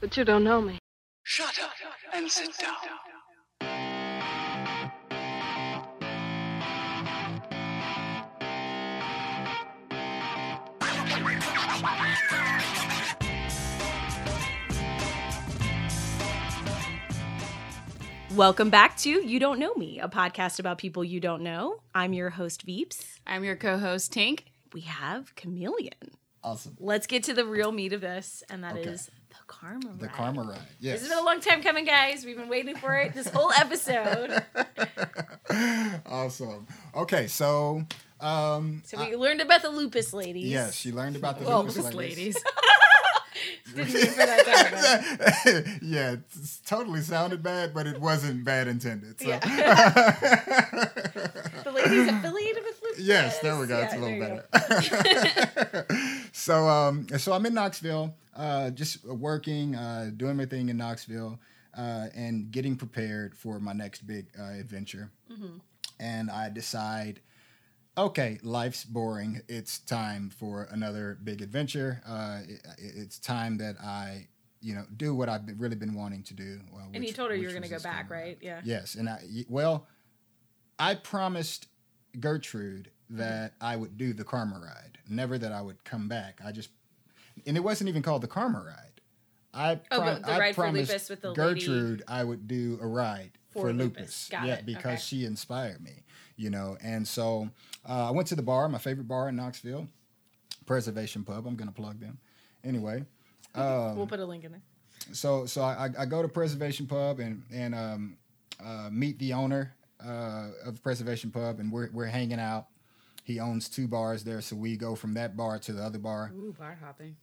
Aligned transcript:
But 0.00 0.16
you 0.16 0.24
don't 0.24 0.44
know 0.44 0.60
me. 0.60 0.78
Shut 1.24 1.58
up 1.60 1.72
and 2.12 2.30
sit 2.30 2.56
down. 2.58 2.76
Welcome 18.34 18.70
back 18.70 18.96
to 18.98 19.10
You 19.10 19.40
Don't 19.40 19.58
Know 19.58 19.74
Me, 19.74 19.98
a 20.00 20.08
podcast 20.08 20.60
about 20.60 20.78
people 20.78 21.02
you 21.02 21.18
don't 21.18 21.42
know. 21.42 21.80
I'm 21.94 22.12
your 22.12 22.30
host, 22.30 22.66
Veeps. 22.66 23.18
I'm 23.26 23.42
your 23.42 23.56
co-host 23.56 24.12
Tink. 24.12 24.40
We 24.72 24.82
have 24.82 25.34
Chameleon. 25.34 25.92
Awesome. 26.44 26.76
Let's 26.78 27.06
get 27.06 27.24
to 27.24 27.34
the 27.34 27.44
real 27.44 27.72
meat 27.72 27.92
of 27.92 28.00
this, 28.00 28.44
and 28.48 28.62
that 28.62 28.76
is 28.76 28.86
Okay. 28.86 28.92
the 28.92 29.17
karma 29.48 29.80
The 29.98 30.06
ride. 30.06 30.14
karma 30.14 30.42
ride. 30.42 30.60
Yes. 30.78 31.00
This 31.00 31.08
has 31.08 31.16
been 31.16 31.18
a 31.18 31.26
long 31.26 31.40
time 31.40 31.62
coming, 31.62 31.84
guys. 31.84 32.24
We've 32.24 32.36
been 32.36 32.48
waiting 32.48 32.76
for 32.76 32.94
it 32.94 33.12
this 33.14 33.28
whole 33.28 33.50
episode. 33.52 34.44
awesome. 36.06 36.66
Okay, 36.94 37.26
so 37.26 37.82
um 38.20 38.82
So 38.84 38.98
we 38.98 39.16
learned 39.16 39.40
about 39.40 39.62
the 39.62 39.70
lupus 39.70 40.12
ladies. 40.12 40.44
yes, 40.50 40.74
she 40.76 40.92
learned 40.92 41.16
about 41.16 41.38
the 41.40 41.46
Well, 41.46 41.60
lupus 41.62 41.76
Lupus 41.78 41.94
ladies. 41.94 42.16
ladies. 42.18 42.44
Didn't 43.74 43.92
mean 43.94 44.06
for 44.06 44.16
that 44.26 44.44
to 44.44 44.50
happen. 45.60 45.78
yeah, 45.82 46.12
it 46.12 46.20
totally 46.66 47.00
sounded 47.02 47.42
bad, 47.42 47.74
but 47.74 47.86
it 47.86 48.00
wasn't 48.00 48.42
bad 48.44 48.66
intended. 48.66 49.20
So. 49.20 49.28
Yeah. 49.28 49.38
The 51.64 51.70
ladies 51.72 52.08
affiliated 52.08 52.22
with 52.22 52.24
lupus. 52.24 52.47
Yes, 53.08 53.38
there 53.40 53.58
we 53.58 53.66
go. 53.66 53.78
Yeah, 53.78 53.84
it's 53.84 53.94
a 53.94 53.98
little 53.98 54.20
better. 54.20 55.86
so 56.32 56.68
um 56.68 57.06
so 57.18 57.32
I'm 57.32 57.46
in 57.46 57.54
Knoxville, 57.54 58.14
uh 58.34 58.70
just 58.70 59.04
working, 59.04 59.74
uh 59.74 60.10
doing 60.16 60.36
my 60.36 60.46
thing 60.46 60.68
in 60.68 60.76
Knoxville, 60.76 61.38
uh 61.76 62.06
and 62.14 62.50
getting 62.50 62.76
prepared 62.76 63.36
for 63.36 63.58
my 63.58 63.72
next 63.72 64.06
big 64.06 64.26
uh, 64.38 64.52
adventure. 64.58 65.10
Mm-hmm. 65.32 65.58
And 66.00 66.30
I 66.30 66.48
decide 66.48 67.20
okay, 67.96 68.38
life's 68.42 68.84
boring. 68.84 69.40
It's 69.48 69.80
time 69.80 70.30
for 70.30 70.68
another 70.70 71.18
big 71.22 71.42
adventure. 71.42 72.00
Uh, 72.06 72.40
it, 72.48 72.60
it's 72.78 73.18
time 73.18 73.58
that 73.58 73.74
I, 73.82 74.28
you 74.60 74.74
know, 74.74 74.84
do 74.96 75.14
what 75.14 75.28
I've 75.28 75.44
been, 75.44 75.58
really 75.58 75.74
been 75.74 75.94
wanting 75.94 76.22
to 76.24 76.34
do. 76.34 76.60
Uh, 76.72 76.84
And 76.94 77.04
you 77.04 77.12
told 77.12 77.30
her 77.30 77.36
you 77.36 77.48
were 77.48 77.52
going 77.52 77.64
to 77.64 77.68
go 77.68 77.80
back, 77.80 78.08
right? 78.08 78.38
Yeah. 78.40 78.60
Yes, 78.64 78.94
and 78.94 79.08
I 79.08 79.20
well, 79.48 79.88
I 80.78 80.94
promised 80.94 81.66
Gertrude 82.18 82.90
that 83.10 83.54
I 83.60 83.76
would 83.76 83.96
do 83.96 84.12
the 84.12 84.24
karma 84.24 84.58
ride. 84.58 84.98
Never 85.08 85.38
that 85.38 85.52
I 85.52 85.60
would 85.62 85.82
come 85.84 86.08
back. 86.08 86.40
I 86.44 86.52
just, 86.52 86.70
and 87.46 87.56
it 87.56 87.60
wasn't 87.60 87.88
even 87.88 88.02
called 88.02 88.22
the 88.22 88.28
karma 88.28 88.60
ride. 88.62 89.00
I 89.54 89.80
Oh, 89.90 90.14
the- 90.14 90.20
the 90.20 90.30
I 90.32 90.38
ride 90.38 90.54
for 90.54 90.62
promised 90.62 90.90
lupus 90.90 91.08
with 91.08 91.20
the 91.22 91.28
lady- 91.32 91.60
Gertrude 91.60 92.02
I 92.06 92.22
would 92.22 92.46
do 92.46 92.78
a 92.82 92.86
ride 92.86 93.32
For 93.50 93.68
for, 93.68 93.72
lupus. 93.72 94.28
yeah, 94.30 94.44
it. 94.56 94.66
because 94.66 94.84
Okay. 94.84 94.96
she 94.96 95.24
inspired 95.24 95.80
me, 95.82 96.04
you 96.36 96.50
know. 96.50 96.76
And 96.82 97.08
so 97.08 97.48
uh, 97.88 98.08
I 98.08 98.10
went 98.10 98.28
to 98.28 98.34
the 98.36 98.42
bar, 98.42 98.68
my 98.68 98.78
favorite 98.78 99.08
bar 99.08 99.28
in 99.30 99.36
Knoxville, 99.36 99.88
Preservation 100.66 101.24
Pub. 101.24 101.46
I'm 101.46 101.56
gonna 101.56 101.72
plug 101.72 101.98
them. 102.00 102.18
Anyway, 102.62 103.04
um, 103.54 103.96
We'll 103.96 104.06
put 104.06 104.20
a 104.20 104.26
link 104.26 104.44
in 104.44 104.52
there. 104.52 104.60
so 105.12 105.46
so 105.46 105.62
I, 105.62 105.88
I 105.98 106.04
go 106.04 106.20
to 106.22 106.28
Preservation 106.28 106.86
Pub 106.86 107.20
and 107.20 107.42
and 107.50 107.74
um, 107.74 108.18
uh, 108.62 108.90
meet 108.92 109.18
the 109.18 109.32
owner 109.32 109.74
uh, 110.04 110.48
of 110.66 110.82
Preservation 110.82 111.30
Pub, 111.30 111.58
and 111.60 111.72
we're 111.72 111.88
we're 111.92 112.04
hanging 112.06 112.38
out. 112.40 112.66
He 113.28 113.40
owns 113.40 113.68
two 113.68 113.86
bars 113.86 114.24
there, 114.24 114.40
so 114.40 114.56
we 114.56 114.78
go 114.78 114.94
from 114.94 115.12
that 115.12 115.36
bar 115.36 115.58
to 115.58 115.72
the 115.74 115.84
other 115.84 115.98
bar. 115.98 116.32
Ooh, 116.34 116.54
bar 116.58 116.78
hopping. 116.82 117.14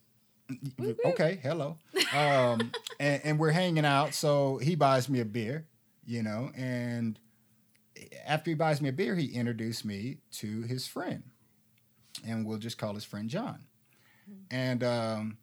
Okay, 1.04 1.40
hello. 1.42 1.80
Um, 2.16 2.72
and, 3.00 3.22
and 3.24 3.40
we're 3.40 3.50
hanging 3.50 3.86
out, 3.86 4.14
so 4.14 4.58
he 4.58 4.76
buys 4.76 5.10
me 5.10 5.20
a 5.20 5.26
beer, 5.26 5.66
you 6.06 6.22
know, 6.22 6.52
and 6.56 7.20
after 8.24 8.52
he 8.52 8.54
buys 8.54 8.82
me 8.82 8.90
a 8.90 8.94
beer, 8.94 9.16
he 9.16 9.34
introduced 9.34 9.84
me 9.84 10.18
to 10.34 10.62
his 10.62 10.86
friend, 10.86 11.24
and 12.24 12.46
we'll 12.46 12.60
just 12.60 12.78
call 12.78 12.94
his 12.94 13.04
friend 13.04 13.28
John. 13.28 13.66
And 14.52 14.84
um, 14.84 15.38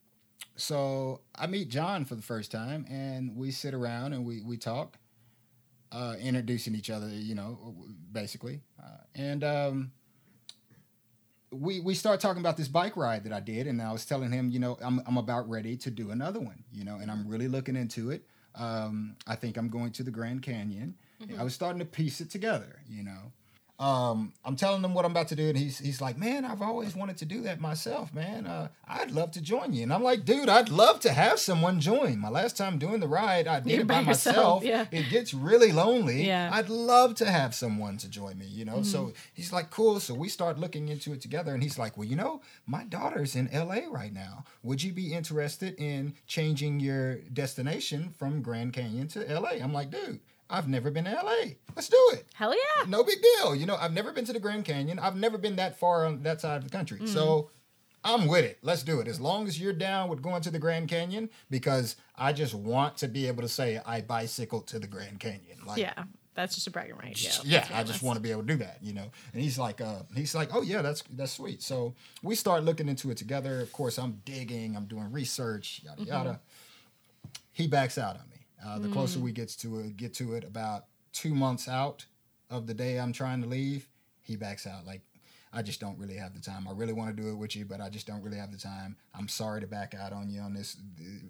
so 0.54 1.22
I 1.34 1.48
meet 1.48 1.70
John 1.70 2.04
for 2.04 2.14
the 2.14 2.22
first 2.22 2.52
time, 2.52 2.86
and 2.88 3.34
we 3.34 3.50
sit 3.50 3.74
around 3.74 4.12
and 4.12 4.24
we 4.24 4.42
we 4.42 4.58
talk, 4.58 4.96
uh, 5.90 6.14
introducing 6.20 6.76
each 6.76 6.88
other, 6.88 7.08
you 7.08 7.34
know, 7.34 7.74
basically, 8.12 8.60
uh, 8.80 8.98
and. 9.16 9.42
Um, 9.42 9.92
we 11.52 11.80
we 11.80 11.94
start 11.94 12.20
talking 12.20 12.40
about 12.40 12.56
this 12.56 12.68
bike 12.68 12.96
ride 12.96 13.24
that 13.24 13.32
I 13.32 13.40
did, 13.40 13.66
and 13.66 13.80
I 13.80 13.92
was 13.92 14.04
telling 14.04 14.32
him, 14.32 14.50
you 14.50 14.58
know, 14.58 14.78
I'm 14.82 15.02
I'm 15.06 15.16
about 15.16 15.48
ready 15.48 15.76
to 15.78 15.90
do 15.90 16.10
another 16.10 16.40
one, 16.40 16.64
you 16.72 16.84
know, 16.84 16.96
and 16.96 17.10
I'm 17.10 17.28
really 17.28 17.48
looking 17.48 17.76
into 17.76 18.10
it. 18.10 18.26
Um, 18.54 19.16
I 19.26 19.36
think 19.36 19.56
I'm 19.56 19.68
going 19.68 19.92
to 19.92 20.02
the 20.02 20.10
Grand 20.10 20.42
Canyon. 20.42 20.94
I 21.38 21.44
was 21.44 21.54
starting 21.54 21.78
to 21.78 21.84
piece 21.84 22.20
it 22.20 22.30
together, 22.30 22.80
you 22.88 23.02
know. 23.04 23.32
Um, 23.78 24.32
I'm 24.44 24.54
telling 24.54 24.84
him 24.84 24.94
what 24.94 25.04
I'm 25.04 25.10
about 25.10 25.28
to 25.28 25.34
do, 25.36 25.48
and 25.48 25.58
he's 25.58 25.78
he's 25.78 26.00
like, 26.00 26.16
"Man, 26.16 26.44
I've 26.44 26.62
always 26.62 26.94
wanted 26.94 27.16
to 27.16 27.24
do 27.24 27.40
that 27.42 27.60
myself, 27.60 28.14
man. 28.14 28.46
Uh, 28.46 28.68
I'd 28.86 29.10
love 29.10 29.32
to 29.32 29.40
join 29.40 29.72
you." 29.72 29.82
And 29.82 29.92
I'm 29.92 30.04
like, 30.04 30.24
"Dude, 30.24 30.48
I'd 30.48 30.68
love 30.68 31.00
to 31.00 31.12
have 31.12 31.40
someone 31.40 31.80
join. 31.80 32.18
My 32.20 32.28
last 32.28 32.56
time 32.56 32.78
doing 32.78 33.00
the 33.00 33.08
ride, 33.08 33.48
I 33.48 33.58
did 33.58 33.72
You're 33.72 33.80
it 33.80 33.86
by 33.88 34.00
by 34.00 34.02
myself. 34.02 34.62
yeah. 34.62 34.86
It 34.92 35.08
gets 35.10 35.34
really 35.34 35.72
lonely. 35.72 36.26
Yeah. 36.26 36.50
I'd 36.52 36.68
love 36.68 37.16
to 37.16 37.24
have 37.28 37.54
someone 37.56 37.96
to 37.98 38.08
join 38.08 38.38
me, 38.38 38.46
you 38.46 38.64
know." 38.64 38.82
So 38.84 39.14
he's 39.34 39.52
like, 39.52 39.70
"Cool." 39.70 39.98
So 39.98 40.14
we 40.14 40.28
start 40.28 40.58
looking 40.60 40.88
into 40.88 41.12
it 41.12 41.20
together, 41.20 41.52
and 41.52 41.62
he's 41.62 41.78
like, 41.78 41.96
"Well, 41.96 42.06
you 42.06 42.14
know, 42.16 42.40
my 42.66 42.84
daughter's 42.84 43.34
in 43.34 43.48
L.A. 43.48 43.88
right 43.90 44.12
now. 44.12 44.44
Would 44.62 44.82
you 44.84 44.92
be 44.92 45.12
interested 45.12 45.74
in 45.78 46.14
changing 46.28 46.78
your 46.78 47.16
destination 47.32 48.14
from 48.16 48.42
Grand 48.42 48.74
Canyon 48.74 49.08
to 49.08 49.28
L.A.?" 49.28 49.60
I'm 49.60 49.72
like, 49.72 49.90
"Dude." 49.90 50.20
I've 50.52 50.68
never 50.68 50.90
been 50.90 51.04
to 51.04 51.10
LA. 51.12 51.52
Let's 51.74 51.88
do 51.88 51.98
it 52.12 52.26
Hell 52.34 52.52
yeah. 52.54 52.84
no 52.88 53.02
big 53.02 53.18
deal. 53.22 53.54
You 53.54 53.66
know, 53.66 53.76
I've 53.76 53.92
never 53.92 54.12
been 54.12 54.24
to 54.26 54.32
the 54.32 54.40
Grand 54.40 54.64
Canyon. 54.64 54.98
I've 54.98 55.16
never 55.16 55.38
been 55.38 55.56
that 55.56 55.78
far 55.78 56.06
on 56.06 56.22
that 56.22 56.40
side 56.40 56.58
of 56.58 56.64
the 56.64 56.70
country. 56.70 56.98
Mm. 57.00 57.08
So 57.08 57.50
I'm 58.04 58.26
with 58.26 58.44
it. 58.44 58.58
Let's 58.62 58.82
do 58.82 59.00
it. 59.00 59.08
As 59.08 59.20
long 59.20 59.46
as 59.46 59.60
you're 59.60 59.72
down 59.72 60.08
with 60.08 60.20
going 60.22 60.42
to 60.42 60.50
the 60.50 60.58
Grand 60.58 60.88
Canyon, 60.88 61.30
because 61.50 61.96
I 62.16 62.32
just 62.32 62.52
want 62.54 62.98
to 62.98 63.08
be 63.08 63.26
able 63.28 63.42
to 63.42 63.48
say 63.48 63.80
I 63.86 64.00
bicycled 64.00 64.66
to 64.68 64.78
the 64.78 64.86
Grand 64.88 65.18
Canyon. 65.20 65.58
Like, 65.66 65.78
Yeah. 65.78 65.94
That's 66.34 66.54
just 66.54 66.66
a 66.66 66.70
bragging 66.70 66.94
right. 66.96 67.14
Yeah. 67.44 67.66
yeah, 67.70 67.78
I 67.78 67.84
just 67.84 68.02
want 68.02 68.16
to 68.16 68.22
be 68.22 68.30
able 68.30 68.40
to 68.40 68.46
do 68.46 68.56
that, 68.56 68.78
you 68.80 68.94
know. 68.94 69.04
And 69.34 69.42
he's 69.42 69.58
like, 69.58 69.82
uh, 69.82 69.98
he's 70.16 70.34
like, 70.34 70.48
oh 70.54 70.62
yeah, 70.62 70.80
that's 70.80 71.02
that's 71.12 71.32
sweet. 71.32 71.60
So 71.62 71.94
we 72.22 72.36
start 72.36 72.64
looking 72.64 72.88
into 72.88 73.10
it 73.10 73.18
together. 73.18 73.60
Of 73.60 73.70
course, 73.74 73.98
I'm 73.98 74.22
digging, 74.24 74.74
I'm 74.74 74.86
doing 74.86 75.12
research, 75.12 75.82
yada 75.84 76.00
Mm-hmm. 76.00 76.10
yada. 76.10 76.40
He 77.52 77.66
backs 77.66 77.98
out 77.98 78.16
on 78.16 78.22
me. 78.30 78.31
Uh, 78.64 78.78
the 78.78 78.88
closer 78.88 79.18
Mm. 79.18 79.22
we 79.22 79.32
get 79.32 79.48
to 79.48 79.80
it, 79.80 79.96
get 79.96 80.14
to 80.14 80.34
it, 80.34 80.44
about 80.44 80.86
two 81.12 81.34
months 81.34 81.68
out 81.68 82.06
of 82.50 82.66
the 82.66 82.74
day 82.74 82.98
I'm 83.00 83.12
trying 83.12 83.42
to 83.42 83.48
leave, 83.48 83.88
he 84.22 84.36
backs 84.36 84.66
out. 84.66 84.86
Like, 84.86 85.00
I 85.52 85.62
just 85.62 85.80
don't 85.80 85.98
really 85.98 86.14
have 86.16 86.32
the 86.34 86.40
time. 86.40 86.66
I 86.68 86.72
really 86.72 86.92
want 86.92 87.14
to 87.14 87.22
do 87.22 87.28
it 87.30 87.34
with 87.34 87.54
you, 87.56 87.64
but 87.64 87.80
I 87.80 87.88
just 87.90 88.06
don't 88.06 88.22
really 88.22 88.38
have 88.38 88.52
the 88.52 88.58
time. 88.58 88.96
I'm 89.14 89.28
sorry 89.28 89.60
to 89.60 89.66
back 89.66 89.94
out 89.94 90.12
on 90.12 90.30
you 90.30 90.40
on 90.40 90.54
this, 90.54 90.76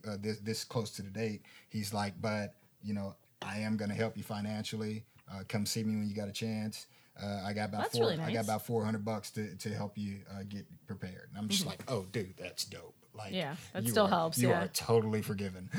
uh, 0.07 0.17
this, 0.21 0.39
this 0.39 0.65
close 0.65 0.91
to 0.93 1.03
the 1.03 1.11
date. 1.11 1.43
He's 1.71 1.93
like, 1.93 2.15
but 2.21 2.55
you 2.83 2.95
know, 2.95 3.17
I 3.41 3.59
am 3.61 3.77
going 3.77 3.89
to 3.91 3.97
help 3.97 4.17
you 4.17 4.23
financially. 4.23 5.05
Uh, 5.33 5.43
come 5.49 5.67
see 5.67 5.83
me 5.83 5.97
when 5.97 6.09
you 6.09 6.15
got 6.15 6.29
a 6.29 6.33
chance. 6.33 6.87
Uh, 7.21 7.43
I 7.45 7.53
got 7.53 7.69
about 7.71 7.83
That's 7.83 7.99
four. 7.99 8.09
really 8.11 8.23
I 8.23 8.33
got 8.33 8.45
about 8.45 8.65
four 8.65 8.85
hundred 8.85 9.05
bucks 9.05 9.31
to, 9.33 9.55
to 9.57 9.69
help 9.71 9.99
you 9.99 10.21
uh, 10.31 10.43
get 10.49 10.67
prepared. 10.87 11.29
And 11.31 11.39
I'm 11.39 11.49
just 11.49 11.67
like, 11.67 11.83
oh, 11.89 12.07
dude, 12.13 12.35
that's 12.39 12.65
dope. 12.65 12.95
Like, 13.15 13.27
Mm-hmm. 13.29 13.35
Yeah, 13.37 13.55
that 13.75 13.89
still 13.89 14.05
are- 14.07 14.09
helps, 14.09 14.39
You 14.39 14.49
yeah. 14.51 14.65
are 14.65 14.69
totally 14.69 15.23
forgiven. 15.23 15.69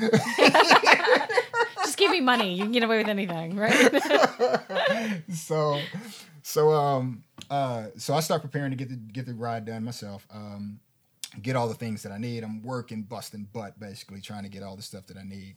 Just 1.84 1.96
give 1.98 2.10
me 2.10 2.20
money. 2.20 2.54
You 2.54 2.62
can 2.64 2.72
get 2.72 2.82
away 2.82 2.98
with 2.98 3.08
anything, 3.08 3.56
right? 3.56 4.02
so 5.32 5.78
so 6.42 6.72
um 6.72 7.24
uh 7.50 7.86
so 7.96 8.14
I 8.14 8.20
start 8.20 8.42
preparing 8.42 8.70
to 8.70 8.76
get 8.76 8.88
the 8.88 8.96
get 8.96 9.26
the 9.26 9.34
ride 9.34 9.64
done 9.66 9.84
myself. 9.84 10.26
Um 10.32 10.80
get 11.42 11.56
all 11.56 11.68
the 11.68 11.74
things 11.74 12.02
that 12.04 12.12
I 12.12 12.18
need. 12.18 12.44
I'm 12.44 12.62
working, 12.62 13.02
busting 13.02 13.48
butt, 13.52 13.78
basically 13.78 14.20
trying 14.20 14.44
to 14.44 14.48
get 14.48 14.62
all 14.62 14.76
the 14.76 14.82
stuff 14.82 15.06
that 15.08 15.16
I 15.16 15.24
need. 15.24 15.56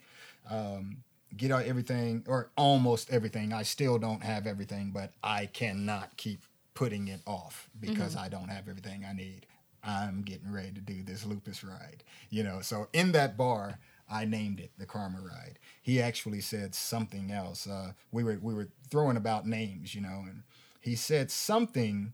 Um 0.50 0.98
get 1.36 1.51
out 1.51 1.66
everything 1.66 2.24
or 2.28 2.50
almost 2.57 3.10
everything. 3.12 3.54
I 3.54 3.63
still 3.63 3.98
don't 3.98 4.24
have 4.24 4.48
everything, 4.48 4.92
but 4.94 5.12
I 5.24 5.46
cannot 5.48 6.16
keep 6.18 6.42
putting 6.74 7.07
it 7.07 7.22
off 7.25 7.69
because 7.80 8.16
I 8.16 8.30
don't 8.30 8.50
have 8.50 8.68
everything 8.68 9.04
I 9.07 9.13
need. 9.13 9.46
I'm 9.83 10.21
getting 10.21 10.51
ready 10.51 10.71
to 10.71 10.81
do 10.81 11.03
this 11.03 11.25
lupus 11.25 11.63
ride. 11.63 12.03
You 12.29 12.44
know, 12.44 12.62
so 12.62 12.88
in 12.94 13.12
that 13.13 13.38
bar, 13.38 13.79
I 14.09 14.25
named 14.25 14.59
it 14.59 14.71
the 14.77 14.85
Karma 14.85 15.19
Ride. 15.21 15.59
He 15.81 16.01
actually 16.01 16.41
said 16.41 16.74
something 16.75 17.31
else. 17.31 17.68
Uh, 17.68 17.94
we 18.12 18.24
were 18.24 18.39
we 18.41 18.53
were 18.53 18.69
throwing 18.89 19.18
about 19.18 19.45
names, 19.47 19.94
you 19.94 20.01
know, 20.01 20.24
and 20.25 20.44
he 20.79 20.95
said 20.95 21.29
something 21.31 22.13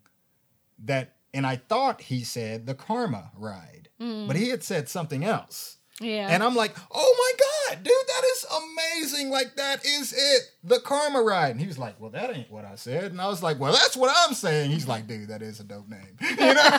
that, 0.80 1.16
and 1.34 1.46
I 1.46 1.58
thought 1.58 2.02
he 2.02 2.24
said 2.24 2.66
the 2.66 2.74
Karma 2.76 3.32
Ride, 3.38 3.90
but 4.28 4.36
he 4.36 4.50
had 4.50 4.64
said 4.64 4.90
something 4.90 5.24
else. 5.24 5.78
Yeah. 6.02 6.28
And 6.30 6.42
I'm 6.42 6.56
like, 6.56 6.76
oh 6.92 7.16
my 7.18 7.76
God, 7.76 7.84
dude, 7.84 7.94
that 7.94 8.24
is 8.36 8.46
amazing. 8.64 9.30
Like, 9.30 9.56
that 9.56 9.86
is 9.86 10.12
it. 10.12 10.42
The 10.64 10.80
karma 10.80 11.22
ride. 11.22 11.52
And 11.52 11.60
he 11.62 11.68
was 11.68 11.78
like, 11.78 12.00
well, 12.00 12.10
that 12.10 12.36
ain't 12.36 12.52
what 12.52 12.66
I 12.66 12.76
said. 12.76 13.12
And 13.12 13.22
I 13.22 13.28
was 13.28 13.44
like, 13.44 13.60
well, 13.60 13.74
that's 13.74 13.96
what 13.96 14.14
I'm 14.16 14.34
saying. 14.34 14.72
He's 14.72 14.88
like, 14.88 15.08
dude, 15.08 15.30
that 15.30 15.42
is 15.44 15.60
a 15.60 15.64
dope 15.64 15.88
name. 15.88 16.18
You 16.44 16.54
know? 16.54 16.78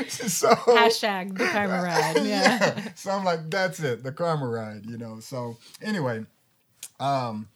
so 0.08 0.48
Hashtag 0.48 1.38
the 1.38 1.46
karma 1.46 1.82
ride. 1.82 2.24
Yeah. 2.24 2.92
So 2.94 3.10
I'm 3.10 3.24
like, 3.24 3.48
that's 3.48 3.80
it, 3.80 4.02
the 4.02 4.12
karma 4.12 4.48
ride, 4.48 4.86
you 4.86 4.98
know. 4.98 5.20
So 5.20 5.56
anyway, 5.80 6.26
um 6.98 7.48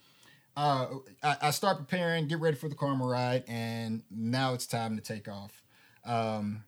uh 0.56 0.86
I, 1.22 1.36
I 1.42 1.50
start 1.50 1.78
preparing, 1.78 2.28
get 2.28 2.40
ready 2.40 2.56
for 2.56 2.68
the 2.68 2.74
karma 2.76 3.04
ride, 3.04 3.44
and 3.48 4.02
now 4.10 4.54
it's 4.54 4.66
time 4.66 4.96
to 4.96 5.02
take 5.02 5.28
off. 5.28 5.62
Um 6.06 6.62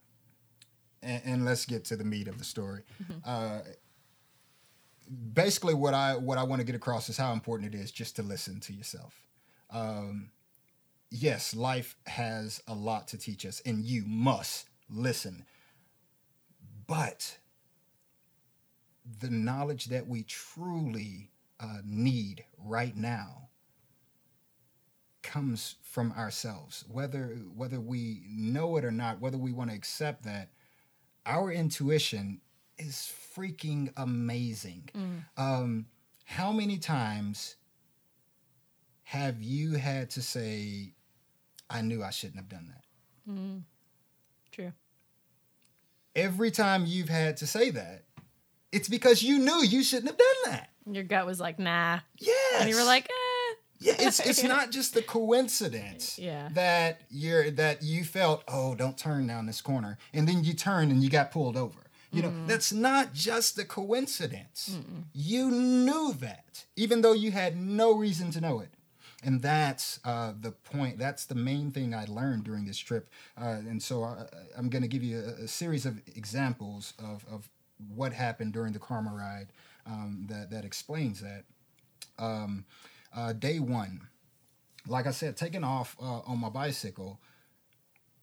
and, 1.06 1.22
and 1.24 1.44
let's 1.44 1.64
get 1.64 1.84
to 1.86 1.96
the 1.96 2.04
meat 2.04 2.28
of 2.28 2.38
the 2.38 2.44
story. 2.44 2.82
Uh 3.24 3.60
basically 5.32 5.74
what 5.74 5.94
I 5.94 6.16
what 6.16 6.38
I 6.38 6.42
want 6.42 6.60
to 6.60 6.64
get 6.66 6.74
across 6.74 7.08
is 7.08 7.16
how 7.16 7.32
important 7.32 7.74
it 7.74 7.78
is 7.78 7.90
just 7.90 8.16
to 8.16 8.22
listen 8.22 8.60
to 8.60 8.72
yourself. 8.72 9.14
Um 9.70 10.30
yes, 11.10 11.54
life 11.54 11.96
has 12.06 12.62
a 12.66 12.74
lot 12.74 13.08
to 13.08 13.18
teach 13.18 13.46
us, 13.46 13.60
and 13.64 13.84
you 13.84 14.04
must 14.06 14.68
listen. 14.90 15.44
But 16.86 17.38
the 19.20 19.30
knowledge 19.30 19.86
that 19.86 20.06
we 20.08 20.22
truly 20.24 21.30
uh, 21.60 21.78
need 21.84 22.44
right 22.58 22.96
now 22.96 23.48
comes 25.22 25.76
from 25.82 26.12
ourselves 26.12 26.84
whether 26.88 27.36
whether 27.54 27.80
we 27.80 28.22
know 28.28 28.76
it 28.76 28.84
or 28.84 28.92
not 28.92 29.20
whether 29.20 29.38
we 29.38 29.52
want 29.52 29.70
to 29.70 29.76
accept 29.76 30.22
that 30.22 30.50
our 31.26 31.50
intuition 31.52 32.40
is 32.78 33.12
freaking 33.36 33.92
amazing 33.96 34.88
um, 35.36 35.86
how 36.24 36.52
many 36.52 36.78
times 36.78 37.56
have 39.02 39.42
you 39.42 39.74
had 39.74 40.10
to 40.10 40.22
say 40.22 40.92
i 41.70 41.80
knew 41.82 42.02
i 42.02 42.10
shouldn't 42.10 42.36
have 42.38 42.48
done 42.48 42.72
that 42.72 42.84
True. 44.52 44.72
every 46.14 46.50
time 46.50 46.84
you've 46.86 47.08
had 47.08 47.36
to 47.38 47.46
say 47.46 47.70
that 47.70 48.04
it's 48.72 48.88
because 48.88 49.22
you 49.22 49.38
knew 49.38 49.64
you 49.64 49.82
shouldn't 49.82 50.08
have 50.08 50.18
done 50.18 50.52
that 50.52 50.70
Your 50.90 51.02
gut 51.04 51.26
was 51.26 51.40
like, 51.40 51.58
nah. 51.58 52.00
yes 52.18 52.60
And 52.60 52.70
you 52.70 52.76
were 52.76 52.84
like, 52.84 53.04
eh. 53.06 53.25
Yeah, 53.78 53.94
it's 53.98 54.20
it's 54.20 54.42
not 54.56 54.70
just 54.70 54.94
the 54.94 55.02
coincidence 55.02 56.18
Yeah. 56.18 56.48
that 56.54 57.02
you're 57.10 57.50
that 57.52 57.82
you 57.82 58.04
felt, 58.04 58.42
oh, 58.48 58.74
don't 58.74 58.96
turn 58.98 59.26
down 59.26 59.46
this 59.46 59.60
corner, 59.60 59.98
and 60.12 60.26
then 60.28 60.44
you 60.44 60.54
turn 60.54 60.90
and 60.90 61.02
you 61.02 61.10
got 61.10 61.30
pulled 61.30 61.56
over. 61.56 61.80
You 62.12 62.22
know, 62.22 62.32
that's 62.46 62.72
not 62.72 63.12
just 63.12 63.56
the 63.56 63.64
coincidence. 63.64 64.78
You 65.12 65.50
knew 65.50 66.14
that, 66.20 66.64
even 66.76 67.02
though 67.02 67.12
you 67.12 67.30
had 67.32 67.56
no 67.58 67.92
reason 67.92 68.30
to 68.30 68.40
know 68.40 68.60
it. 68.60 68.70
And 69.22 69.42
that's 69.42 69.98
uh, 70.04 70.32
the 70.40 70.52
point. 70.52 70.98
That's 70.98 71.26
the 71.26 71.34
main 71.34 71.72
thing 71.72 71.94
I 71.94 72.04
learned 72.06 72.44
during 72.44 72.64
this 72.64 72.78
trip. 72.78 73.10
Uh, 73.36 73.56
and 73.68 73.82
so 73.82 74.04
I, 74.04 74.24
I'm 74.56 74.68
going 74.70 74.82
to 74.82 74.88
give 74.88 75.02
you 75.02 75.18
a, 75.18 75.44
a 75.44 75.48
series 75.48 75.84
of 75.84 76.00
examples 76.14 76.94
of, 76.98 77.24
of 77.30 77.50
what 77.94 78.12
happened 78.12 78.52
during 78.52 78.72
the 78.72 78.78
Karma 78.78 79.12
ride 79.12 79.48
um, 79.86 80.26
that, 80.30 80.50
that 80.50 80.64
explains 80.64 81.20
that. 81.20 81.44
Um, 82.18 82.64
uh, 83.16 83.32
day 83.32 83.58
one, 83.58 84.08
like 84.86 85.06
I 85.06 85.10
said, 85.10 85.36
taking 85.36 85.64
off 85.64 85.96
uh, 86.00 86.20
on 86.20 86.38
my 86.38 86.50
bicycle, 86.50 87.20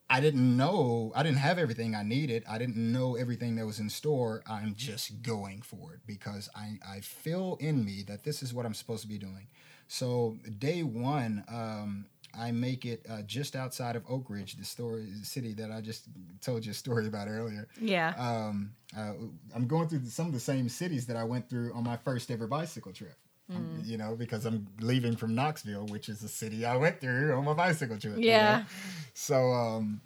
I 0.10 0.20
didn't 0.20 0.56
know, 0.56 1.12
I 1.16 1.24
didn't 1.24 1.40
have 1.40 1.58
everything 1.58 1.96
I 1.96 2.04
needed. 2.04 2.44
I 2.48 2.60
didn't 2.60 2.78
know 2.78 3.16
everything 3.16 3.56
that 3.56 3.66
was 3.66 3.80
in 3.80 3.90
store. 3.90 4.44
I'm 4.48 4.76
just 4.76 5.24
going 5.24 5.62
for 5.64 5.94
it 5.94 6.02
because 6.06 6.50
I, 6.56 6.78
I 6.88 7.00
feel 7.00 7.58
in 7.60 7.84
me 7.84 8.04
that 8.08 8.24
this 8.24 8.44
is 8.44 8.54
what 8.54 8.66
I'm 8.66 8.76
supposed 8.76 9.02
to 9.02 9.08
be 9.08 9.18
doing. 9.18 9.48
So, 9.88 10.38
day 10.60 10.84
one, 10.84 11.44
um, 11.50 12.06
I 12.38 12.52
make 12.52 12.86
it 12.86 13.06
uh, 13.10 13.22
just 13.24 13.56
outside 13.56 13.96
of 13.96 14.04
Oak 14.10 14.30
Ridge, 14.30 14.56
the 14.56 14.66
story, 14.66 15.08
the 15.20 15.26
city 15.26 15.54
that 15.54 15.72
I 15.72 15.82
just 15.82 16.06
told 16.42 16.66
you 16.66 16.72
a 16.72 16.76
story 16.76 17.08
about 17.08 17.28
earlier. 17.28 17.68
Yeah. 17.80 18.14
Um, 18.18 18.74
uh, 18.98 19.14
I'm 19.56 19.68
going 19.68 19.88
through 19.88 20.06
some 20.06 20.28
of 20.28 20.34
the 20.34 20.40
same 20.40 20.70
cities 20.70 21.08
that 21.08 21.18
I 21.18 21.24
went 21.24 21.50
through 21.50 21.74
on 21.74 21.84
my 21.84 21.98
first 21.98 22.32
ever 22.32 22.48
bicycle 22.48 22.92
trip. 22.92 23.16
Mm. 23.52 23.86
you 23.86 23.98
know, 23.98 24.16
because 24.16 24.46
I'm 24.46 24.68
leaving 24.80 25.16
from 25.18 25.36
Knoxville, 25.36 25.88
which 25.88 26.08
is 26.08 26.20
the 26.20 26.30
city 26.30 26.66
I 26.66 26.78
went 26.78 27.02
through 27.02 27.34
on 27.34 27.44
my 27.44 27.54
bicycle 27.54 27.98
trip. 27.98 28.18
you 28.18 28.24
Yeah. 28.32 28.60
know? 28.60 28.66
So, 29.14 29.52
um, 29.52 30.02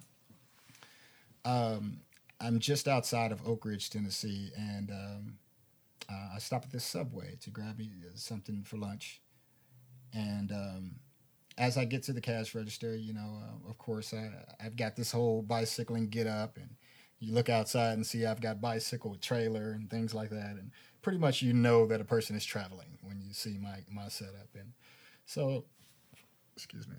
um, 1.44 2.00
I'm 2.40 2.58
just 2.58 2.88
outside 2.88 3.32
of 3.32 3.46
Oak 3.46 3.64
Ridge, 3.64 3.90
Tennessee, 3.90 4.50
and 4.56 4.90
um, 4.90 5.38
uh, 6.10 6.34
I 6.34 6.38
stop 6.38 6.64
at 6.64 6.70
this 6.72 6.84
Subway 6.84 7.36
to 7.40 7.50
grab 7.50 7.78
me 7.78 7.90
uh, 8.04 8.10
something 8.14 8.64
for 8.64 8.76
lunch. 8.76 9.20
And 10.12 10.52
um, 10.52 10.94
as 11.56 11.76
I 11.76 11.84
get 11.84 12.02
to 12.04 12.12
the 12.12 12.20
cash 12.20 12.54
register, 12.54 12.96
you 12.96 13.12
know, 13.12 13.40
uh, 13.42 13.70
of 13.70 13.78
course, 13.78 14.14
I, 14.14 14.30
I've 14.64 14.76
got 14.76 14.96
this 14.96 15.12
whole 15.12 15.42
bicycling 15.42 16.08
get 16.08 16.26
up, 16.26 16.56
and 16.56 16.70
you 17.18 17.34
look 17.34 17.48
outside 17.48 17.94
and 17.94 18.06
see 18.06 18.24
I've 18.24 18.40
got 18.40 18.60
bicycle 18.60 19.16
trailer 19.16 19.72
and 19.72 19.90
things 19.90 20.14
like 20.14 20.30
that, 20.30 20.56
and 20.58 20.70
pretty 21.08 21.18
much 21.18 21.40
you 21.40 21.54
know 21.54 21.86
that 21.86 22.02
a 22.02 22.04
person 22.04 22.36
is 22.36 22.44
traveling 22.44 22.98
when 23.00 23.18
you 23.18 23.32
see 23.32 23.56
my 23.56 23.78
my 23.90 24.08
setup. 24.08 24.50
And 24.54 24.74
so, 25.24 25.64
excuse 26.54 26.86
me. 26.86 26.96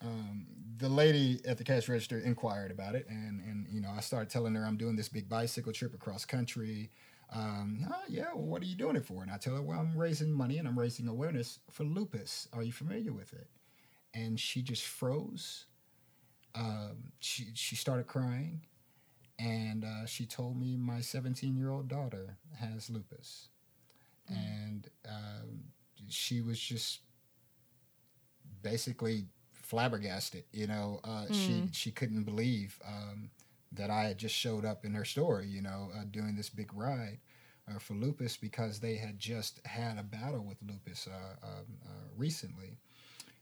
Um, 0.00 0.46
the 0.76 0.88
lady 0.88 1.40
at 1.44 1.58
the 1.58 1.64
cash 1.64 1.88
register 1.88 2.20
inquired 2.20 2.70
about 2.70 2.94
it, 2.94 3.04
and 3.08 3.40
and 3.40 3.66
you 3.68 3.80
know 3.80 3.90
I 3.90 3.98
started 3.98 4.30
telling 4.30 4.54
her 4.54 4.64
I'm 4.64 4.76
doing 4.76 4.94
this 4.94 5.08
big 5.08 5.28
bicycle 5.28 5.72
trip 5.72 5.92
across 5.92 6.24
country. 6.24 6.92
Um, 7.32 7.84
"Ah, 7.90 8.02
yeah, 8.08 8.26
well, 8.32 8.44
what 8.44 8.62
are 8.62 8.66
you 8.66 8.76
doing 8.76 8.94
it 8.94 9.04
for? 9.04 9.22
And 9.24 9.32
I 9.32 9.38
tell 9.38 9.56
her, 9.56 9.62
well, 9.62 9.80
I'm 9.80 9.98
raising 9.98 10.30
money 10.30 10.58
and 10.58 10.68
I'm 10.68 10.78
raising 10.78 11.08
awareness 11.08 11.58
for 11.68 11.82
lupus. 11.82 12.46
Are 12.52 12.62
you 12.62 12.70
familiar 12.70 13.12
with 13.12 13.32
it? 13.32 13.48
And 14.14 14.38
she 14.38 14.62
just 14.62 14.84
froze. 14.84 15.66
Um, 16.54 17.10
she 17.18 17.48
she 17.54 17.74
started 17.74 18.06
crying, 18.06 18.62
and 19.38 19.84
uh, 19.84 20.06
she 20.06 20.26
told 20.26 20.58
me 20.58 20.76
my 20.76 21.00
17 21.00 21.56
year 21.56 21.70
old 21.70 21.88
daughter 21.88 22.36
has 22.58 22.90
lupus, 22.90 23.48
and 24.28 24.88
um, 25.08 25.64
she 26.08 26.40
was 26.40 26.58
just 26.58 27.00
basically 28.62 29.26
flabbergasted. 29.52 30.44
You 30.52 30.66
know, 30.66 31.00
uh, 31.04 31.26
she 31.32 31.68
she 31.72 31.90
couldn't 31.90 32.24
believe 32.24 32.78
um, 32.86 33.30
that 33.72 33.90
I 33.90 34.04
had 34.04 34.18
just 34.18 34.34
showed 34.34 34.64
up 34.64 34.84
in 34.84 34.94
her 34.94 35.04
store. 35.04 35.42
You 35.42 35.62
know, 35.62 35.90
uh, 35.96 36.04
doing 36.10 36.34
this 36.36 36.48
big 36.48 36.72
ride 36.74 37.18
uh, 37.68 37.78
for 37.78 37.94
lupus 37.94 38.36
because 38.36 38.80
they 38.80 38.96
had 38.96 39.18
just 39.18 39.64
had 39.66 39.98
a 39.98 40.02
battle 40.02 40.44
with 40.44 40.58
lupus 40.66 41.06
uh, 41.06 41.46
um, 41.46 41.66
uh, 41.86 42.08
recently, 42.16 42.78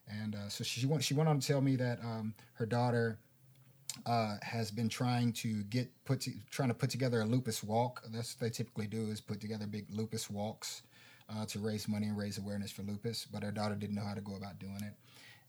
and 0.09 0.35
uh, 0.35 0.49
so 0.49 0.65
she 0.65 0.85
went 0.87 1.03
she 1.03 1.15
went 1.15 1.29
on 1.29 1.41
to 1.41 1.47
tell 1.47 1.61
me 1.61 1.77
that 1.77 2.01
um, 2.03 2.35
her 2.55 2.67
daughter. 2.67 3.19
Uh, 4.05 4.37
has 4.43 4.71
been 4.71 4.89
trying 4.89 5.33
to 5.33 5.65
get 5.65 5.89
put 6.05 6.21
to, 6.21 6.31
trying 6.51 6.69
to 6.69 6.75
put 6.75 6.91
together 6.91 7.23
a 7.23 7.25
lupus 7.25 7.65
walk. 7.65 8.03
That's 8.13 8.35
what 8.35 8.41
they 8.41 8.51
typically 8.51 8.87
do 8.87 9.11
is 9.11 9.21
put 9.21 9.41
together 9.41 9.67
big 9.67 9.87
lupus 9.91 10.31
walks 10.31 10.83
uh, 11.29 11.45
to 11.47 11.59
raise 11.59 11.89
money 11.89 12.07
and 12.07 12.17
raise 12.17 12.39
awareness 12.39 12.71
for 12.71 12.83
lupus. 12.83 13.27
But 13.33 13.43
her 13.43 13.51
daughter 13.51 13.75
didn't 13.75 13.97
know 13.97 14.05
how 14.05 14.15
to 14.15 14.21
go 14.21 14.37
about 14.37 14.59
doing 14.61 14.83
it, 14.83 14.95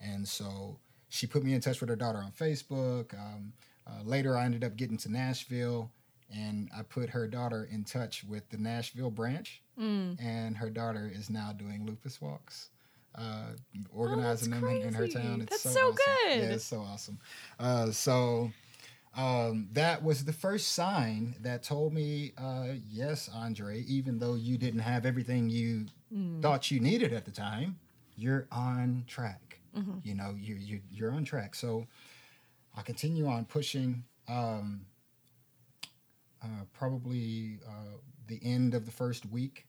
and 0.01 0.27
so 0.27 0.79
she 1.09 1.27
put 1.27 1.43
me 1.43 1.53
in 1.53 1.61
touch 1.61 1.81
with 1.81 1.89
her 1.89 1.95
daughter 1.95 2.19
on 2.19 2.31
Facebook. 2.31 3.13
Um, 3.13 3.53
uh, 3.85 4.03
later, 4.03 4.35
I 4.37 4.45
ended 4.45 4.63
up 4.63 4.75
getting 4.75 4.97
to 4.97 5.11
Nashville, 5.11 5.91
and 6.33 6.69
I 6.77 6.81
put 6.81 7.09
her 7.11 7.27
daughter 7.27 7.67
in 7.71 7.83
touch 7.83 8.23
with 8.23 8.49
the 8.49 8.57
Nashville 8.57 9.11
branch, 9.11 9.61
and 10.19 10.57
her 10.57 10.69
daughter 10.69 11.11
is 11.13 11.29
now 11.29 11.53
doing 11.53 11.85
lupus 11.85 12.19
walks. 12.21 12.69
Uh, 13.17 13.53
organizing 13.91 14.51
them 14.51 14.63
in, 14.65 14.83
in 14.83 14.93
her 14.93 15.07
town. 15.07 15.41
It's 15.41 15.63
That's 15.63 15.63
so, 15.63 15.71
so 15.71 15.87
awesome. 15.87 15.95
good. 16.27 16.37
Yeah, 16.37 16.53
it's 16.53 16.65
so 16.65 16.81
awesome. 16.81 17.19
Uh, 17.59 17.89
so 17.89 18.51
um, 19.15 19.69
that 19.73 20.03
was 20.03 20.23
the 20.23 20.33
first 20.33 20.73
sign 20.73 21.35
that 21.41 21.63
told 21.63 21.93
me, 21.93 22.33
uh, 22.37 22.73
yes, 22.87 23.27
Andre, 23.33 23.81
even 23.87 24.19
though 24.19 24.35
you 24.35 24.59
didn't 24.59 24.81
have 24.81 25.05
everything 25.05 25.49
you 25.49 25.87
thought 26.41 26.69
you 26.69 26.79
needed 26.79 27.11
at 27.11 27.25
the 27.25 27.31
time, 27.31 27.79
you're 28.15 28.47
on 28.51 29.03
track. 29.07 29.59
You 30.03 30.15
know, 30.15 30.35
you're, 30.39 30.57
you're, 30.57 30.81
you're 30.91 31.11
on 31.11 31.23
track. 31.23 31.55
So 31.55 31.87
I'll 32.75 32.83
continue 32.83 33.27
on 33.27 33.45
pushing. 33.45 34.03
Um, 34.27 34.85
uh, 36.43 36.65
probably 36.73 37.59
uh, 37.67 37.97
the 38.27 38.39
end 38.43 38.73
of 38.75 38.85
the 38.85 38.91
first 38.91 39.25
week, 39.25 39.65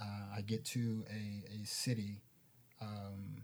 uh, 0.00 0.36
I 0.36 0.42
get 0.42 0.64
to 0.66 1.04
a, 1.10 1.62
a 1.62 1.66
city, 1.66 2.20
um, 2.80 3.42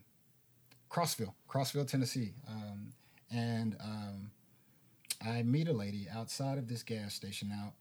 Crossville, 0.91 1.35
Crossville, 1.49 1.87
Tennessee. 1.87 2.35
Um, 2.49 2.93
and 3.31 3.77
um, 3.81 4.31
I 5.25 5.43
meet 5.43 5.69
a 5.69 5.73
lady 5.73 6.07
outside 6.15 6.59
of 6.59 6.69
this 6.69 6.83
gas 6.83 7.15
station. 7.15 7.49
Now, 7.49 7.75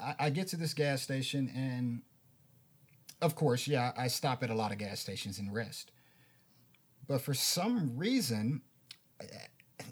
I, 0.00 0.26
I 0.26 0.30
get 0.30 0.48
to 0.48 0.56
this 0.56 0.74
gas 0.74 1.02
station, 1.02 1.50
and 1.54 2.02
of 3.20 3.34
course, 3.34 3.66
yeah, 3.66 3.92
I 3.96 4.08
stop 4.08 4.42
at 4.42 4.50
a 4.50 4.54
lot 4.54 4.72
of 4.72 4.78
gas 4.78 5.00
stations 5.00 5.38
and 5.38 5.52
rest. 5.52 5.92
But 7.08 7.20
for 7.20 7.34
some 7.34 7.96
reason, 7.96 8.62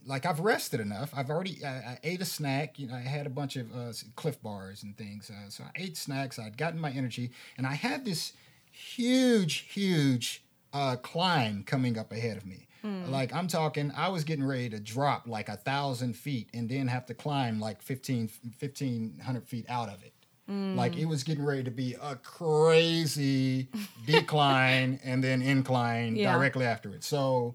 like 0.07 0.27
I've 0.27 0.41
rested 0.41 0.81
enough. 0.81 1.13
I've 1.17 1.31
already 1.31 1.65
I, 1.65 1.69
I 1.69 1.99
ate 2.03 2.21
a 2.21 2.25
snack. 2.25 2.79
You 2.79 2.89
know, 2.89 2.95
I 2.95 3.01
had 3.01 3.27
a 3.27 3.31
bunch 3.31 3.57
of 3.57 3.75
uh, 3.75 3.93
Clif 4.17 4.41
bars 4.43 4.83
and 4.83 4.97
things. 4.97 5.31
Uh, 5.31 5.49
so 5.49 5.65
I 5.65 5.71
ate 5.77 5.97
snacks. 5.97 6.39
I'd 6.39 6.57
gotten 6.57 6.81
my 6.81 6.91
energy, 6.91 7.31
and 7.57 7.67
I 7.67 7.75
had 7.75 8.05
this 8.05 8.33
huge, 8.75 9.67
huge 9.71 10.45
uh, 10.73 10.97
climb 10.97 11.63
coming 11.65 11.99
up 11.99 12.13
ahead 12.13 12.37
of 12.37 12.45
me. 12.47 12.67
Hmm. 12.83 13.11
Like 13.11 13.33
I'm 13.35 13.47
talking, 13.47 13.93
I 13.97 14.09
was 14.09 14.25
getting 14.25 14.45
ready 14.45 14.69
to 14.71 14.81
drop 14.81 15.27
like 15.27 15.49
a 15.49 15.57
thousand 15.57 16.15
feet 16.17 16.51
and 16.53 16.69
then 16.69 16.89
have 16.89 17.07
to 17.07 17.15
climb 17.15 17.61
like 17.61 17.81
15, 17.81 18.29
1500 18.59 19.49
feet 19.49 19.65
out 19.69 19.89
of 19.89 20.03
it. 20.03 20.13
Hmm. 20.47 20.77
Like 20.77 20.97
it 20.97 21.07
was 21.07 21.23
getting 21.23 21.45
ready 21.45 21.63
to 21.65 21.71
be 21.71 21.97
a 22.03 22.17
crazy 22.17 23.69
decline 24.07 25.01
and 25.03 25.25
then 25.25 25.41
incline 25.41 26.17
Yeah. 26.17 26.33
directly 26.35 26.67
after 26.67 26.91
it. 26.91 27.05
So 27.05 27.55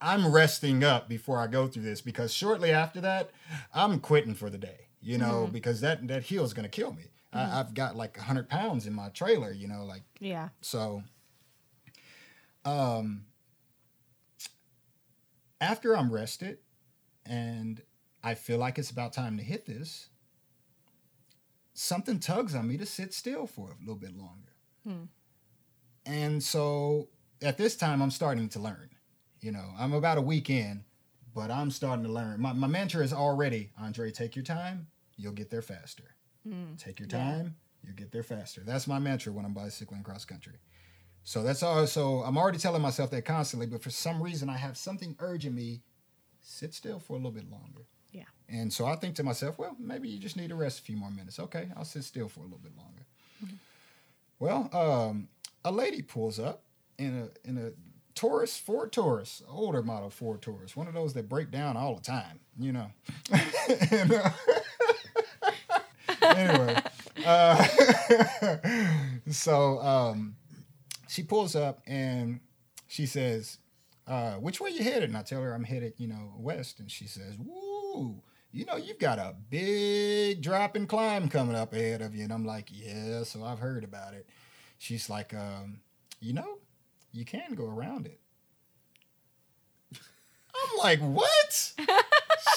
I'm 0.00 0.30
resting 0.30 0.84
up 0.84 1.08
before 1.08 1.38
I 1.38 1.46
go 1.46 1.66
through 1.66 1.82
this 1.82 2.00
because 2.00 2.32
shortly 2.32 2.70
after 2.70 3.00
that, 3.00 3.30
I'm 3.74 3.98
quitting 3.98 4.34
for 4.34 4.50
the 4.50 4.58
day. 4.58 4.86
You 5.02 5.16
know, 5.16 5.46
hmm. 5.46 5.52
because 5.52 5.80
that 5.80 6.06
that 6.08 6.24
hill 6.24 6.44
is 6.44 6.52
gonna 6.52 6.68
kill 6.68 6.92
me. 6.92 7.04
I, 7.32 7.60
I've 7.60 7.74
got 7.74 7.96
like 7.96 8.16
hundred 8.18 8.48
pounds 8.48 8.86
in 8.86 8.92
my 8.92 9.08
trailer. 9.10 9.52
You 9.52 9.68
know, 9.68 9.84
like 9.84 10.02
Yeah. 10.18 10.48
so. 10.60 11.02
Um. 12.64 13.24
After 15.60 15.96
I'm 15.96 16.10
rested, 16.12 16.58
and 17.26 17.82
I 18.22 18.34
feel 18.34 18.58
like 18.58 18.78
it's 18.78 18.90
about 18.90 19.12
time 19.12 19.36
to 19.36 19.42
hit 19.44 19.66
this. 19.66 20.08
Something 21.74 22.18
tugs 22.18 22.54
on 22.54 22.66
me 22.66 22.76
to 22.78 22.86
sit 22.86 23.12
still 23.14 23.46
for 23.46 23.68
a 23.70 23.78
little 23.80 23.94
bit 23.96 24.16
longer. 24.16 24.54
And 26.06 26.42
so 26.42 27.08
at 27.42 27.58
this 27.58 27.76
time, 27.76 28.00
I'm 28.02 28.10
starting 28.10 28.48
to 28.50 28.58
learn. 28.58 28.90
You 29.40 29.52
know, 29.52 29.70
I'm 29.78 29.92
about 29.92 30.18
a 30.18 30.22
week 30.22 30.50
in, 30.50 30.84
but 31.34 31.50
I'm 31.50 31.70
starting 31.70 32.04
to 32.04 32.12
learn. 32.12 32.40
My, 32.40 32.52
my 32.52 32.66
mantra 32.66 33.02
is 33.04 33.12
already, 33.12 33.70
Andre, 33.80 34.10
take 34.10 34.34
your 34.36 34.44
time, 34.44 34.88
you'll 35.16 35.32
get 35.32 35.50
there 35.50 35.62
faster. 35.62 36.16
Take 36.78 37.00
your 37.00 37.08
time, 37.08 37.56
you'll 37.84 37.94
get 37.94 38.12
there 38.12 38.22
faster. 38.22 38.62
That's 38.64 38.86
my 38.86 38.98
mantra 38.98 39.32
when 39.32 39.44
I'm 39.44 39.54
bicycling 39.54 40.02
cross 40.02 40.24
country. 40.24 40.54
So 41.22 41.42
that's 41.42 41.62
all. 41.62 41.86
So 41.86 42.22
I'm 42.22 42.38
already 42.38 42.58
telling 42.58 42.82
myself 42.82 43.10
that 43.10 43.24
constantly, 43.24 43.66
but 43.66 43.82
for 43.82 43.90
some 43.90 44.22
reason, 44.22 44.48
I 44.48 44.56
have 44.56 44.76
something 44.76 45.16
urging 45.18 45.54
me 45.54 45.82
sit 46.40 46.74
still 46.74 46.98
for 46.98 47.12
a 47.14 47.16
little 47.16 47.30
bit 47.30 47.50
longer. 47.50 47.86
Yeah. 48.12 48.24
And 48.48 48.72
so 48.72 48.86
I 48.86 48.96
think 48.96 49.14
to 49.16 49.22
myself, 49.22 49.58
well, 49.58 49.76
maybe 49.78 50.08
you 50.08 50.18
just 50.18 50.36
need 50.36 50.48
to 50.48 50.54
rest 50.54 50.80
a 50.80 50.82
few 50.82 50.96
more 50.96 51.10
minutes. 51.10 51.38
Okay, 51.38 51.68
I'll 51.76 51.84
sit 51.84 52.04
still 52.04 52.28
for 52.28 52.40
a 52.40 52.44
little 52.44 52.58
bit 52.58 52.72
longer. 52.76 53.06
Well, 54.38 54.70
um, 54.72 55.28
a 55.64 55.70
lady 55.70 56.02
pulls 56.02 56.38
up 56.38 56.62
in 56.98 57.28
a 57.28 57.48
in 57.48 57.58
a 57.58 57.72
Taurus, 58.14 58.58
Ford 58.58 58.92
Taurus, 58.92 59.42
older 59.48 59.82
model 59.82 60.10
Ford 60.10 60.42
Taurus, 60.42 60.76
one 60.76 60.88
of 60.88 60.94
those 60.94 61.14
that 61.14 61.28
break 61.28 61.50
down 61.50 61.76
all 61.76 61.94
the 61.94 62.02
time, 62.02 62.40
you 62.58 62.72
know. 62.72 62.90
and, 63.90 64.12
uh, 64.12 64.30
anyway, 66.36 66.82
uh, 67.26 67.64
so 69.30 69.78
um, 69.80 70.36
she 71.08 71.22
pulls 71.22 71.54
up 71.56 71.82
and 71.86 72.40
she 72.86 73.06
says, 73.06 73.58
uh, 74.06 74.34
"Which 74.34 74.60
way 74.60 74.70
you 74.70 74.82
headed?" 74.84 75.10
And 75.10 75.16
I 75.16 75.22
tell 75.22 75.42
her 75.42 75.52
I'm 75.52 75.64
headed, 75.64 75.94
you 75.96 76.08
know, 76.08 76.34
west, 76.36 76.80
and 76.80 76.90
she 76.90 77.06
says, 77.06 77.36
"Woo." 77.38 78.22
You 78.52 78.64
know, 78.64 78.76
you've 78.76 78.98
got 78.98 79.20
a 79.20 79.36
big 79.48 80.42
drop 80.42 80.74
and 80.74 80.88
climb 80.88 81.28
coming 81.28 81.54
up 81.54 81.72
ahead 81.72 82.02
of 82.02 82.16
you. 82.16 82.24
And 82.24 82.32
I'm 82.32 82.44
like, 82.44 82.68
yeah, 82.72 83.22
so 83.22 83.44
I've 83.44 83.60
heard 83.60 83.84
about 83.84 84.14
it. 84.14 84.26
She's 84.76 85.08
like, 85.08 85.32
um, 85.32 85.82
you 86.20 86.32
know, 86.32 86.58
you 87.12 87.24
can 87.24 87.54
go 87.54 87.66
around 87.66 88.06
it. 88.06 88.20
I'm 89.94 90.78
like, 90.78 90.98
what? 91.00 91.72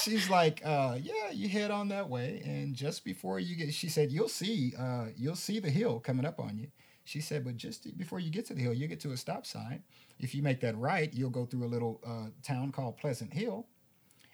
She's 0.02 0.28
like, 0.30 0.62
uh, 0.64 0.98
yeah, 1.00 1.30
you 1.32 1.48
head 1.48 1.70
on 1.70 1.88
that 1.88 2.08
way, 2.08 2.42
and 2.44 2.74
just 2.74 3.04
before 3.04 3.38
you 3.38 3.56
get, 3.56 3.72
she 3.72 3.88
said, 3.88 4.12
you'll 4.12 4.28
see, 4.28 4.74
uh, 4.78 5.06
you'll 5.16 5.36
see 5.36 5.58
the 5.60 5.70
hill 5.70 6.00
coming 6.00 6.26
up 6.26 6.40
on 6.40 6.58
you. 6.58 6.68
She 7.04 7.20
said, 7.20 7.44
but 7.44 7.56
just 7.56 7.96
before 7.98 8.18
you 8.18 8.30
get 8.30 8.46
to 8.46 8.54
the 8.54 8.62
hill, 8.62 8.72
you 8.72 8.86
get 8.86 9.00
to 9.00 9.12
a 9.12 9.16
stop 9.16 9.46
sign. 9.46 9.82
If 10.18 10.34
you 10.34 10.42
make 10.42 10.60
that 10.60 10.76
right, 10.78 11.12
you'll 11.12 11.30
go 11.30 11.44
through 11.44 11.64
a 11.64 11.68
little 11.68 12.00
uh, 12.06 12.30
town 12.42 12.72
called 12.72 12.96
Pleasant 12.96 13.32
Hill, 13.32 13.66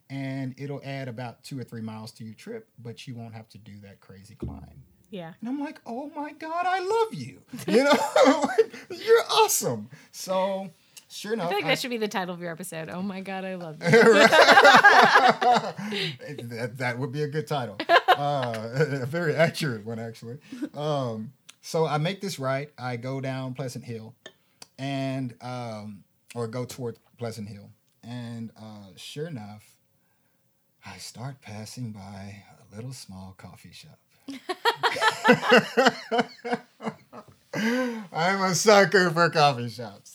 and 0.08 0.54
it'll 0.56 0.80
add 0.84 1.08
about 1.08 1.42
two 1.42 1.58
or 1.58 1.64
three 1.64 1.80
miles 1.80 2.12
to 2.12 2.24
your 2.24 2.34
trip, 2.34 2.68
but 2.78 3.06
you 3.06 3.14
won't 3.14 3.34
have 3.34 3.48
to 3.50 3.58
do 3.58 3.80
that 3.82 4.00
crazy 4.00 4.34
climb. 4.34 4.84
Yeah. 5.10 5.32
And 5.40 5.48
I'm 5.48 5.58
like, 5.58 5.80
oh 5.86 6.10
my 6.14 6.32
God, 6.32 6.66
I 6.66 6.80
love 6.80 7.14
you. 7.14 7.42
You 7.66 7.84
know, 7.84 8.48
you're 8.90 9.24
awesome. 9.30 9.90
So, 10.12 10.70
sure 11.10 11.32
enough, 11.34 11.46
I 11.46 11.48
feel 11.50 11.58
like 11.58 11.64
I- 11.64 11.68
that 11.68 11.78
should 11.80 11.90
be 11.90 11.96
the 11.98 12.08
title 12.08 12.34
of 12.34 12.40
your 12.40 12.50
episode. 12.52 12.88
Oh 12.90 13.02
my 13.02 13.20
god, 13.20 13.44
I 13.44 13.54
love 13.56 13.76
you. 13.82 13.90
that, 16.48 16.72
that 16.78 16.98
would 16.98 17.12
be 17.12 17.22
a 17.22 17.28
good 17.28 17.46
title. 17.46 17.76
Uh, 18.08 18.54
a 19.02 19.06
very 19.06 19.34
accurate 19.34 19.84
one, 19.84 19.98
actually. 19.98 20.38
Um, 20.74 21.32
so 21.62 21.86
I 21.86 21.98
make 21.98 22.20
this 22.20 22.38
right. 22.38 22.70
I 22.78 22.96
go 22.96 23.20
down 23.20 23.54
Pleasant 23.54 23.84
Hill, 23.84 24.14
and 24.78 25.34
um, 25.40 26.04
or 26.34 26.46
go 26.46 26.64
toward 26.64 26.96
Pleasant 27.18 27.48
Hill, 27.48 27.70
and 28.02 28.50
uh, 28.56 28.88
sure 28.96 29.26
enough, 29.26 29.76
I 30.86 30.96
start 30.98 31.40
passing 31.42 31.92
by 31.92 32.42
a 32.72 32.76
little 32.76 32.92
small 32.92 33.34
coffee 33.36 33.72
shop. 33.72 33.98
I'm 38.12 38.42
a 38.42 38.54
sucker 38.54 39.10
for 39.10 39.28
coffee 39.30 39.68
shops. 39.68 40.09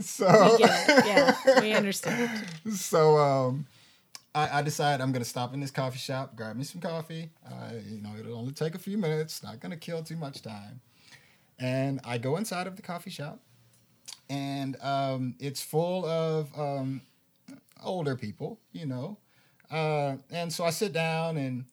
So 0.00 0.56
We. 0.58 0.64
Yeah, 1.06 1.36
we 1.60 1.72
understand. 1.74 2.30
so 2.72 3.18
um, 3.18 3.66
I, 4.34 4.58
I 4.58 4.62
decide 4.62 5.00
I'm 5.00 5.12
gonna 5.12 5.24
stop 5.24 5.52
in 5.54 5.60
this 5.60 5.70
coffee 5.70 5.98
shop, 5.98 6.36
grab 6.36 6.56
me 6.56 6.64
some 6.64 6.80
coffee. 6.80 7.30
Uh, 7.46 7.72
you 7.88 8.00
know, 8.00 8.10
it'll 8.18 8.36
only 8.38 8.52
take 8.52 8.74
a 8.74 8.78
few 8.78 8.96
minutes, 8.98 9.42
not 9.42 9.60
gonna 9.60 9.76
kill 9.76 10.02
too 10.02 10.16
much 10.16 10.42
time. 10.42 10.80
And 11.58 12.00
I 12.04 12.18
go 12.18 12.36
inside 12.36 12.66
of 12.66 12.76
the 12.76 12.82
coffee 12.82 13.10
shop, 13.10 13.40
and 14.30 14.76
um, 14.82 15.34
it's 15.38 15.62
full 15.62 16.04
of 16.06 16.48
um, 16.58 17.02
older 17.84 18.16
people, 18.16 18.58
you 18.72 18.86
know. 18.86 19.18
Uh, 19.70 20.16
and 20.30 20.52
so 20.52 20.64
I 20.64 20.70
sit 20.70 20.92
down, 20.92 21.36
and 21.36 21.64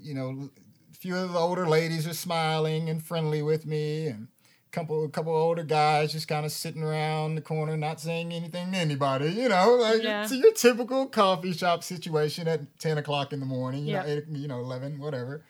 you 0.00 0.14
know, 0.14 0.50
a 0.92 0.96
few 0.96 1.16
of 1.16 1.32
the 1.32 1.38
older 1.38 1.66
ladies 1.68 2.06
are 2.06 2.14
smiling 2.14 2.88
and 2.88 3.02
friendly 3.02 3.42
with 3.42 3.66
me, 3.66 4.06
and 4.06 4.28
couple 4.74 5.04
a 5.04 5.08
couple 5.08 5.32
older 5.32 5.62
guys 5.62 6.12
just 6.12 6.26
kind 6.28 6.44
of 6.44 6.52
sitting 6.52 6.82
around 6.82 7.36
the 7.36 7.40
corner, 7.40 7.76
not 7.76 8.00
saying 8.00 8.32
anything 8.32 8.72
to 8.72 8.76
anybody. 8.78 9.30
You 9.30 9.48
know, 9.48 9.76
like 9.80 10.02
Yeah. 10.02 10.24
it's 10.24 10.32
your 10.34 10.52
typical 10.52 11.06
coffee 11.06 11.52
shop 11.52 11.84
situation 11.84 12.48
at 12.48 12.78
ten 12.78 12.98
o'clock 12.98 13.32
in 13.32 13.40
the 13.40 13.46
morning. 13.46 13.84
You 13.86 13.92
Yeah. 13.92 14.02
know, 14.02 14.08
eight, 14.08 14.24
you 14.30 14.48
know, 14.48 14.58
eleven, 14.60 14.98
whatever. 14.98 15.44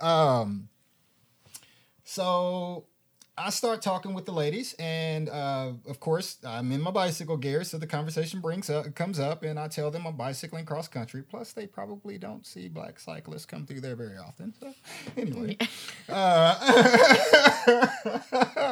Um, 0.00 0.68
so 2.04 2.86
I 3.38 3.50
start 3.50 3.82
talking 3.82 4.14
with 4.14 4.26
the 4.26 4.32
ladies, 4.32 4.74
and 4.78 5.28
uh, 5.28 5.72
of 5.86 6.00
course, 6.00 6.38
I'm 6.44 6.72
in 6.72 6.80
my 6.80 6.90
bicycle 6.90 7.36
gear, 7.36 7.62
so 7.62 7.78
the 7.78 7.86
conversation 7.86 8.40
brings 8.40 8.68
up 8.68 8.92
comes 8.94 9.20
up, 9.20 9.42
and 9.44 9.58
I 9.58 9.68
tell 9.68 9.90
them 9.90 10.06
I'm 10.06 10.16
bicycling 10.16 10.64
cross 10.64 10.88
country. 10.88 11.22
Plus, 11.22 11.52
they 11.52 11.66
probably 11.66 12.18
don't 12.18 12.44
see 12.46 12.68
black 12.68 12.98
cyclists 12.98 13.46
come 13.46 13.64
through 13.64 13.80
there 13.80 13.94
very 13.96 14.16
often. 14.16 14.54
So, 14.58 14.74
anyway, 15.16 15.56
uh, 16.08 17.86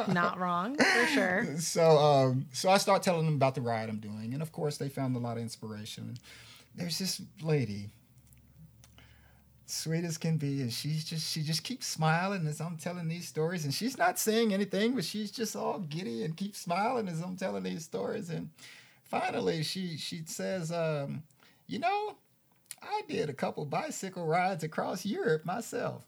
Not 0.13 0.37
wrong, 0.37 0.75
for 0.75 1.07
sure. 1.07 1.57
so 1.59 1.97
um, 1.97 2.45
so 2.51 2.69
I 2.69 2.77
start 2.77 3.03
telling 3.03 3.25
them 3.25 3.35
about 3.35 3.55
the 3.55 3.61
ride 3.61 3.89
I'm 3.89 3.99
doing, 3.99 4.33
and 4.33 4.41
of 4.41 4.51
course, 4.51 4.77
they 4.77 4.89
found 4.89 5.15
a 5.15 5.19
lot 5.19 5.37
of 5.37 5.43
inspiration. 5.43 6.17
There's 6.75 6.99
this 6.99 7.21
lady, 7.41 7.89
sweet 9.67 10.03
as 10.03 10.17
can 10.17 10.37
be, 10.37 10.61
and 10.61 10.71
she's 10.73 11.03
just 11.03 11.31
she 11.31 11.43
just 11.43 11.63
keeps 11.63 11.85
smiling 11.85 12.47
as 12.47 12.59
I'm 12.59 12.77
telling 12.77 13.07
these 13.07 13.27
stories, 13.27 13.63
and 13.65 13.73
she's 13.73 13.97
not 13.97 14.17
saying 14.17 14.53
anything, 14.53 14.95
but 14.95 15.05
she's 15.05 15.29
just 15.31 15.55
all 15.55 15.79
giddy 15.79 16.23
and 16.23 16.35
keeps 16.35 16.59
smiling 16.59 17.07
as 17.07 17.21
I'm 17.21 17.35
telling 17.35 17.63
these 17.63 17.83
stories. 17.85 18.29
And 18.29 18.49
finally, 19.03 19.63
she 19.63 19.97
she 19.97 20.23
says, 20.25 20.71
um, 20.71 21.23
"You 21.67 21.79
know, 21.79 22.15
I 22.81 23.01
did 23.07 23.29
a 23.29 23.33
couple 23.33 23.65
bicycle 23.65 24.25
rides 24.25 24.63
across 24.63 25.05
Europe 25.05 25.45
myself." 25.45 26.03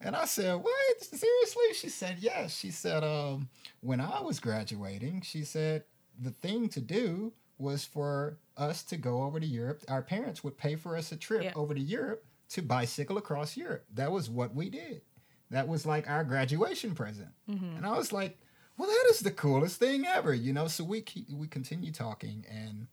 And 0.00 0.14
I 0.14 0.26
said, 0.26 0.56
What? 0.56 1.02
Seriously? 1.02 1.72
She 1.72 1.88
said, 1.88 2.18
Yes. 2.20 2.54
She 2.54 2.70
said, 2.70 3.02
um, 3.02 3.48
When 3.80 4.00
I 4.00 4.20
was 4.20 4.38
graduating, 4.38 5.22
she 5.22 5.44
said, 5.44 5.84
the 6.20 6.30
thing 6.30 6.68
to 6.70 6.80
do 6.80 7.32
was 7.56 7.84
for 7.86 8.36
us 8.58 8.82
to 8.84 8.98
go 8.98 9.22
over 9.22 9.40
to 9.40 9.46
Europe. 9.46 9.82
Our 9.88 10.02
parents 10.02 10.44
would 10.44 10.58
pay 10.58 10.76
for 10.76 10.96
us 10.96 11.10
a 11.12 11.16
trip 11.16 11.44
Yeah. 11.44 11.52
over 11.56 11.72
to 11.72 11.80
Europe 11.80 12.22
to 12.54 12.62
bicycle 12.62 13.18
across 13.18 13.56
Europe. 13.56 13.84
That 13.94 14.12
was 14.12 14.30
what 14.30 14.54
we 14.54 14.70
did. 14.70 15.02
That 15.50 15.68
was 15.68 15.84
like 15.84 16.08
our 16.08 16.24
graduation 16.24 16.94
present. 16.94 17.30
And 17.76 17.86
I 17.86 17.96
was 17.96 18.12
like, 18.12 18.38
well, 18.78 18.88
that 18.88 19.10
is 19.10 19.20
the 19.20 19.30
coolest 19.30 19.78
thing 19.78 20.06
ever, 20.06 20.32
you 20.32 20.52
know. 20.52 20.66
So 20.68 20.84
we 20.84 21.00
keep, 21.00 21.30
we 21.30 21.46
continue 21.46 21.92
talking, 21.92 22.44
and 22.50 22.86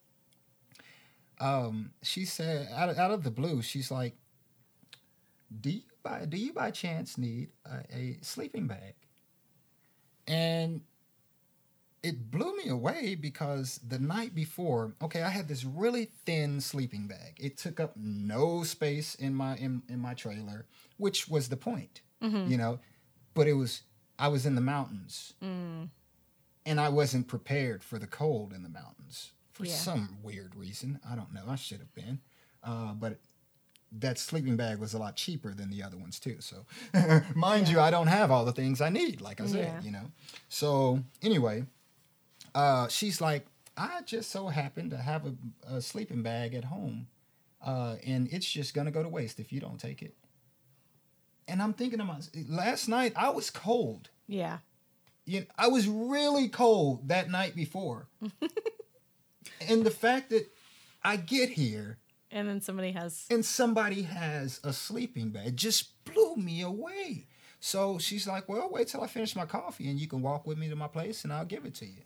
um, 1.40 1.92
she 2.04 2.26
said, 2.26 2.70
out 2.76 2.90
of, 2.90 2.98
out 3.00 3.12
of 3.12 3.24
the 3.24 3.32
blue, 3.32 3.64
she's 3.64 3.90
like, 3.90 4.16
"Do 5.60 5.72
you 5.72 5.82
by 6.04 6.26
do 6.26 6.38
you 6.38 6.54
by 6.54 6.70
chance 6.70 7.18
need 7.18 7.50
a, 7.66 7.96
a 7.96 8.18
sleeping 8.22 8.68
bag?" 8.68 8.94
And 10.28 10.82
it 12.04 12.32
blew 12.32 12.56
me 12.58 12.68
away 12.70 13.14
because 13.16 13.80
the 13.88 14.00
night 14.00 14.34
before, 14.34 14.96
okay, 15.02 15.22
I 15.22 15.30
had 15.30 15.48
this 15.48 15.64
really 15.64 16.06
thin 16.26 16.60
sleeping 16.60 17.08
bag. 17.08 17.38
It 17.40 17.58
took 17.58 17.80
up 17.80 17.94
no 17.96 18.64
space 18.64 19.14
in 19.16 19.36
my 19.36 19.56
in, 19.58 19.84
in 19.88 20.00
my 20.00 20.14
trailer, 20.16 20.66
which 20.98 21.28
was 21.28 21.50
the 21.50 21.58
point, 21.58 22.02
you 22.22 22.58
know. 22.58 22.80
But 23.34 23.48
it 23.48 23.54
was 23.54 23.84
I 24.18 24.28
was 24.30 24.46
in 24.46 24.56
the 24.56 24.62
mountains, 24.62 25.34
and 26.66 26.80
I 26.80 26.90
wasn't 26.90 27.28
prepared 27.28 27.84
for 27.84 27.98
the 28.00 28.08
cold 28.08 28.54
in 28.54 28.64
the 28.64 28.70
mountains 28.70 29.32
for 29.52 29.66
Yeah. 29.66 29.76
some 29.76 30.18
weird 30.24 30.56
reason. 30.56 31.00
I 31.08 31.16
don't 31.16 31.34
know. 31.34 31.44
I 31.48 31.56
should 31.56 31.80
have 31.80 31.94
been, 31.94 32.20
uh, 32.64 32.94
but 32.94 33.20
that 33.92 34.18
sleeping 34.18 34.56
bag 34.56 34.78
was 34.80 34.94
a 34.94 34.98
lot 35.00 35.16
cheaper 35.18 35.54
than 35.54 35.70
the 35.70 35.84
other 35.84 35.98
ones 35.98 36.20
too. 36.20 36.38
So, 36.40 36.66
mind 37.36 37.68
you, 37.68 37.80
I 37.80 37.92
don't 37.92 38.08
have 38.08 38.32
all 38.32 38.46
the 38.46 38.54
things 38.54 38.80
I 38.80 38.90
need, 38.90 39.20
like 39.22 39.42
I 39.42 39.46
said, 39.48 39.60
Yeah. 39.60 39.82
you 39.82 39.92
know. 39.92 40.12
So 40.50 41.04
anyway, 41.22 41.66
uh, 42.56 42.88
she's 42.88 43.22
like, 43.22 43.46
I 43.78 44.02
just 44.06 44.32
so 44.32 44.48
happen 44.48 44.90
to 44.90 44.98
have 44.98 45.26
a, 45.26 45.76
a 45.76 45.82
sleeping 45.82 46.22
bag 46.24 46.54
at 46.54 46.66
home, 46.66 47.08
uh, 47.66 47.96
and 48.06 48.28
it's 48.32 48.50
just 48.50 48.74
gonna 48.74 48.92
go 48.92 49.02
to 49.04 49.10
waste 49.10 49.40
if 49.40 49.52
you 49.52 49.60
don't 49.60 49.80
take 49.80 50.02
it. 50.02 50.16
And 51.48 51.62
I'm 51.62 51.74
thinking 51.74 52.00
to 52.00 52.06
myself, 52.06 52.30
last 52.48 52.88
night 52.88 53.14
I 53.16 53.30
was 53.30 53.50
cold. 53.50 54.10
Yeah. 54.28 54.60
You 55.26 55.42
know, 55.42 55.46
I 55.58 55.68
was 55.68 55.88
really 55.88 56.48
cold 56.50 57.08
that 57.10 57.30
night 57.30 57.56
before, 57.56 58.08
and 59.68 59.84
the 59.84 59.92
fact 59.92 60.30
that 60.32 60.48
I 61.04 61.16
get 61.16 61.50
here 61.50 61.98
And 62.32 62.48
then 62.48 62.62
somebody 62.62 62.92
has. 62.92 63.26
and 63.30 63.44
somebody 63.46 64.04
has 64.04 64.60
a 64.64 64.74
sleeping 64.74 65.30
bag 65.30 65.56
just 65.58 66.04
blew 66.06 66.36
me 66.36 66.62
away. 66.62 67.28
So 67.60 68.00
she's 68.00 68.28
like, 68.28 68.50
"Well, 68.50 68.70
wait 68.72 68.88
till 68.88 69.02
I 69.04 69.08
finish 69.08 69.36
my 69.36 69.46
coffee, 69.46 69.90
and 69.90 70.00
you 70.00 70.08
can 70.08 70.22
walk 70.22 70.48
with 70.48 70.58
me 70.58 70.68
to 70.70 70.76
my 70.76 70.88
place, 70.88 71.24
and 71.24 71.32
I'll 71.32 71.46
give 71.46 71.66
it 71.66 71.76
to 71.76 71.86
you." 71.86 72.02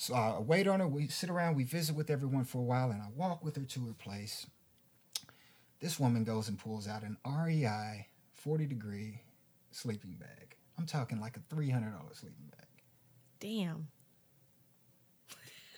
So 0.00 0.14
I 0.14 0.38
wait 0.40 0.66
on 0.66 0.80
her. 0.80 0.88
We 0.88 1.08
sit 1.08 1.28
around, 1.28 1.56
we 1.56 1.64
visit 1.64 1.94
with 1.94 2.08
everyone 2.08 2.44
for 2.46 2.56
a 2.56 2.62
while, 2.62 2.90
and 2.90 3.02
I 3.02 3.08
walk 3.14 3.44
with 3.44 3.56
her 3.56 3.64
to 3.64 3.84
her 3.84 3.92
place. 3.92 4.46
This 5.80 6.00
woman 6.00 6.24
goes 6.24 6.48
and 6.48 6.58
pulls 6.58 6.88
out 6.88 7.02
an 7.02 7.18
REI 7.26 8.06
40 8.32 8.64
degree 8.64 9.20
sleeping 9.72 10.16
bag. 10.18 10.56
I'm 10.78 10.86
talking 10.86 11.20
like 11.20 11.36
a 11.36 11.54
$300 11.54 11.92
sleeping 12.14 12.50
bag. 12.50 12.66
Damn. 13.40 13.88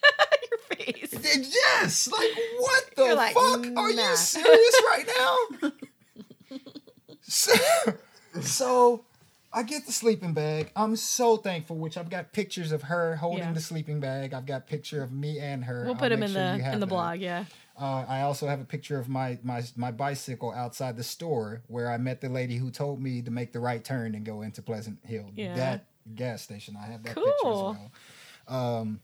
Your 0.49 0.59
face. 0.69 1.51
Yes, 1.53 2.09
like 2.13 2.31
what 2.59 2.85
the 2.95 3.15
like, 3.17 3.35
fuck? 3.35 3.67
Are 3.77 3.91
you 3.91 4.17
serious 4.17 4.83
right 4.87 5.07
now? 5.19 6.59
so, 7.23 7.53
so 8.41 9.05
I 9.55 9.63
get 9.65 9.85
the 9.85 9.93
sleeping 9.93 10.33
bag. 10.33 10.71
I'm 10.75 10.97
so 10.97 11.37
thankful. 11.37 11.77
Which 11.77 11.99
I've 11.99 12.09
got 12.09 12.33
pictures 12.33 12.73
of 12.73 12.83
her 12.85 13.17
holding 13.17 13.41
Yeah. 13.45 13.53
the 13.53 13.61
sleeping 13.61 14.01
bag. 14.01 14.33
I've 14.33 14.47
got 14.47 14.67
picture 14.67 15.03
of 15.03 15.13
me 15.13 15.39
and 15.39 15.65
her. 15.65 15.83
We'll 15.85 15.95
I'll 15.95 15.99
put 16.01 16.09
them 16.09 16.23
in 16.23 16.31
sure 16.33 16.57
the 16.57 16.73
in 16.73 16.73
the 16.73 16.79
that. 16.81 16.87
blog. 16.87 17.21
Yeah. 17.21 17.45
Uh, 17.79 18.05
I 18.09 18.23
also 18.23 18.47
have 18.49 18.61
a 18.61 18.65
picture 18.65 18.99
of 18.99 19.09
my, 19.09 19.39
my 19.43 19.63
my 19.77 19.91
bicycle 19.91 20.53
outside 20.53 20.97
the 20.97 21.03
store 21.03 21.63
where 21.69 21.91
I 21.91 21.97
met 21.99 22.21
the 22.21 22.29
lady 22.29 22.57
who 22.57 22.71
told 22.71 23.01
me 23.03 23.23
to 23.23 23.31
make 23.31 23.53
the 23.53 23.61
right 23.61 23.83
turn 23.85 24.15
and 24.15 24.25
go 24.25 24.43
into 24.43 24.63
Pleasant 24.63 24.99
Hill. 25.05 25.31
Yeah. 25.35 25.55
That 25.55 25.87
gas 26.15 26.43
station. 26.43 26.77
I 26.81 26.87
have 26.91 27.03
that 27.03 27.15
picture 27.15 27.31
Cool. 27.43 27.71
as 27.71 27.79
well. 28.49 28.59
Um, 28.81 29.01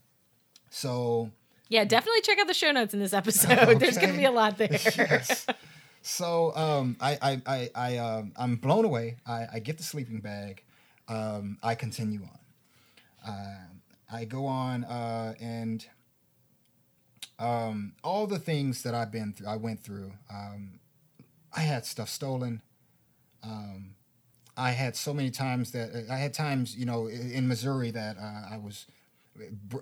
so 0.70 1.30
Yeah. 1.68 1.84
Definitely 1.84 2.22
check 2.22 2.38
out 2.38 2.46
the 2.46 2.54
show 2.54 2.72
notes 2.72 2.94
in 2.94 3.00
this 3.00 3.12
episode. 3.12 3.48
There's 3.80 3.98
going 3.98 4.12
to 4.12 4.18
be 4.18 4.24
a 4.24 4.30
lot 4.30 4.56
there. 4.58 4.68
yes. 4.70 5.46
So 6.02 6.54
um, 6.56 6.96
I 7.00 7.18
I 7.20 7.42
I, 7.46 7.70
I 7.74 7.96
um, 7.98 8.32
I'm 8.36 8.56
blown 8.56 8.84
away. 8.84 9.16
I, 9.26 9.46
I 9.54 9.58
get 9.58 9.76
the 9.78 9.84
sleeping 9.84 10.20
bag. 10.20 10.62
Um, 11.08 11.58
I 11.62 11.74
continue 11.74 12.22
on. 12.22 12.38
Um 13.26 13.78
I 14.10 14.24
go 14.24 14.46
on 14.46 14.84
uh, 14.84 15.34
and 15.40 15.86
um, 17.38 17.92
all 18.02 18.26
the 18.26 18.38
things 18.38 18.82
that 18.82 18.94
I've 18.94 19.12
been 19.12 19.32
through. 19.32 19.48
I 19.48 19.56
went 19.56 19.80
through. 19.80 20.12
Um, 20.30 20.80
I 21.54 21.60
had 21.60 21.84
stuff 21.86 22.08
stolen. 22.08 22.62
Um, 23.42 23.94
I 24.56 24.72
had 24.72 24.96
so 24.96 25.14
many 25.14 25.30
times 25.30 25.72
that 25.72 26.06
I 26.10 26.16
had 26.16 26.34
times, 26.34 26.76
you 26.76 26.86
know, 26.86 27.06
in 27.06 27.30
in 27.30 27.48
Missouri 27.48 27.90
that 27.92 28.16
uh, 28.18 28.54
I 28.54 28.58
was 28.58 28.86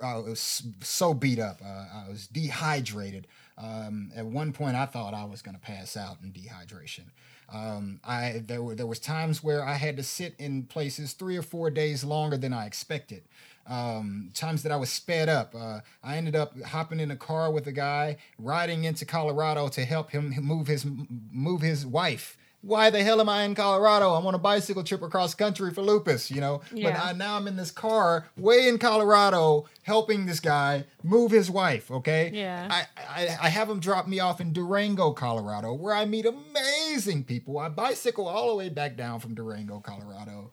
I 0.03 0.19
was 0.19 0.63
so 0.83 1.15
beat 1.15 1.39
up. 1.39 1.61
Uh, 1.65 1.87
I 2.07 2.09
was 2.09 2.27
dehydrated. 2.27 3.27
Um, 3.59 4.13
at 4.15 4.27
one 4.27 4.53
point, 4.53 4.77
I 4.77 4.87
thought 4.87 5.15
I 5.15 5.25
was 5.25 5.43
going 5.43 5.55
to 5.55 5.61
pass 5.61 5.97
out 5.97 6.19
in 6.23 6.33
dehydration. 6.33 7.05
Um, 7.53 8.01
I 8.05 8.43
there 8.45 8.63
were 8.63 8.75
there 8.75 8.87
was 8.87 8.99
times 8.99 9.43
where 9.43 9.65
I 9.65 9.75
had 9.75 9.97
to 9.99 10.03
sit 10.03 10.35
in 10.39 10.65
places 10.65 11.13
three 11.13 11.37
or 11.37 11.43
four 11.43 11.71
days 11.71 12.03
longer 12.05 12.37
than 12.37 12.53
I 12.53 12.67
expected. 12.67 13.23
Um, 13.69 14.31
times 14.35 14.63
that 14.63 14.73
I 14.73 14.77
was 14.77 14.91
sped 14.91 15.29
up. 15.29 15.55
Uh, 15.55 15.81
I 16.03 16.17
ended 16.17 16.37
up 16.37 16.61
hopping 16.63 17.01
in 17.01 17.11
a 17.11 17.17
car 17.17 17.51
with 17.51 17.67
a 17.67 17.73
guy 17.73 18.17
riding 18.39 18.85
into 18.85 19.05
Colorado 19.05 19.69
to 19.69 19.85
help 19.85 20.11
him 20.11 20.35
move 20.41 20.67
his 20.67 20.85
move 21.33 21.63
his 21.63 21.87
wife. 21.87 22.37
Why 22.63 22.91
the 22.91 23.03
hell 23.03 23.21
am 23.21 23.29
I 23.29 23.45
in 23.45 23.55
Colorado? 23.55 24.15
I'm 24.15 24.27
on 24.27 24.35
a 24.35 24.39
bicycle 24.39 24.83
trip 24.83 25.03
across 25.03 25.35
country 25.35 25.73
for 25.73 25.83
lupus, 25.83 26.31
you 26.31 26.41
know. 26.41 26.63
But 26.73 26.99
I, 26.99 27.13
now 27.13 27.37
I'm 27.37 27.47
in 27.47 27.55
this 27.57 27.71
car 27.71 28.27
way 28.37 28.67
in 28.69 28.79
Colorado 28.79 29.67
helping 29.83 30.27
this 30.27 30.41
guy 30.41 30.85
move 31.05 31.31
his 31.31 31.49
wife. 31.49 31.91
Okay. 31.91 32.31
Yeah. 32.35 32.67
I, 32.69 32.87
I 32.99 33.37
I 33.43 33.49
have 33.51 33.71
him 33.71 33.79
drop 33.79 34.09
me 34.09 34.19
off 34.19 34.41
in 34.41 34.53
Durango, 34.53 35.13
Colorado, 35.13 35.75
where 35.75 35.95
I 35.95 36.07
meet 36.07 36.27
amazing 36.27 37.25
people. 37.25 37.59
I 37.59 37.69
bicycle 37.69 38.27
all 38.27 38.49
the 38.51 38.57
way 38.57 38.69
back 38.69 38.97
down 38.97 39.21
from 39.21 39.35
Durango, 39.35 39.79
Colorado. 39.79 40.51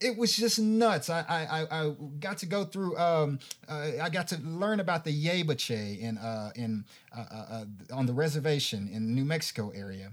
It 0.00 0.16
was 0.16 0.34
just 0.34 0.58
nuts. 0.58 1.10
I 1.10 1.20
I, 1.28 1.60
I, 1.60 1.82
I 1.82 1.94
got 2.18 2.38
to 2.38 2.46
go 2.46 2.64
through. 2.64 2.96
Um, 2.98 3.38
uh, 3.68 3.90
I 4.02 4.08
got 4.08 4.26
to 4.28 4.38
learn 4.38 4.80
about 4.80 5.04
the 5.04 5.12
Yebache 5.12 6.00
in 6.00 6.18
uh, 6.18 6.50
in 6.56 6.84
uh, 7.16 7.24
uh, 7.30 7.46
uh, 7.50 7.64
on 7.94 8.06
the 8.06 8.12
reservation 8.12 8.88
in 8.92 9.14
New 9.14 9.24
Mexico 9.24 9.70
area, 9.70 10.12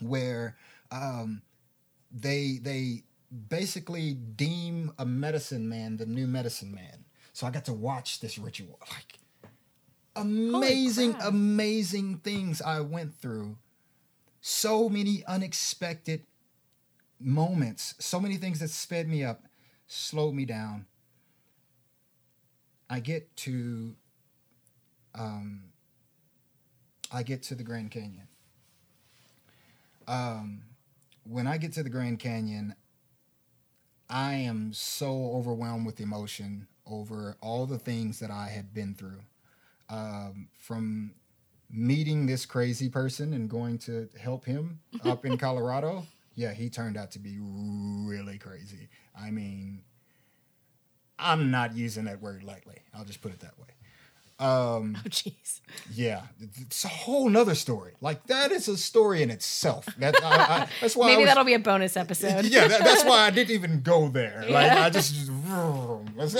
where 0.00 0.56
um, 0.90 1.42
they 2.10 2.58
they 2.60 3.02
basically 3.48 4.14
deem 4.14 4.92
a 4.98 5.06
medicine 5.06 5.68
man 5.68 5.96
the 5.96 6.06
new 6.06 6.26
medicine 6.26 6.74
man. 6.74 7.04
So 7.32 7.46
I 7.46 7.50
got 7.50 7.64
to 7.66 7.72
watch 7.72 8.20
this 8.20 8.38
ritual. 8.38 8.78
Like 8.90 9.18
amazing, 10.14 11.16
amazing 11.22 12.18
things 12.18 12.60
I 12.60 12.80
went 12.80 13.14
through. 13.14 13.56
So 14.42 14.90
many 14.90 15.24
unexpected 15.26 16.24
moments, 17.18 17.94
so 17.98 18.20
many 18.20 18.36
things 18.36 18.58
that 18.58 18.68
sped 18.68 19.08
me 19.08 19.24
up, 19.24 19.44
slowed 19.86 20.34
me 20.34 20.44
down. 20.44 20.86
I 22.90 23.00
get 23.00 23.34
to 23.36 23.96
um 25.14 25.62
I 27.10 27.22
get 27.22 27.42
to 27.44 27.54
the 27.54 27.62
Grand 27.62 27.90
Canyon. 27.90 28.28
Um 30.06 30.62
when 31.24 31.46
I 31.46 31.56
get 31.58 31.72
to 31.74 31.82
the 31.82 31.90
Grand 31.90 32.18
Canyon, 32.18 32.74
I 34.08 34.34
am 34.34 34.72
so 34.72 35.32
overwhelmed 35.34 35.86
with 35.86 36.00
emotion 36.00 36.66
over 36.86 37.36
all 37.40 37.66
the 37.66 37.78
things 37.78 38.18
that 38.20 38.30
I 38.30 38.48
have 38.48 38.74
been 38.74 38.94
through. 38.94 39.20
Um, 39.88 40.48
from 40.58 41.14
meeting 41.70 42.26
this 42.26 42.44
crazy 42.44 42.88
person 42.88 43.32
and 43.32 43.48
going 43.48 43.78
to 43.78 44.08
help 44.20 44.44
him 44.44 44.80
up 45.04 45.24
in 45.24 45.38
Colorado. 45.38 46.06
Yeah, 46.34 46.52
he 46.52 46.70
turned 46.70 46.96
out 46.96 47.10
to 47.12 47.18
be 47.18 47.38
really 47.40 48.38
crazy. 48.38 48.88
I 49.18 49.30
mean, 49.30 49.82
I'm 51.18 51.50
not 51.50 51.76
using 51.76 52.04
that 52.06 52.20
word 52.20 52.42
lightly. 52.42 52.78
I'll 52.94 53.04
just 53.04 53.20
put 53.20 53.32
it 53.32 53.40
that 53.40 53.58
way. 53.58 53.68
Um, 54.42 54.96
Oh, 55.04 55.08
jeez. 55.08 55.60
yeah, 55.94 56.22
it's 56.60 56.84
a 56.84 56.88
whole 56.88 57.28
nother 57.28 57.54
story. 57.54 57.92
Like 58.00 58.26
that 58.26 58.50
is 58.52 58.66
a 58.68 58.76
story 58.76 59.22
in 59.22 59.30
itself. 59.30 59.86
That 59.98 60.14
I, 60.22 60.28
I, 60.36 60.68
that's 60.80 60.96
why 60.96 61.06
Maybe 61.06 61.22
was- 61.22 61.28
that'll 61.30 61.44
be 61.44 61.54
a 61.54 61.58
bonus 61.60 61.96
episode. 61.96 62.44
yeah, 62.46 62.66
that, 62.68 62.82
that's 62.84 63.04
why 63.04 63.20
I 63.26 63.30
didn't 63.36 63.52
even 63.54 63.80
go 63.82 64.08
there. 64.08 64.44
Like 64.48 64.72
I 64.72 64.90
just, 64.90 65.14
just 65.14 65.30
let's, 66.16 66.34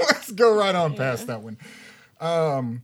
let's 0.00 0.32
go 0.32 0.54
right 0.56 0.74
on 0.74 0.94
past 0.94 1.26
that 1.28 1.42
one. 1.42 1.58
Um, 2.20 2.82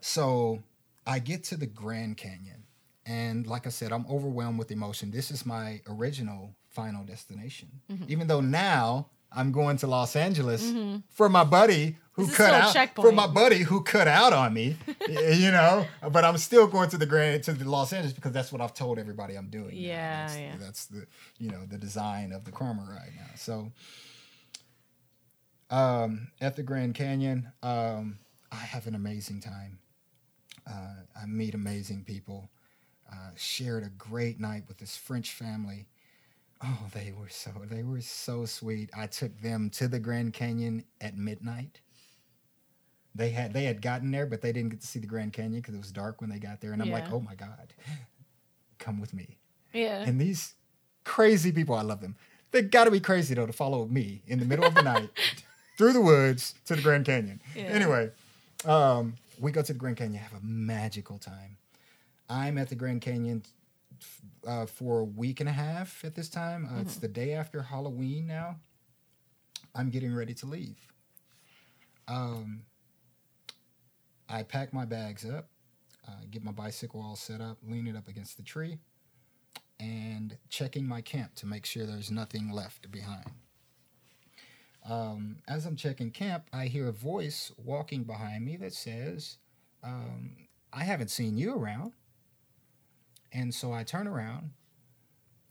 so 0.00 0.62
I 1.06 1.18
get 1.18 1.44
to 1.44 1.56
the 1.56 1.66
Grand 1.66 2.16
Canyon, 2.16 2.64
and 3.04 3.46
like 3.46 3.66
I 3.66 3.70
said, 3.70 3.92
I'm 3.92 4.06
overwhelmed 4.10 4.58
with 4.58 4.70
emotion. 4.70 5.10
This 5.10 5.30
is 5.30 5.46
my 5.46 5.80
original 5.88 6.54
final 6.68 7.04
destination, 7.04 7.68
Mm-hmm. 7.90 8.04
even 8.08 8.26
though 8.26 8.40
now 8.40 9.06
I'm 9.32 9.52
going 9.52 9.76
to 9.78 9.86
Los 9.86 10.16
Angeles 10.16 10.72
for 11.10 11.28
my 11.28 11.44
buddy 11.44 11.96
who 12.16 12.28
cut 12.28 12.76
out 12.76 12.94
for 12.94 13.12
my 13.12 13.26
buddy 13.26 13.58
who 13.58 13.82
cut 13.82 14.08
out 14.08 14.32
on 14.32 14.54
me, 14.54 14.76
you 15.08 15.50
know. 15.50 15.86
But 16.10 16.24
I'm 16.24 16.38
still 16.38 16.66
going 16.66 16.88
to 16.90 16.98
the 16.98 17.04
Grand 17.04 17.42
to 17.44 17.52
the 17.52 17.68
Los 17.68 17.92
Angeles 17.92 18.14
because 18.14 18.32
that's 18.32 18.50
what 18.50 18.62
I've 18.62 18.72
told 18.72 18.98
everybody 18.98 19.34
I'm 19.34 19.50
doing. 19.50 19.76
Yeah, 19.76 20.26
that's, 20.26 20.38
yeah. 20.38 20.54
that's 20.58 20.86
the 20.86 21.06
you 21.38 21.50
know 21.50 21.66
the 21.66 21.76
design 21.76 22.32
of 22.32 22.44
the 22.44 22.52
Karma 22.52 22.86
right 22.88 23.12
now. 23.14 23.30
So 23.36 23.70
um, 25.68 26.28
at 26.40 26.56
the 26.56 26.62
Grand 26.62 26.94
Canyon, 26.94 27.52
um, 27.62 28.18
I 28.50 28.56
have 28.56 28.86
an 28.86 28.94
amazing 28.94 29.40
time. 29.40 29.78
Uh, 30.66 30.94
I 31.20 31.26
meet 31.26 31.54
amazing 31.54 32.04
people. 32.04 32.50
Uh, 33.10 33.30
shared 33.36 33.84
a 33.84 33.88
great 33.90 34.40
night 34.40 34.64
with 34.66 34.78
this 34.78 34.96
French 34.96 35.32
family. 35.32 35.86
Oh, 36.62 36.86
they 36.94 37.12
were 37.12 37.28
so 37.28 37.50
they 37.68 37.82
were 37.82 38.00
so 38.00 38.46
sweet. 38.46 38.90
I 38.96 39.06
took 39.06 39.38
them 39.40 39.70
to 39.70 39.88
the 39.88 39.98
Grand 39.98 40.32
Canyon 40.32 40.84
at 41.00 41.16
midnight. 41.16 41.80
They 43.14 43.30
had 43.30 43.52
they 43.52 43.64
had 43.64 43.82
gotten 43.82 44.10
there, 44.10 44.26
but 44.26 44.40
they 44.40 44.52
didn't 44.52 44.70
get 44.70 44.80
to 44.80 44.86
see 44.86 44.98
the 44.98 45.06
Grand 45.06 45.32
Canyon 45.32 45.60
because 45.60 45.74
it 45.74 45.78
was 45.78 45.92
dark 45.92 46.20
when 46.20 46.30
they 46.30 46.38
got 46.38 46.60
there. 46.60 46.72
And 46.72 46.80
I'm 46.80 46.90
like, 46.90 47.12
oh 47.12 47.20
my 47.20 47.34
god, 47.34 47.74
come 48.78 49.00
with 49.00 49.12
me. 49.12 49.38
Yeah. 49.72 50.02
And 50.02 50.20
these 50.20 50.54
crazy 51.04 51.52
people, 51.52 51.74
I 51.74 51.82
love 51.82 52.00
them. 52.00 52.16
They 52.52 52.62
got 52.62 52.84
to 52.84 52.90
be 52.90 53.00
crazy 53.00 53.34
though 53.34 53.46
to 53.46 53.52
follow 53.52 53.86
me 53.86 54.22
in 54.26 54.38
the 54.38 54.44
middle 54.46 54.64
of 54.64 54.74
the 54.74 54.82
night 54.94 55.10
through 55.76 55.92
the 55.92 56.00
woods 56.00 56.54
to 56.66 56.76
the 56.76 56.82
Grand 56.82 57.04
Canyon. 57.04 57.40
Yeah. 57.54 57.64
Anyway, 57.64 58.10
um, 58.64 59.14
we 59.38 59.52
go 59.52 59.62
to 59.62 59.72
the 59.72 59.78
Grand 59.78 59.98
Canyon, 59.98 60.22
have 60.22 60.32
a 60.40 60.44
magical 60.44 61.18
time. 61.18 61.58
I'm 62.28 62.58
at 62.58 62.68
the 62.68 62.74
Grand 62.74 63.02
Canyon 63.02 63.42
uh, 64.46 64.66
for 64.66 65.00
a 65.00 65.04
week 65.04 65.40
and 65.40 65.48
a 65.48 65.52
half 65.52 66.04
at 66.04 66.14
this 66.14 66.28
time. 66.28 66.68
Uh, 66.70 66.80
It's 66.80 66.96
the 66.96 67.08
day 67.08 67.32
after 67.32 67.62
Halloween 67.62 68.26
now. 68.26 68.56
I'm 69.74 69.90
getting 69.90 70.14
ready 70.14 70.34
to 70.34 70.46
leave. 70.46 70.78
Um, 72.08 72.62
I 74.28 74.42
pack 74.42 74.72
my 74.72 74.84
bags 74.84 75.24
up, 75.28 75.48
uh, 76.06 76.22
get 76.30 76.42
my 76.42 76.52
bicycle 76.52 77.02
all 77.02 77.16
set 77.16 77.40
up, 77.40 77.58
lean 77.66 77.86
it 77.86 77.96
up 77.96 78.08
against 78.08 78.36
the 78.36 78.42
tree, 78.42 78.78
and 79.78 80.38
checking 80.48 80.86
my 80.86 81.00
camp 81.00 81.34
to 81.36 81.46
make 81.46 81.66
sure 81.66 81.84
there's 81.84 82.10
nothing 82.10 82.50
left 82.50 82.90
behind. 82.90 83.30
Um, 84.88 85.38
as 85.48 85.66
I'm 85.66 85.76
checking 85.76 86.10
camp, 86.12 86.44
I 86.52 86.66
hear 86.66 86.88
a 86.88 86.92
voice 86.92 87.52
walking 87.56 88.04
behind 88.04 88.44
me 88.44 88.56
that 88.58 88.72
says, 88.72 89.38
um, 89.82 90.36
I 90.72 90.84
haven't 90.84 91.10
seen 91.10 91.36
you 91.36 91.54
around. 91.54 91.92
And 93.32 93.54
so 93.54 93.72
I 93.72 93.82
turn 93.82 94.06
around 94.06 94.50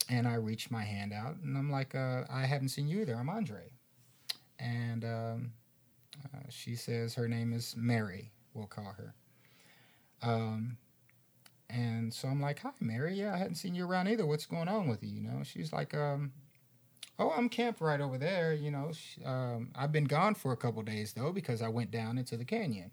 and 0.10 0.28
I 0.28 0.36
reach 0.36 0.72
my 0.72 0.84
hand 0.84 1.14
out 1.14 1.38
and 1.44 1.58
I'm 1.58 1.72
like, 1.72 1.96
uh, 1.96 2.24
I 2.30 2.46
haven't 2.46 2.70
seen 2.70 2.88
you 2.88 3.02
either. 3.02 3.16
I'm 3.16 3.30
Andre. 3.30 3.72
And 4.60 5.04
um, 5.04 5.52
uh, 6.34 6.50
she 6.50 6.76
says 6.76 7.14
her 7.16 7.28
name 7.28 7.54
is 7.54 7.76
Mary, 7.78 8.32
we'll 8.54 8.68
call 8.68 8.96
her. 8.98 9.14
Um, 10.22 10.78
and 11.70 12.14
so 12.14 12.28
I'm 12.28 12.42
like, 12.42 12.60
Hi, 12.60 12.72
Mary. 12.80 13.16
Yeah, 13.16 13.34
I 13.34 13.38
hadn't 13.38 13.56
seen 13.56 13.76
you 13.76 13.86
around 13.86 14.08
either. 14.08 14.26
What's 14.26 14.46
going 14.46 14.68
on 14.68 14.88
with 14.88 15.04
you? 15.04 15.10
You 15.10 15.22
know, 15.22 15.44
she's 15.44 15.74
like, 15.74 15.94
um, 15.94 16.32
Oh, 17.18 17.32
I'm 17.36 17.50
camped 17.50 17.82
right 17.82 18.02
over 18.02 18.18
there. 18.18 18.54
You 18.54 18.72
know, 18.72 18.92
sh- 18.94 19.20
um, 19.26 19.72
I've 19.76 19.92
been 19.92 20.06
gone 20.06 20.36
for 20.36 20.52
a 20.52 20.58
couple 20.58 20.82
days 20.84 21.14
though 21.14 21.32
because 21.32 21.62
I 21.62 21.70
went 21.70 21.92
down 21.92 22.18
into 22.18 22.38
the 22.38 22.46
canyon. 22.46 22.92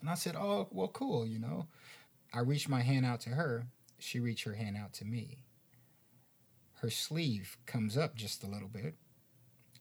And 0.00 0.10
I 0.10 0.14
said, 0.14 0.34
Oh, 0.36 0.68
well, 0.70 0.88
cool. 0.88 1.26
You 1.26 1.38
know, 1.38 1.66
I 2.32 2.40
reached 2.40 2.68
my 2.68 2.82
hand 2.82 3.06
out 3.06 3.20
to 3.22 3.30
her. 3.30 3.66
She 3.98 4.20
reached 4.20 4.44
her 4.44 4.54
hand 4.54 4.76
out 4.76 4.92
to 4.94 5.04
me. 5.04 5.44
Her 6.74 6.90
sleeve 6.90 7.58
comes 7.66 7.96
up 7.96 8.14
just 8.14 8.44
a 8.44 8.46
little 8.46 8.68
bit, 8.68 8.94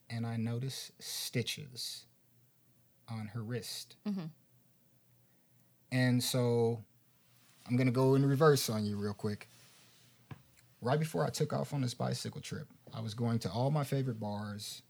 and 0.10 0.25
I 0.25 0.38
notice 0.38 0.91
stitches 0.99 2.06
on 3.08 3.27
her 3.27 3.43
wrist. 3.43 3.95
Mhm. 4.06 4.32
And 5.91 6.23
so 6.23 6.84
I'm 7.67 7.75
going 7.77 7.88
to 7.88 7.93
go 7.93 8.15
in 8.15 8.25
reverse 8.25 8.69
on 8.69 8.86
you 8.86 8.97
real 8.97 9.13
quick. 9.13 9.49
Right 10.82 10.99
before 10.99 11.25
I 11.25 11.30
took 11.30 11.53
off 11.53 11.73
on 11.73 11.82
this 11.82 11.93
bicycle 11.93 12.41
trip, 12.41 12.67
I 12.93 13.01
was 13.01 13.13
going 13.13 13.39
to 13.39 13.51
all 13.51 13.71
my 13.71 13.84
favorite 13.84 14.19
bars 14.19 14.82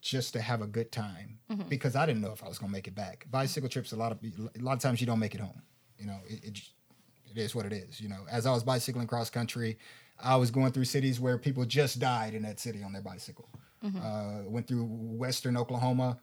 just 0.00 0.32
to 0.34 0.40
have 0.40 0.62
a 0.62 0.66
good 0.66 0.92
time 0.92 1.40
because 1.68 1.96
I 1.96 2.06
didn't 2.06 2.20
know 2.22 2.32
if 2.32 2.44
I 2.44 2.48
was 2.48 2.58
going 2.58 2.70
to 2.70 2.76
make 2.76 2.86
it 2.86 2.94
back. 2.94 3.26
Bicycle 3.30 3.68
trips, 3.68 3.92
a 3.92 3.96
lot 3.96 4.12
of 4.12 4.18
a 4.22 4.58
lot 4.62 4.74
of 4.74 4.78
times 4.80 5.00
you 5.00 5.06
don't 5.06 5.18
make 5.18 5.34
it 5.34 5.40
home. 5.40 5.62
You 5.98 6.06
know, 6.06 6.18
it, 6.28 6.44
it 6.44 6.60
it 7.30 7.38
is 7.38 7.54
what 7.54 7.66
it 7.66 7.72
is. 7.72 8.00
You 8.00 8.08
know, 8.08 8.26
as 8.30 8.46
I 8.46 8.52
was 8.52 8.62
bicycling 8.62 9.06
cross 9.06 9.30
country, 9.30 9.78
I 10.18 10.36
was 10.36 10.50
going 10.50 10.72
through 10.72 10.84
cities 10.84 11.20
where 11.20 11.38
people 11.38 11.64
just 11.64 11.98
died 11.98 12.34
in 12.34 12.42
that 12.42 12.60
city 12.60 12.82
on 12.82 12.92
their 12.92 13.02
bicycle. 13.02 13.48
Uh, 13.98 14.42
went 14.46 14.66
through 14.66 14.84
Western 14.84 15.56
Oklahoma. 15.56 16.18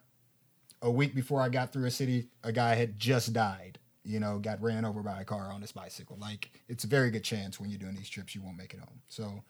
A 0.84 0.91
week 0.91 1.15
before 1.15 1.41
I 1.41 1.50
got 1.50 1.74
through 1.74 1.86
a 1.86 1.91
city, 1.91 2.28
a 2.43 2.52
guy 2.52 2.76
had 2.76 3.00
just 3.00 3.34
died. 3.34 3.80
You 4.04 4.20
know, 4.20 4.38
got 4.38 4.62
ran 4.62 4.86
over 4.86 5.02
by 5.02 5.22
a 5.22 5.26
car 5.26 5.52
on 5.52 5.62
his 5.62 5.72
bicycle. 5.72 6.17
Like 6.22 6.52
it's 6.67 6.84
a 6.84 6.88
very 6.88 7.10
good 7.10 7.24
chance 7.24 7.60
when 7.60 7.70
you're 7.70 7.80
doing 7.80 7.96
these 7.96 8.10
trips 8.10 8.36
you 8.36 8.43
won't 8.43 8.58
make 8.58 8.74
it 8.74 8.80
home. 8.80 9.02
So 9.10 9.43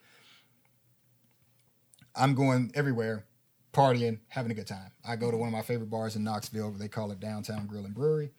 I'm 2.15 2.33
going 2.33 2.71
everywhere, 2.73 3.25
partying, 3.73 4.19
having 4.29 4.51
a 4.51 4.55
good 4.55 4.67
time. 4.67 4.91
I 5.07 5.15
go 5.15 5.29
to 5.29 5.37
one 5.37 5.47
of 5.47 5.53
my 5.53 5.61
favorite 5.61 5.89
bars 5.89 6.15
in 6.15 6.23
Knoxville. 6.23 6.71
They 6.71 6.87
call 6.87 7.11
it 7.11 7.19
Downtown 7.19 7.67
Grill 7.67 7.85
and 7.85 7.93
Brewery. 7.93 8.31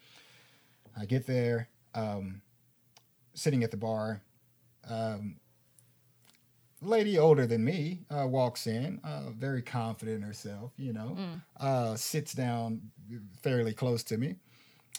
I 0.98 1.04
get 1.04 1.26
there, 1.26 1.68
um, 1.94 2.40
sitting 3.38 3.62
at 3.62 3.70
the 3.70 3.76
bar. 3.76 4.20
Um, 4.88 5.36
lady 6.80 7.18
older 7.18 7.46
than 7.46 7.64
me 7.64 8.00
uh, 8.10 8.26
walks 8.26 8.66
in, 8.66 9.00
uh, 9.04 9.30
very 9.30 9.62
confident 9.62 10.18
in 10.18 10.22
herself, 10.22 10.72
you 10.76 10.92
know, 10.92 11.16
uh, 11.58 11.94
sits 11.96 12.32
down 12.32 12.80
fairly 13.42 13.72
close 13.72 14.02
to 14.04 14.16
me, 14.18 14.36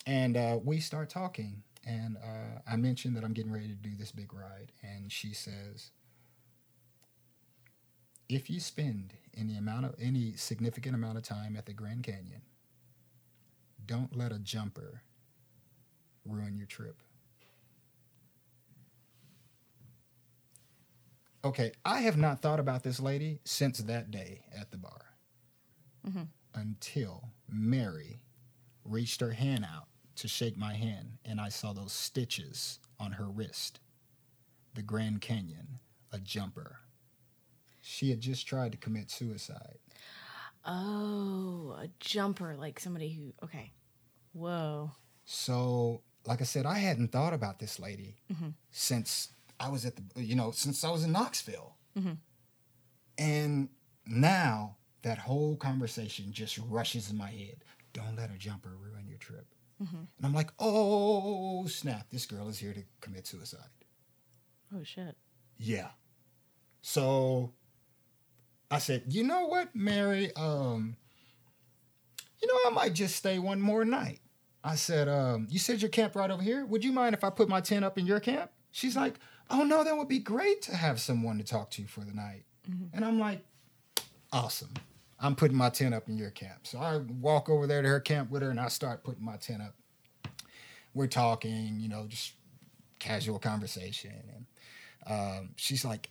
and 0.06 0.38
uh, 0.38 0.60
we 0.64 0.80
start 0.80 1.10
talking. 1.10 1.64
And 1.86 2.18
uh, 2.18 2.60
I 2.68 2.76
mentioned 2.76 3.16
that 3.16 3.24
I'm 3.24 3.34
getting 3.34 3.52
ready 3.52 3.68
to 3.68 3.74
do 3.74 3.92
this 3.98 4.12
big 4.12 4.34
ride, 4.34 4.72
and 4.84 5.12
she 5.12 5.34
says, 5.34 5.92
"If 8.28 8.50
you 8.50 8.60
spend 8.60 9.14
any 9.36 9.58
amount 9.58 9.86
of 9.86 9.96
any 10.00 10.34
significant 10.36 10.94
amount 10.94 11.18
of 11.18 11.24
time 11.24 11.56
at 11.58 11.66
the 11.66 11.74
Grand 11.74 12.04
Canyon, 12.04 12.42
don't 13.86 14.16
let 14.16 14.32
a 14.32 14.40
jumper 14.40 15.02
ruin 16.26 16.58
your 16.58 16.68
trip." 16.68 17.02
Okay, 21.44 21.72
I 21.86 22.02
have 22.02 22.18
not 22.18 22.42
thought 22.42 22.60
about 22.60 22.84
this 22.84 23.00
lady 23.00 23.40
since 23.46 23.80
that 23.80 24.12
day 24.12 24.42
at 24.56 24.72
the 24.72 24.78
bar. 24.78 25.06
Mm-hmm. 26.08 26.24
Until 26.54 27.30
Mary 27.48 28.20
reached 28.84 29.22
her 29.22 29.32
hand 29.32 29.66
out 29.66 29.88
to 30.18 30.28
shake 30.28 30.58
my 30.58 30.74
hand, 30.74 31.18
and 31.24 31.40
I 31.40 31.50
saw 31.50 31.72
those 31.72 31.94
stitches 31.94 32.80
on 33.00 33.14
her 33.14 33.30
wrist. 33.30 33.80
The 34.74 34.82
Grand 34.82 35.22
Canyon, 35.22 35.80
a 36.12 36.20
jumper. 36.20 36.80
She 37.82 38.10
had 38.10 38.20
just 38.20 38.46
tried 38.46 38.74
to 38.74 38.78
commit 38.78 39.10
suicide. 39.10 39.78
Oh, 40.66 41.78
a 41.82 41.88
jumper, 42.00 42.56
like 42.58 42.80
somebody 42.80 43.10
who. 43.14 43.34
Okay. 43.44 43.72
Whoa. 44.34 44.92
So, 45.26 46.02
like 46.26 46.42
I 46.42 46.44
said, 46.44 46.66
I 46.66 46.80
hadn't 46.80 47.12
thought 47.12 47.34
about 47.34 47.60
this 47.60 47.80
lady 47.80 48.18
mm-hmm. 48.32 48.50
since 48.72 49.30
I 49.60 49.70
was 49.70 49.86
at 49.86 49.96
the, 49.96 50.24
you 50.24 50.36
know, 50.36 50.52
since 50.52 50.84
I 50.84 50.90
was 50.92 51.04
in 51.04 51.12
Knoxville. 51.12 51.76
And 53.18 53.70
now 54.06 54.78
that 55.02 55.18
whole 55.18 55.58
conversation 55.58 56.32
just 56.32 56.58
rushes 56.58 57.10
in 57.10 57.18
my 57.18 57.30
head. 57.30 57.64
Don't 57.94 58.16
let 58.16 58.32
a 58.32 58.38
jumper 58.38 58.76
ruin 58.80 59.08
your 59.08 59.18
trip. 59.18 59.46
And 60.18 60.26
I'm 60.26 60.34
like, 60.34 60.52
oh, 60.60 61.66
snap, 61.68 62.10
this 62.10 62.26
girl 62.26 62.50
is 62.50 62.60
here 62.60 62.74
to 62.74 62.84
commit 63.02 63.28
suicide. 63.28 63.62
Oh, 64.76 64.84
shit. 64.84 65.16
Yeah. 65.58 65.90
So 66.82 67.54
I 68.70 68.80
said, 68.80 69.04
you 69.08 69.24
know 69.24 69.48
what, 69.48 69.74
Mary? 69.74 70.32
Um, 70.36 70.98
you 72.42 72.48
know, 72.48 72.60
I 72.68 72.70
might 72.72 72.94
just 72.94 73.16
stay 73.16 73.40
one 73.40 73.62
more 73.62 73.84
night. 73.84 74.20
I 74.64 74.76
said, 74.76 75.08
um, 75.08 75.48
you 75.50 75.60
said 75.60 75.82
your 75.82 75.90
camp 75.90 76.16
right 76.16 76.30
over 76.30 76.44
here. 76.44 76.66
Would 76.66 76.84
you 76.84 76.92
mind 76.92 77.16
if 77.16 77.24
I 77.24 77.30
put 77.30 77.48
my 77.50 77.62
tent 77.62 77.86
up 77.86 77.98
in 77.98 78.06
your 78.06 78.20
camp? 78.20 78.52
She's 78.72 78.96
like, 78.96 79.20
oh 79.50 79.64
no, 79.64 79.84
that 79.84 79.98
would 79.98 80.08
be 80.08 80.20
great 80.20 80.62
to 80.64 80.76
have 80.76 81.00
someone 81.00 81.38
to 81.38 81.44
talk 81.44 81.72
to 81.72 81.86
for 81.86 82.02
the 82.02 82.14
night. 82.14 82.44
And 82.94 83.04
I'm 83.04 83.20
like, 83.20 83.44
awesome. 84.32 84.74
I'm 85.20 85.36
putting 85.36 85.58
my 85.58 85.70
tent 85.70 85.94
up 85.94 86.08
in 86.08 86.18
your 86.18 86.30
camp. 86.30 86.68
So 86.68 86.80
I 86.80 86.98
walk 86.98 87.50
over 87.50 87.68
there 87.68 87.82
to 87.82 87.88
her 87.88 88.00
camp 88.00 88.30
with 88.32 88.42
her 88.42 88.50
and 88.50 88.60
I 88.60 88.68
start 88.70 89.04
putting 89.04 89.26
my 89.26 89.38
tent 89.38 89.62
up. 89.62 89.76
We're 90.94 91.08
talking, 91.08 91.80
you 91.80 91.90
know, 91.90 92.06
just 92.08 92.34
casual 93.00 93.40
conversation. 93.40 94.14
And 94.36 94.46
um, 95.12 95.50
she's 95.56 95.84
like, 95.84 96.10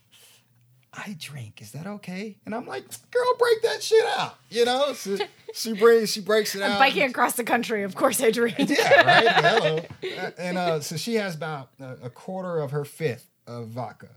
I 0.93 1.15
drink. 1.19 1.61
Is 1.61 1.71
that 1.73 1.85
okay? 1.85 2.37
And 2.45 2.55
I'm 2.55 2.65
like, 2.65 2.83
girl, 3.11 3.35
break 3.37 3.61
that 3.61 3.83
shit 3.83 4.03
out. 4.17 4.37
You 4.49 4.65
know, 4.65 4.93
so 4.93 5.17
she 5.53 5.73
brings, 5.73 6.11
she 6.11 6.21
breaks 6.21 6.55
it 6.55 6.61
out. 6.61 6.65
I'm 6.65 6.71
out. 6.73 6.79
biking 6.79 7.03
across 7.03 7.33
the 7.35 7.43
country. 7.43 7.83
Of 7.83 7.95
course 7.95 8.21
I 8.21 8.31
drink. 8.31 8.57
Yeah, 8.57 9.01
right. 9.03 9.27
Hello. 9.27 9.79
And 10.37 10.57
uh, 10.57 10.79
so 10.79 10.97
she 10.97 11.15
has 11.15 11.35
about 11.35 11.69
a, 11.79 11.97
a 12.03 12.09
quarter 12.09 12.59
of 12.59 12.71
her 12.71 12.85
fifth 12.85 13.29
of 13.45 13.67
vodka, 13.67 14.09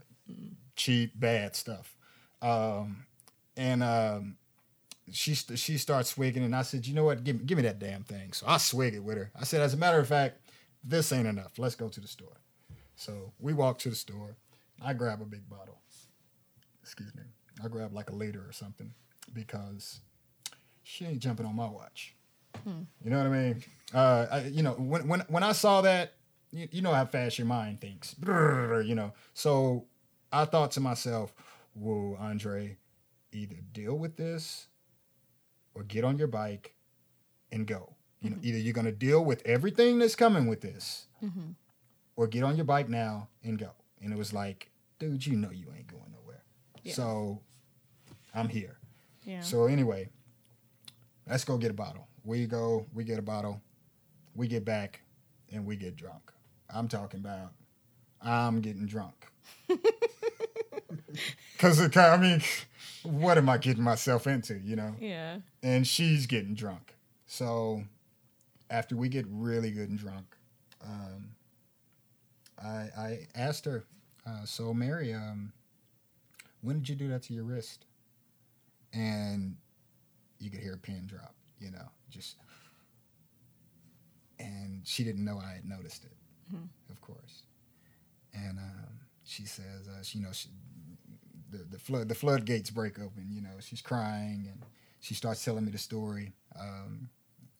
cheap, 0.75 1.11
bad 1.19 1.55
stuff. 1.55 1.95
Um, 2.41 3.05
and 3.55 3.83
um, 3.83 4.37
she 5.11 5.35
she 5.35 5.77
starts 5.77 6.09
swigging, 6.09 6.43
and 6.43 6.55
I 6.55 6.63
said, 6.63 6.85
you 6.87 6.93
know 6.93 7.03
what? 7.03 7.23
Give 7.23 7.39
me 7.39 7.45
give 7.45 7.57
me 7.57 7.63
that 7.63 7.79
damn 7.79 8.03
thing. 8.03 8.33
So 8.33 8.45
I 8.47 8.57
swig 8.57 8.95
it 8.95 9.03
with 9.03 9.17
her. 9.17 9.31
I 9.39 9.43
said, 9.43 9.61
as 9.61 9.73
a 9.73 9.77
matter 9.77 9.99
of 9.99 10.07
fact, 10.07 10.39
this 10.83 11.11
ain't 11.11 11.27
enough. 11.27 11.57
Let's 11.57 11.75
go 11.75 11.87
to 11.89 11.99
the 11.99 12.07
store. 12.07 12.41
So 12.95 13.33
we 13.39 13.53
walk 13.53 13.79
to 13.79 13.89
the 13.89 13.95
store. 13.95 14.35
I 14.83 14.93
grab 14.93 15.21
a 15.21 15.25
big 15.25 15.49
bottle. 15.49 15.79
Excuse 16.93 17.15
me. 17.15 17.23
I 17.63 17.67
grab 17.69 17.91
like 17.91 18.11
a 18.11 18.15
liter 18.15 18.43
or 18.47 18.51
something 18.51 18.93
because 19.33 20.01
she 20.83 21.05
ain't 21.05 21.19
jumping 21.19 21.47
on 21.47 21.55
my 21.55 21.67
watch. 21.67 22.15
Hmm. 22.63 22.83
You 23.03 23.09
know 23.09 23.17
what 23.17 23.27
I 23.27 23.29
mean? 23.29 23.63
Uh, 23.93 24.25
I, 24.31 24.41
you 24.43 24.61
know, 24.61 24.73
when 24.73 25.07
when 25.07 25.21
when 25.21 25.41
I 25.41 25.53
saw 25.53 25.81
that, 25.81 26.13
you, 26.51 26.67
you 26.71 26.81
know 26.83 26.93
how 26.93 27.05
fast 27.05 27.39
your 27.39 27.47
mind 27.47 27.81
thinks. 27.81 28.13
Brrr, 28.13 28.85
You 28.85 28.93
know, 28.93 29.13
so 29.33 29.85
I 30.31 30.45
thought 30.45 30.71
to 30.71 30.79
myself, 30.79 31.33
whoa, 31.73 32.15
Andre, 32.19 32.77
either 33.31 33.55
deal 33.71 33.95
with 33.95 34.17
this 34.17 34.67
or 35.73 35.81
get 35.81 36.03
on 36.03 36.19
your 36.19 36.27
bike 36.27 36.75
and 37.51 37.65
go. 37.65 37.95
You 38.21 38.29
know, 38.29 38.35
mm-hmm. 38.35 38.45
either 38.45 38.57
you're 38.59 38.73
going 38.73 38.85
to 38.85 38.91
deal 38.91 39.25
with 39.25 39.41
everything 39.45 39.97
that's 39.97 40.15
coming 40.15 40.45
with 40.45 40.61
this 40.61 41.07
mm-hmm. 41.23 41.51
or 42.15 42.27
get 42.27 42.43
on 42.43 42.55
your 42.55 42.65
bike 42.65 42.87
now 42.87 43.29
and 43.43 43.57
go. 43.57 43.71
And 43.99 44.13
it 44.13 44.17
was 44.17 44.31
like, 44.31 44.69
dude, 44.99 45.25
you 45.25 45.35
know 45.35 45.49
you 45.49 45.67
ain't 45.75 45.87
going 45.87 46.03
nowhere. 46.11 46.22
Yeah. 46.83 46.93
So 46.93 47.41
I'm 48.33 48.49
here. 48.49 48.77
Yeah. 49.25 49.41
So 49.41 49.65
anyway, 49.65 50.09
let's 51.27 51.45
go 51.45 51.57
get 51.57 51.71
a 51.71 51.75
bottle. 51.75 52.07
We 52.23 52.45
go, 52.45 52.85
we 52.93 53.03
get 53.03 53.19
a 53.19 53.23
bottle, 53.23 53.61
we 54.35 54.47
get 54.47 54.63
back, 54.65 55.01
and 55.51 55.65
we 55.65 55.75
get 55.75 55.95
drunk. 55.95 56.31
I'm 56.73 56.87
talking 56.87 57.19
about, 57.19 57.51
I'm 58.21 58.61
getting 58.61 58.85
drunk. 58.85 59.27
Cause 61.57 61.79
it, 61.79 61.95
I 61.97 62.17
mean, 62.17 62.41
what 63.03 63.37
am 63.37 63.49
I 63.49 63.57
getting 63.57 63.83
myself 63.83 64.25
into, 64.27 64.57
you 64.59 64.75
know? 64.75 64.95
yeah. 64.99 65.37
And 65.61 65.85
she's 65.85 66.25
getting 66.25 66.55
drunk. 66.55 66.95
So 67.27 67.83
after 68.69 68.95
we 68.95 69.09
get 69.09 69.25
really 69.29 69.71
good 69.71 69.89
and 69.89 69.99
drunk, 69.99 70.25
um, 70.83 71.35
I, 72.61 72.89
I 72.97 73.27
asked 73.35 73.65
her, 73.65 73.83
uh, 74.25 74.45
so 74.45 74.73
Mary, 74.73 75.13
um, 75.13 75.51
when 76.63 76.79
did 76.79 76.89
you 76.89 76.95
do 76.95 77.09
that 77.09 77.23
to 77.23 77.33
your 77.33 77.43
wrist? 77.43 77.85
And 78.93 79.57
you 80.39 80.49
could 80.51 80.61
hear 80.61 80.75
a 80.75 80.77
pin 80.77 81.05
drop, 81.07 81.35
you 81.59 81.71
know, 81.71 81.87
just. 82.09 82.37
And 84.39 84.81
she 84.85 85.03
didn't 85.03 85.23
know 85.23 85.39
I 85.39 85.53
had 85.53 85.65
noticed 85.65 86.03
it, 86.05 86.11
of 86.91 87.01
course. 87.01 87.43
And 88.33 88.57
um, 88.59 88.99
she 89.23 89.45
says, 89.45 89.87
uh, 89.87 90.03
she, 90.03 90.19
you 90.19 90.25
know, 90.25 90.31
she, 90.33 90.49
the, 91.51 91.59
the 91.71 91.79
flood 91.79 92.09
the 92.09 92.15
floodgates 92.15 92.69
break 92.71 92.99
open. 92.99 93.27
You 93.31 93.41
know, 93.41 93.51
she's 93.59 93.81
crying 93.81 94.47
and 94.51 94.63
she 94.99 95.13
starts 95.13 95.43
telling 95.43 95.65
me 95.65 95.71
the 95.71 95.77
story 95.77 96.33
um, 96.59 97.09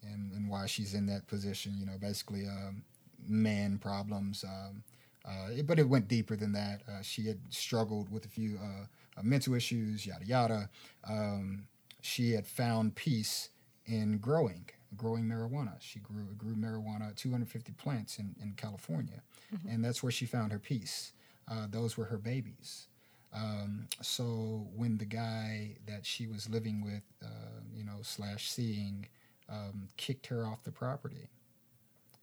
and 0.03 0.31
and 0.33 0.49
why 0.49 0.65
she's 0.65 0.93
in 0.93 1.05
that 1.07 1.27
position. 1.27 1.75
You 1.79 1.85
know, 1.85 1.97
basically 1.99 2.47
um, 2.47 2.83
man 3.27 3.77
problems. 3.77 4.43
Um, 4.43 4.83
uh, 5.25 5.49
it- 5.51 5.67
but 5.67 5.79
it 5.79 5.87
went 5.87 6.07
deeper 6.07 6.35
than 6.35 6.51
that. 6.53 6.81
Uh, 6.87 7.01
she 7.01 7.27
had 7.27 7.39
struggled 7.49 8.09
with 8.11 8.25
a 8.25 8.29
few 8.29 8.57
uh, 8.57 8.85
uh, 9.17 9.23
mental 9.23 9.53
issues, 9.53 10.05
yada 10.05 10.25
yada. 10.25 10.69
Um, 11.07 11.67
she 12.01 12.31
had 12.33 12.45
found 12.45 12.95
peace 12.95 13.49
in 13.85 14.17
growing, 14.17 14.69
growing 14.97 15.23
marijuana. 15.25 15.75
She 15.79 15.99
grew 15.99 16.25
grew 16.37 16.55
marijuana, 16.55 17.15
250 17.15 17.71
plants 17.73 18.19
in, 18.19 18.35
in 18.41 18.53
California, 18.57 19.21
and 19.69 19.83
that's 19.83 20.01
where 20.03 20.11
she 20.11 20.25
found 20.25 20.51
her 20.51 20.59
peace. 20.59 21.13
Uh, 21.49 21.67
those 21.69 21.97
were 21.97 22.05
her 22.05 22.17
babies. 22.17 22.87
Um, 23.33 23.87
so 24.01 24.67
when 24.75 24.97
the 24.97 25.05
guy 25.05 25.75
that 25.87 26.05
she 26.05 26.27
was 26.27 26.47
living 26.49 26.83
with, 26.83 27.03
uh, 27.23 27.61
you 27.75 27.83
know, 27.83 27.97
slash 28.03 28.49
seeing, 28.51 29.07
um, 29.49 29.87
kicked 29.97 30.27
her 30.27 30.45
off 30.45 30.63
the 30.63 30.71
property 30.71 31.27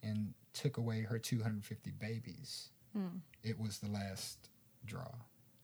and 0.03 0.35
took 0.53 0.77
away 0.79 1.03
her 1.03 1.19
250 1.19 1.91
babies, 1.93 2.69
it 3.43 3.59
was 3.59 3.79
the 3.79 3.89
last 3.89 4.49
draw. 4.85 5.11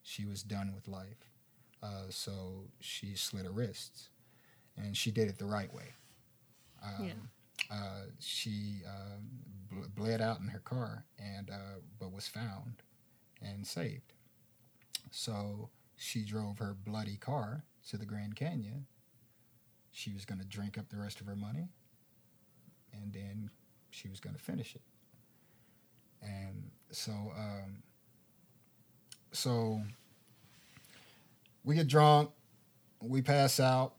She 0.02 0.24
was 0.24 0.42
done 0.42 0.72
with 0.74 0.88
life. 0.88 1.30
Uh, 1.82 2.04
so 2.10 2.68
she 2.80 3.14
slit 3.14 3.44
her 3.44 3.50
wrists, 3.52 4.08
and 4.76 4.96
she 4.96 5.10
did 5.10 5.28
it 5.28 5.38
the 5.38 5.44
right 5.46 5.72
way. 5.74 5.94
Um, 6.82 7.04
Yeah. 7.06 7.14
uh, 7.70 8.02
she 8.18 8.80
um, 8.86 9.28
ble- 9.70 9.88
bled 9.94 10.20
out 10.20 10.40
in 10.40 10.48
her 10.48 10.60
car, 10.60 11.04
and 11.18 11.50
uh, 11.50 11.80
but 11.98 12.12
was 12.12 12.28
found 12.28 12.82
and 13.42 13.66
saved. 13.66 14.12
So 15.10 15.70
she 15.96 16.24
drove 16.24 16.58
her 16.58 16.74
bloody 16.74 17.16
car 17.16 17.64
to 17.90 17.96
the 17.98 18.06
Grand 18.06 18.36
Canyon. 18.36 18.86
She 19.92 20.12
was 20.12 20.24
going 20.24 20.40
to 20.40 20.46
drink 20.46 20.76
up 20.78 20.88
the 20.88 20.98
rest 20.98 21.20
of 21.20 21.26
her 21.26 21.36
money, 21.36 21.68
and 22.92 23.12
then 23.12 23.50
she 23.90 24.08
was 24.08 24.20
going 24.20 24.34
to 24.36 24.42
finish 24.42 24.74
it. 24.74 24.82
And 26.22 26.70
so, 26.90 27.12
um, 27.12 27.82
so 29.32 29.80
we 31.64 31.74
get 31.74 31.88
drunk, 31.88 32.30
we 33.00 33.22
pass 33.22 33.60
out, 33.60 33.94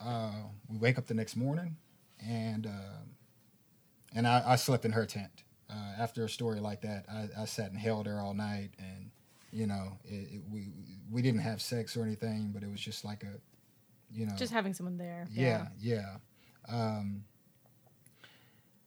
uh, 0.00 0.32
we 0.68 0.78
wake 0.78 0.98
up 0.98 1.06
the 1.06 1.14
next 1.14 1.36
morning, 1.36 1.76
and 2.26 2.66
uh, 2.66 3.02
and 4.14 4.26
I, 4.26 4.42
I 4.46 4.56
slept 4.56 4.84
in 4.84 4.92
her 4.92 5.06
tent. 5.06 5.44
Uh, 5.70 5.92
after 5.98 6.24
a 6.24 6.28
story 6.28 6.60
like 6.60 6.80
that, 6.82 7.04
I, 7.12 7.42
I 7.42 7.44
sat 7.44 7.70
and 7.70 7.78
held 7.78 8.06
her 8.06 8.20
all 8.20 8.34
night, 8.34 8.70
and 8.78 9.10
you 9.52 9.66
know, 9.66 9.98
it, 10.04 10.34
it, 10.34 10.42
we 10.50 10.68
we 11.10 11.22
didn't 11.22 11.40
have 11.40 11.60
sex 11.60 11.96
or 11.96 12.02
anything, 12.02 12.50
but 12.52 12.62
it 12.62 12.70
was 12.70 12.80
just 12.80 13.04
like 13.04 13.22
a, 13.22 13.38
you 14.12 14.26
know, 14.26 14.34
Just 14.36 14.52
having 14.52 14.74
someone 14.74 14.98
there. 14.98 15.26
yeah, 15.30 15.68
yeah. 15.80 16.16
Um, 16.68 17.24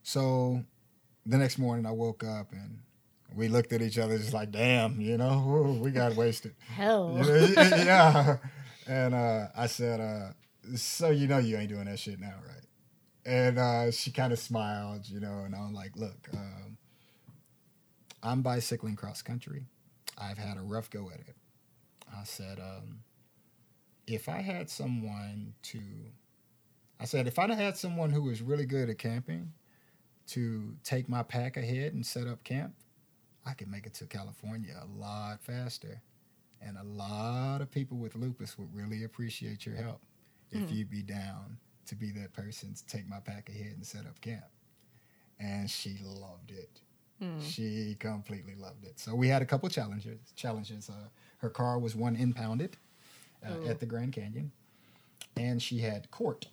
so 0.03 0.63
the 1.25 1.37
next 1.37 1.57
morning, 1.57 1.85
I 1.85 1.91
woke 1.91 2.23
up 2.23 2.51
and 2.51 2.79
we 3.35 3.47
looked 3.47 3.73
at 3.73 3.81
each 3.81 3.97
other, 3.97 4.17
just 4.17 4.33
like, 4.33 4.51
damn, 4.51 4.99
you 4.99 5.17
know, 5.17 5.43
woo, 5.45 5.73
we 5.81 5.91
got 5.91 6.15
wasted. 6.15 6.53
Hell. 6.75 7.17
yeah, 7.25 7.83
yeah. 7.83 8.37
And 8.87 9.13
uh, 9.13 9.47
I 9.55 9.67
said, 9.67 9.99
uh, 9.99 10.75
so 10.75 11.09
you 11.09 11.27
know 11.27 11.37
you 11.37 11.57
ain't 11.57 11.69
doing 11.69 11.85
that 11.85 11.99
shit 11.99 12.19
now, 12.19 12.35
right? 12.47 12.65
And 13.25 13.59
uh, 13.59 13.91
she 13.91 14.11
kind 14.11 14.33
of 14.33 14.39
smiled, 14.39 15.07
you 15.07 15.19
know, 15.19 15.43
and 15.45 15.55
I'm 15.55 15.73
like, 15.73 15.95
look, 15.95 16.27
um, 16.33 16.77
I'm 18.23 18.41
bicycling 18.41 18.95
cross 18.95 19.21
country. 19.21 19.65
I've 20.17 20.37
had 20.37 20.57
a 20.57 20.61
rough 20.61 20.89
go 20.89 21.09
at 21.09 21.19
it. 21.19 21.35
I 22.15 22.23
said, 22.23 22.59
um, 22.59 22.99
if 24.07 24.27
I 24.27 24.41
had 24.41 24.69
someone 24.69 25.53
to, 25.63 25.79
I 26.99 27.05
said, 27.05 27.27
if 27.27 27.39
I'd 27.39 27.49
had 27.51 27.77
someone 27.77 28.09
who 28.09 28.23
was 28.23 28.41
really 28.41 28.65
good 28.65 28.89
at 28.89 28.97
camping 28.97 29.53
to 30.27 30.75
take 30.83 31.07
my 31.07 31.23
pack 31.23 31.57
ahead 31.57 31.93
and 31.93 32.05
set 32.05 32.27
up 32.27 32.43
camp, 32.43 32.73
I 33.45 33.53
could 33.53 33.69
make 33.69 33.85
it 33.85 33.93
to 33.95 34.05
California 34.05 34.75
a 34.81 34.99
lot 34.99 35.41
faster. 35.41 36.01
And 36.61 36.77
a 36.77 36.83
lot 36.83 37.61
of 37.61 37.71
people 37.71 37.97
with 37.97 38.15
lupus 38.15 38.57
would 38.57 38.73
really 38.75 39.03
appreciate 39.03 39.65
your 39.65 39.75
help 39.75 40.01
if 40.51 40.69
you'd 40.71 40.89
be 40.91 41.01
down 41.01 41.57
to 41.87 41.95
be 41.95 42.11
that 42.11 42.33
person 42.33 42.73
to 42.75 42.85
take 42.85 43.07
my 43.09 43.19
pack 43.19 43.49
ahead 43.49 43.73
and 43.75 43.85
set 43.85 44.05
up 44.05 44.19
camp. 44.21 44.43
And 45.39 45.69
she 45.69 45.97
loved 46.03 46.51
it. 46.51 46.81
She 47.41 47.95
completely 47.99 48.55
loved 48.55 48.83
it. 48.83 48.99
So 48.99 49.15
we 49.15 49.27
had 49.27 49.41
a 49.41 49.45
couple 49.45 49.69
challenges. 49.69 50.19
Challenges. 50.35 50.89
Uh, 50.89 51.07
her 51.37 51.49
car 51.49 51.79
was 51.79 51.95
one 51.95 52.15
impounded 52.15 52.77
uh, 53.45 53.69
at 53.69 53.79
the 53.79 53.85
Grand 53.87 54.13
Canyon, 54.13 54.51
and 55.35 55.61
she 55.61 55.79
had 55.79 56.11
court 56.11 56.47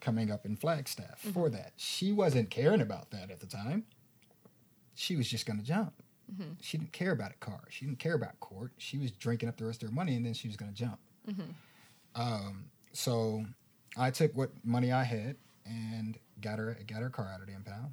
coming 0.00 0.30
up 0.30 0.44
in 0.44 0.56
Flagstaff 0.56 1.20
for 1.32 1.48
that. 1.50 1.72
She 1.76 2.10
wasn't 2.12 2.50
caring 2.50 2.80
about 2.80 3.10
that 3.12 3.30
at 3.30 3.38
the 3.40 3.46
time. 3.46 3.84
She 4.94 5.14
was 5.16 5.28
just 5.28 5.46
going 5.46 5.58
to 5.60 5.64
jump. 5.64 5.92
She 6.60 6.78
didn't 6.78 6.92
care 6.92 7.12
about 7.12 7.30
a 7.32 7.44
car. 7.44 7.60
She 7.70 7.84
didn't 7.84 7.98
care 7.98 8.14
about 8.14 8.38
court. 8.40 8.72
She 8.78 8.98
was 8.98 9.10
drinking 9.10 9.48
up 9.48 9.56
the 9.56 9.64
rest 9.66 9.82
of 9.82 9.88
her 9.90 9.94
money, 9.94 10.16
and 10.16 10.24
then 10.24 10.34
she 10.34 10.48
was 10.48 10.56
going 10.56 10.72
to 10.72 10.76
jump. 10.76 10.98
Um, 12.14 12.64
so 12.92 13.44
I 13.96 14.10
took 14.10 14.34
what 14.36 14.50
money 14.64 14.92
I 14.92 15.04
had 15.04 15.36
and 15.64 16.18
got 16.40 16.58
her 16.58 16.76
got 16.86 17.02
her 17.02 17.10
car 17.10 17.30
out 17.32 17.40
of 17.40 17.46
the 17.46 17.54
impound, 17.54 17.92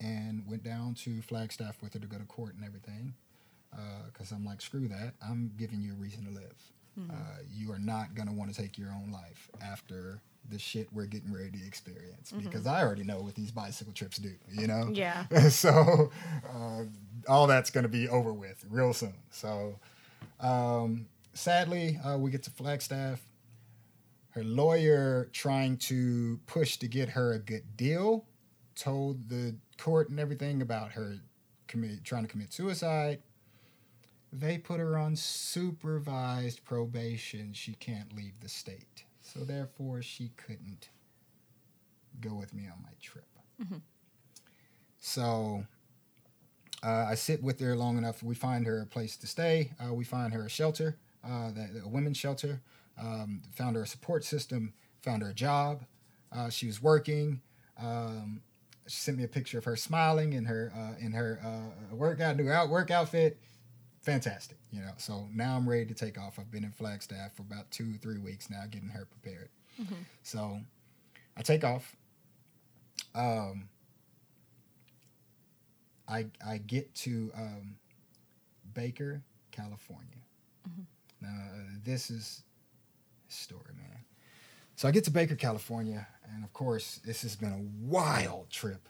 and 0.00 0.44
went 0.48 0.62
down 0.62 0.94
to 0.94 1.22
Flagstaff 1.22 1.80
with 1.82 1.94
her 1.94 2.00
to 2.00 2.06
go 2.06 2.18
to 2.18 2.24
court 2.24 2.54
and 2.54 2.64
everything. 2.64 3.14
Because 4.12 4.32
I'm 4.32 4.44
like, 4.44 4.60
screw 4.60 4.88
that. 4.88 5.14
I'm 5.22 5.52
giving 5.56 5.80
you 5.80 5.92
a 5.92 5.96
reason 5.96 6.24
to 6.24 6.30
live. 6.32 6.72
Uh, 7.10 7.14
you 7.48 7.70
are 7.72 7.78
not 7.78 8.14
going 8.14 8.26
to 8.26 8.34
want 8.34 8.52
to 8.52 8.60
take 8.60 8.76
your 8.76 8.90
own 8.90 9.10
life 9.12 9.48
after 9.62 10.20
the 10.50 10.58
shit 10.58 10.88
we're 10.92 11.06
getting 11.06 11.32
ready 11.32 11.58
to 11.58 11.66
experience. 11.66 12.32
Because 12.32 12.66
I 12.66 12.82
already 12.82 13.04
know 13.04 13.20
what 13.20 13.34
these 13.34 13.50
bicycle 13.50 13.92
trips 13.92 14.18
do, 14.18 14.32
you 14.50 14.66
know? 14.66 14.90
Yeah. 14.92 15.24
so 15.48 16.10
uh, 16.52 16.82
all 17.28 17.46
that's 17.46 17.70
going 17.70 17.82
to 17.82 17.88
be 17.88 18.08
over 18.08 18.32
with 18.32 18.64
real 18.68 18.92
soon. 18.92 19.14
So 19.30 19.78
um, 20.40 21.06
sadly, 21.34 21.98
uh, 22.04 22.18
we 22.18 22.30
get 22.30 22.42
to 22.44 22.50
Flagstaff. 22.50 23.20
Her 24.30 24.44
lawyer, 24.44 25.28
trying 25.32 25.76
to 25.78 26.38
push 26.46 26.76
to 26.78 26.88
get 26.88 27.10
her 27.10 27.32
a 27.32 27.38
good 27.38 27.76
deal, 27.76 28.26
told 28.76 29.28
the 29.28 29.56
court 29.76 30.08
and 30.08 30.20
everything 30.20 30.62
about 30.62 30.92
her 30.92 31.16
commit, 31.66 32.04
trying 32.04 32.22
to 32.22 32.28
commit 32.28 32.52
suicide. 32.52 33.22
They 34.32 34.58
put 34.58 34.78
her 34.78 34.96
on 34.96 35.16
supervised 35.16 36.64
probation. 36.64 37.52
She 37.52 37.74
can't 37.74 38.14
leave 38.14 38.38
the 38.40 38.48
state. 38.48 39.04
So 39.32 39.44
therefore, 39.44 40.02
she 40.02 40.32
couldn't 40.36 40.88
go 42.20 42.34
with 42.34 42.52
me 42.52 42.64
on 42.64 42.82
my 42.82 42.90
trip. 43.00 43.26
So 44.98 45.64
uh, 46.82 47.06
I 47.08 47.14
sit 47.14 47.42
with 47.42 47.60
her 47.60 47.76
long 47.76 47.96
enough. 47.96 48.22
We 48.22 48.34
find 48.34 48.66
her 48.66 48.80
a 48.82 48.86
place 48.86 49.16
to 49.18 49.26
stay. 49.26 49.70
Uh, 49.82 49.94
we 49.94 50.04
find 50.04 50.32
her 50.34 50.46
a 50.46 50.48
shelter, 50.50 50.96
uh, 51.24 51.50
that, 51.52 51.70
a 51.84 51.88
women's 51.88 52.16
shelter. 52.16 52.60
Um, 53.00 53.42
found 53.52 53.76
her 53.76 53.82
a 53.82 53.86
support 53.86 54.24
system. 54.24 54.72
Found 55.02 55.22
her 55.22 55.30
a 55.30 55.34
job. 55.34 55.84
Uh, 56.32 56.50
she 56.50 56.66
was 56.66 56.82
working. 56.82 57.40
Um, 57.80 58.42
she 58.86 58.96
sent 58.96 59.16
me 59.16 59.24
a 59.24 59.28
picture 59.28 59.58
of 59.58 59.64
her 59.64 59.76
smiling 59.76 60.32
in 60.32 60.44
her 60.46 60.72
uh, 60.76 60.98
in 60.98 61.12
her 61.12 61.40
uh, 61.44 61.94
workout 61.94 62.36
new 62.36 62.50
out 62.50 62.68
work 62.68 62.90
outfit. 62.90 63.38
Fantastic, 64.00 64.58
you 64.72 64.80
know. 64.80 64.92
So 64.98 65.28
now 65.34 65.56
I'm 65.56 65.68
ready 65.68 65.86
to 65.86 65.94
take 65.94 66.18
off. 66.18 66.38
I've 66.38 66.50
been 66.50 66.64
in 66.64 66.72
Flagstaff 66.72 67.34
for 67.36 67.42
about 67.42 67.70
two, 67.70 67.94
three 67.98 68.18
weeks 68.18 68.50
now, 68.50 68.62
getting 68.70 68.88
her 68.90 69.06
prepared. 69.06 69.48
So 70.22 70.60
I 71.36 71.42
take 71.42 71.64
off. 71.64 71.96
Um, 73.14 73.68
I 76.08 76.26
I 76.46 76.58
get 76.58 76.94
to 76.96 77.30
um, 77.36 77.76
Baker, 78.74 79.22
California. 79.52 80.22
Now 81.20 81.46
this 81.84 82.10
is 82.10 82.42
a 83.28 83.32
story, 83.32 83.74
man. 83.76 84.04
So 84.76 84.88
I 84.88 84.90
get 84.92 85.04
to 85.04 85.10
Baker, 85.10 85.34
California, 85.36 86.06
and 86.34 86.44
of 86.44 86.52
course 86.52 87.00
this 87.04 87.22
has 87.22 87.36
been 87.36 87.52
a 87.52 87.86
wild 87.86 88.50
trip. 88.50 88.88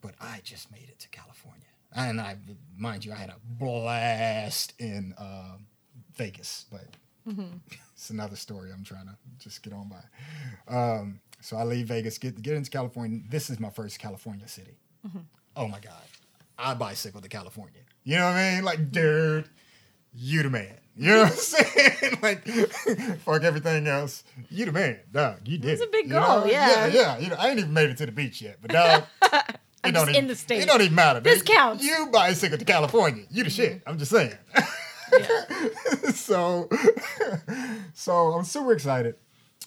But 0.00 0.14
I 0.20 0.40
just 0.42 0.70
made 0.72 0.88
it 0.88 0.98
to 1.00 1.08
California, 1.10 1.68
and 1.94 2.20
I, 2.20 2.36
mind 2.76 3.04
you, 3.04 3.12
I 3.12 3.16
had 3.16 3.30
a 3.30 3.36
blast 3.44 4.74
in 4.78 5.14
uh, 5.18 5.56
Vegas, 6.14 6.66
but 6.70 6.86
it's 7.92 8.10
another 8.10 8.36
story. 8.36 8.70
I'm 8.72 8.84
trying 8.84 9.06
to 9.06 9.16
just 9.38 9.62
get 9.62 9.72
on 9.72 9.88
by. 9.88 10.74
Um, 10.74 11.20
so 11.40 11.56
I 11.56 11.64
leave 11.64 11.86
Vegas, 11.86 12.18
get 12.18 12.40
get 12.42 12.54
into 12.54 12.70
California. 12.70 13.20
This 13.28 13.50
is 13.50 13.58
my 13.58 13.70
first 13.70 13.98
California 13.98 14.46
city. 14.48 14.76
Oh 15.56 15.66
my 15.66 15.80
god, 15.80 16.02
I 16.58 16.74
bicycle 16.74 17.20
to 17.20 17.28
California. 17.28 17.80
You 18.04 18.16
know 18.16 18.26
what 18.26 18.34
I 18.34 18.54
mean? 18.54 18.64
Like, 18.64 18.92
dude, 18.92 19.48
you 20.14 20.42
the 20.42 20.50
man. 20.50 20.74
You 20.96 21.08
know 21.08 21.22
what 21.22 21.32
I'm 21.32 21.36
saying? 21.36 22.18
like, 22.22 22.46
fuck 23.20 23.42
everything 23.42 23.86
else. 23.86 24.24
You 24.50 24.66
the 24.66 24.72
man, 24.72 25.00
dog. 25.10 25.46
You 25.46 25.58
did. 25.58 25.70
It's 25.70 25.82
a 25.82 25.86
big 25.86 26.06
you 26.06 26.14
know? 26.14 26.40
goal, 26.40 26.46
yeah. 26.46 26.86
yeah, 26.86 26.92
yeah. 26.92 27.18
You 27.18 27.30
know, 27.30 27.36
I 27.38 27.48
ain't 27.48 27.58
even 27.58 27.72
made 27.72 27.90
it 27.90 27.96
to 27.98 28.06
the 28.06 28.12
beach 28.12 28.42
yet, 28.42 28.58
but 28.60 28.70
dog. 28.70 29.04
I'm 29.82 29.92
just 29.94 30.08
even, 30.10 30.22
in 30.22 30.28
the 30.28 30.36
state. 30.36 30.62
It 30.62 30.66
don't 30.66 30.82
even 30.82 30.94
matter. 30.94 31.20
This 31.20 31.42
baby. 31.42 31.54
counts. 31.54 31.84
You 31.84 32.08
bicycle 32.12 32.58
to 32.58 32.64
California. 32.64 33.24
You 33.30 33.44
the 33.44 33.50
shit. 33.50 33.82
I'm 33.86 33.98
just 33.98 34.10
saying. 34.10 34.34
so, 36.14 36.68
so 37.94 38.12
I'm 38.32 38.44
super 38.44 38.72
excited. 38.72 39.14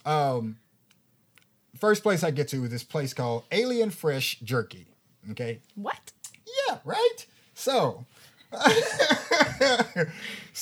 Um, 0.06 0.58
first 1.80 2.04
place 2.04 2.24
I 2.24 2.32
get 2.32 2.48
to 2.50 2.64
is 2.64 2.70
this 2.70 2.84
place 2.84 3.14
called 3.14 3.44
Alien 3.52 3.90
Fresh 3.90 4.40
Jerky. 4.42 4.88
Okay. 5.32 5.60
What? 5.76 6.12
Yeah, 6.68 6.78
right? 6.86 7.26
So 7.56 8.06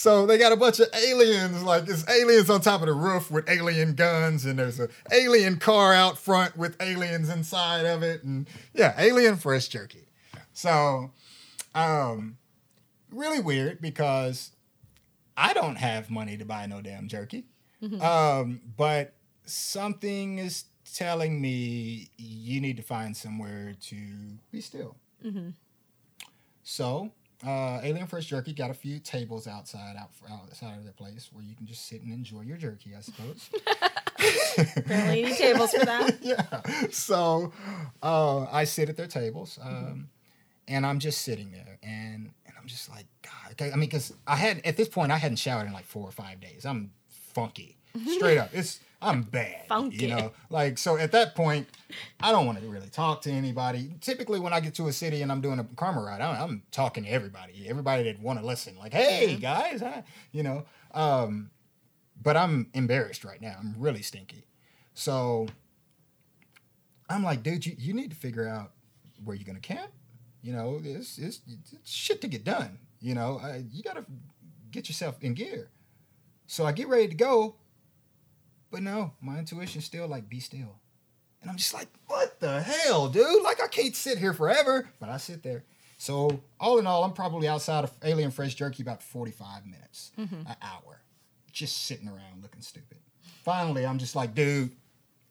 So 0.01 0.25
they 0.25 0.39
got 0.39 0.51
a 0.51 0.57
bunch 0.57 0.79
of 0.79 0.87
aliens, 0.95 1.61
like 1.61 1.87
it's 1.87 2.09
aliens 2.09 2.49
on 2.49 2.61
top 2.61 2.81
of 2.81 2.87
the 2.87 2.93
roof 2.93 3.29
with 3.29 3.47
alien 3.47 3.93
guns, 3.93 4.45
and 4.45 4.57
there's 4.57 4.79
an 4.79 4.89
alien 5.11 5.57
car 5.57 5.93
out 5.93 6.17
front 6.17 6.57
with 6.57 6.75
aliens 6.81 7.29
inside 7.29 7.85
of 7.85 8.01
it, 8.01 8.23
and 8.23 8.47
yeah, 8.73 8.95
alien 8.97 9.37
fresh 9.37 9.67
jerky. 9.67 10.07
So, 10.53 11.11
um, 11.75 12.37
really 13.11 13.39
weird 13.41 13.79
because 13.79 14.53
I 15.37 15.53
don't 15.53 15.75
have 15.75 16.09
money 16.09 16.35
to 16.35 16.45
buy 16.45 16.65
no 16.65 16.81
damn 16.81 17.07
jerky. 17.07 17.45
Um, 18.01 18.61
but 18.75 19.13
something 19.45 20.39
is 20.39 20.65
telling 20.95 21.39
me 21.39 22.09
you 22.17 22.59
need 22.59 22.77
to 22.77 22.83
find 22.83 23.15
somewhere 23.15 23.75
to 23.81 23.95
be 24.51 24.61
still. 24.61 24.95
So, 26.63 27.11
uh, 27.45 27.80
Alien 27.84 28.08
Fresh 28.08 28.25
Jerky 28.25 28.54
got 28.54 28.69
a 28.69 28.73
few 28.73 28.99
tables 28.99 29.47
outside 29.47 29.95
out 29.97 30.12
outside 30.32 30.77
of 30.77 30.86
the 30.86 30.91
place 30.91 31.30
where 31.32 31.43
you 31.43 31.56
can 31.56 31.65
just 31.65 31.88
sit 31.88 32.01
and 32.01 32.12
enjoy 32.12 32.41
your 32.41 32.58
jerky, 32.58 32.91
I 32.95 33.01
suppose. 33.01 33.49
Apparently, 34.77 35.19
you 35.21 35.25
need 35.27 35.36
tables 35.36 35.71
for 35.71 35.86
that. 35.86 36.17
yeah. 36.21 36.62
So 36.91 37.51
uh, 38.04 38.45
I 38.51 38.65
sit 38.65 38.89
at 38.89 38.97
their 38.97 39.08
tables, 39.08 39.58
um, 39.62 40.10
and 40.67 40.86
I'm 40.86 40.99
just 40.99 41.23
sitting 41.23 41.51
there, 41.51 41.80
and 41.82 42.32
and 42.45 42.56
I'm 42.60 42.67
just 42.67 42.89
like, 42.89 43.06
God. 43.23 43.71
I 43.73 43.75
mean, 43.75 43.82
because 43.82 44.13
I 44.27 44.36
had 44.36 44.62
at 44.63 44.77
this 44.77 44.88
point 44.88 45.12
I 45.12 45.17
hadn't 45.17 45.38
showered 45.38 45.65
in 45.65 45.73
like 45.73 45.86
four 45.86 46.08
or 46.08 46.12
five 46.12 46.39
days. 46.39 46.65
I'm 46.65 46.91
funky, 47.10 47.77
straight 48.08 48.38
up. 48.38 48.49
It's 48.54 48.80
I'm 49.01 49.23
bad. 49.23 49.67
Funky. 49.67 49.97
You 49.97 50.07
know, 50.09 50.31
like 50.49 50.77
so 50.77 50.97
at 50.97 51.11
that 51.13 51.35
point, 51.35 51.67
I 52.19 52.31
don't 52.31 52.45
want 52.45 52.59
to 52.61 52.67
really 52.67 52.89
talk 52.89 53.21
to 53.23 53.31
anybody. 53.31 53.91
Typically, 53.99 54.39
when 54.39 54.53
I 54.53 54.59
get 54.59 54.75
to 54.75 54.87
a 54.87 54.93
city 54.93 55.21
and 55.23 55.31
I'm 55.31 55.41
doing 55.41 55.59
a 55.59 55.63
karma 55.75 56.03
ride, 56.03 56.21
I'm, 56.21 56.41
I'm 56.41 56.63
talking 56.71 57.05
to 57.05 57.09
everybody, 57.09 57.65
everybody 57.67 58.03
that 58.03 58.19
want 58.19 58.39
to 58.39 58.45
listen. 58.45 58.77
Like, 58.77 58.93
hey 58.93 59.35
guys, 59.37 59.81
huh? 59.81 60.01
you 60.31 60.43
know. 60.43 60.65
Um, 60.93 61.49
but 62.21 62.37
I'm 62.37 62.69
embarrassed 62.73 63.23
right 63.23 63.41
now. 63.41 63.55
I'm 63.59 63.75
really 63.77 64.03
stinky. 64.03 64.45
So 64.93 65.47
I'm 67.09 67.23
like, 67.23 67.41
dude, 67.41 67.65
you, 67.65 67.75
you 67.77 67.93
need 67.93 68.11
to 68.11 68.17
figure 68.17 68.47
out 68.47 68.71
where 69.23 69.35
you're 69.35 69.45
gonna 69.45 69.59
camp. 69.59 69.91
You 70.41 70.53
know, 70.53 70.81
it's, 70.83 71.17
it's, 71.17 71.41
it's 71.47 71.73
shit 71.83 72.21
to 72.21 72.27
get 72.27 72.43
done. 72.43 72.79
You 72.99 73.15
know, 73.15 73.39
I, 73.41 73.63
you 73.71 73.81
gotta 73.81 74.05
get 74.69 74.89
yourself 74.89 75.17
in 75.21 75.33
gear. 75.33 75.69
So 76.47 76.65
I 76.65 76.71
get 76.71 76.87
ready 76.87 77.07
to 77.07 77.15
go, 77.15 77.55
but 78.71 78.81
no, 78.81 79.12
my 79.21 79.38
intuition's 79.38 79.86
still 79.86 80.07
like, 80.07 80.29
be 80.29 80.39
still. 80.39 80.79
And 81.41 81.49
I'm 81.49 81.57
just 81.57 81.73
like, 81.73 81.88
what 82.07 82.39
the 82.39 82.62
hell, 82.62 83.07
dude? 83.10 83.43
Like, 83.43 83.62
I 83.62 83.67
can't 83.67 83.95
sit 83.95 84.17
here 84.17 84.34
forever, 84.34 84.89
but 84.99 85.10
I 85.10 85.17
sit 85.17 85.43
there. 85.43 85.63
So, 85.97 86.41
all 86.60 86.79
in 86.79 86.88
all, 86.88 87.03
I'm 87.03 87.13
probably 87.13 87.47
outside 87.47 87.84
of 87.84 87.91
Alien 88.03 88.31
Fresh 88.31 88.55
Jerky 88.55 88.81
about 88.81 89.03
45 89.03 89.65
minutes, 89.65 90.12
mm-hmm. 90.17 90.47
an 90.47 90.55
hour, 90.62 91.01
just 91.51 91.86
sitting 91.86 92.07
around 92.07 92.41
looking 92.41 92.62
stupid. 92.62 92.97
Finally, 93.43 93.86
I'm 93.86 93.97
just 93.97 94.15
like, 94.15 94.34
dude, 94.34 94.71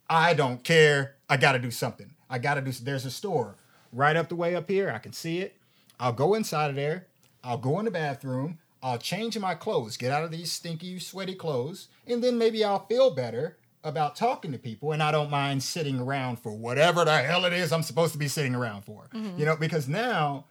I 0.09 0.35
don't 0.35 0.63
care. 0.63 1.17
I 1.29 1.37
got 1.37 1.53
to 1.53 1.59
do 1.59 1.71
something. 1.71 2.11
I 2.29 2.39
got 2.39 2.55
to 2.55 2.61
do. 2.61 2.73
There's 2.73 3.05
a 3.05 3.11
store 3.11 3.57
right 3.93 4.17
up 4.17 4.29
the 4.29 4.37
way 4.37 4.55
up 4.55 4.69
here. 4.69 4.91
I 4.91 4.99
can 4.99 5.13
see 5.13 5.41
it. 5.41 5.57
I'll 5.99 6.13
go 6.13 6.35
inside 6.35 6.71
of 6.71 6.77
there. 6.77 7.07
I'll 7.43 7.59
go 7.59 7.79
in 7.79 7.85
the 7.85 7.91
bathroom. 7.91 8.59
I'll 8.83 8.99
change 8.99 9.39
my 9.39 9.55
clothes, 9.55 9.97
get 9.97 10.13
out 10.13 10.25
of 10.25 10.31
these 10.31 10.51
stinky, 10.51 10.99
sweaty 10.99 11.35
clothes, 11.35 11.89
and 12.07 12.23
then 12.23 12.39
maybe 12.39 12.65
I'll 12.65 12.87
feel 12.87 13.11
better 13.11 13.59
about 13.83 14.17
talking 14.17 14.53
to 14.53 14.59
people, 14.59 14.93
and 14.93 15.03
I 15.03 15.11
don't 15.11 15.31
mind 15.31 15.63
sitting 15.63 15.99
around 15.99 16.39
for 16.39 16.53
whatever 16.53 17.05
the 17.05 17.19
hell 17.19 17.45
it 17.45 17.53
is 17.53 17.73
I'm 17.73 17.83
supposed 17.83 18.13
to 18.13 18.19
be 18.19 18.29
sitting 18.29 18.55
around 18.55 18.85
for. 18.85 19.09
Mm-hmm. 19.15 19.39
You 19.39 19.47
know, 19.47 19.57
because 19.57 19.89
now 19.89 20.45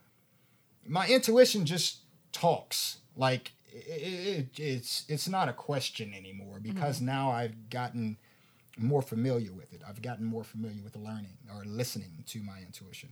my 0.87 1.07
intuition 1.07 1.65
just 1.65 1.99
talks 2.31 2.97
like 3.15 3.51
it, 3.71 4.49
it, 4.57 4.59
it's 4.59 5.05
it's 5.07 5.27
not 5.27 5.49
a 5.49 5.53
question 5.53 6.13
anymore 6.13 6.59
because 6.59 6.97
mm-hmm. 6.97 7.05
now 7.05 7.31
I've 7.31 7.69
gotten 7.69 8.17
more 8.77 9.01
familiar 9.01 9.51
with 9.53 9.73
it. 9.73 9.81
I've 9.87 10.01
gotten 10.01 10.25
more 10.25 10.43
familiar 10.43 10.83
with 10.83 10.95
learning 10.95 11.37
or 11.53 11.63
listening 11.65 12.23
to 12.27 12.39
my 12.41 12.59
intuition. 12.65 13.09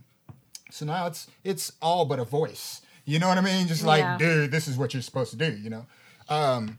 So 0.70 0.86
now 0.86 1.06
it's 1.06 1.28
it's 1.44 1.72
all 1.80 2.04
but 2.04 2.18
a 2.18 2.24
voice. 2.24 2.82
You 3.08 3.18
know 3.18 3.28
what 3.28 3.38
I 3.38 3.40
mean? 3.40 3.66
Just 3.68 3.84
like, 3.84 4.00
Yeah. 4.02 4.18
dude, 4.18 4.50
this 4.50 4.68
is 4.68 4.76
what 4.76 4.92
you're 4.92 5.02
supposed 5.02 5.30
to 5.30 5.36
do. 5.38 5.50
You 5.56 5.70
know, 5.70 5.86
um, 6.28 6.78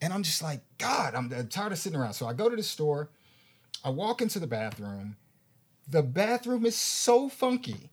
and 0.00 0.12
I'm 0.14 0.22
just 0.22 0.42
like, 0.42 0.62
God, 0.78 1.14
I'm, 1.14 1.30
I'm 1.32 1.48
tired 1.48 1.72
of 1.72 1.78
sitting 1.78 1.98
around. 1.98 2.14
So 2.14 2.26
I 2.26 2.32
go 2.32 2.48
to 2.48 2.56
the 2.56 2.62
store. 2.62 3.10
I 3.84 3.90
walk 3.90 4.22
into 4.22 4.38
the 4.38 4.46
bathroom. 4.46 5.16
The 5.86 6.02
bathroom 6.02 6.64
is 6.64 6.74
so 6.76 7.28
funky 7.28 7.90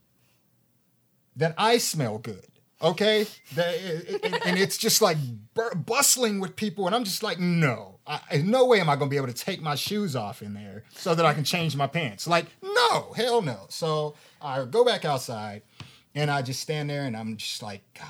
that 1.36 1.54
I 1.58 1.78
smell 1.78 2.18
good. 2.18 2.48
Okay, 2.82 3.26
The- 3.56 4.20
and- 4.24 4.46
and 4.46 4.58
it's 4.60 4.78
just 4.78 5.02
like 5.02 5.18
bur- 5.54 5.76
bustling 5.76 6.40
with 6.40 6.56
people, 6.56 6.88
and 6.88 6.96
I'm 6.96 7.04
just 7.06 7.24
like, 7.24 7.40
no, 7.40 8.00
I, 8.06 8.20
in 8.32 8.52
no 8.52 8.66
way 8.66 8.80
am 8.82 8.90
I 8.90 8.96
gonna 8.96 9.10
be 9.10 9.16
able 9.18 9.28
to 9.28 9.34
take 9.34 9.62
my 9.62 9.76
shoes 9.76 10.16
off 10.16 10.42
in 10.42 10.54
there 10.54 10.84
so 10.96 11.16
that 11.16 11.26
I 11.26 11.34
can 11.34 11.44
change 11.46 11.76
my 11.76 11.88
pants. 11.88 12.28
Like, 12.28 12.46
no, 12.62 13.14
hell 13.16 13.42
no. 13.42 13.66
So 13.70 14.16
I 14.42 14.66
go 14.66 14.84
back 14.86 15.06
outside, 15.06 15.62
and 16.16 16.32
I 16.32 16.42
just 16.42 16.62
stand 16.62 16.90
there, 16.90 17.04
and 17.04 17.16
I'm 17.16 17.38
just 17.38 17.62
like, 17.62 17.82
God. 17.98 18.08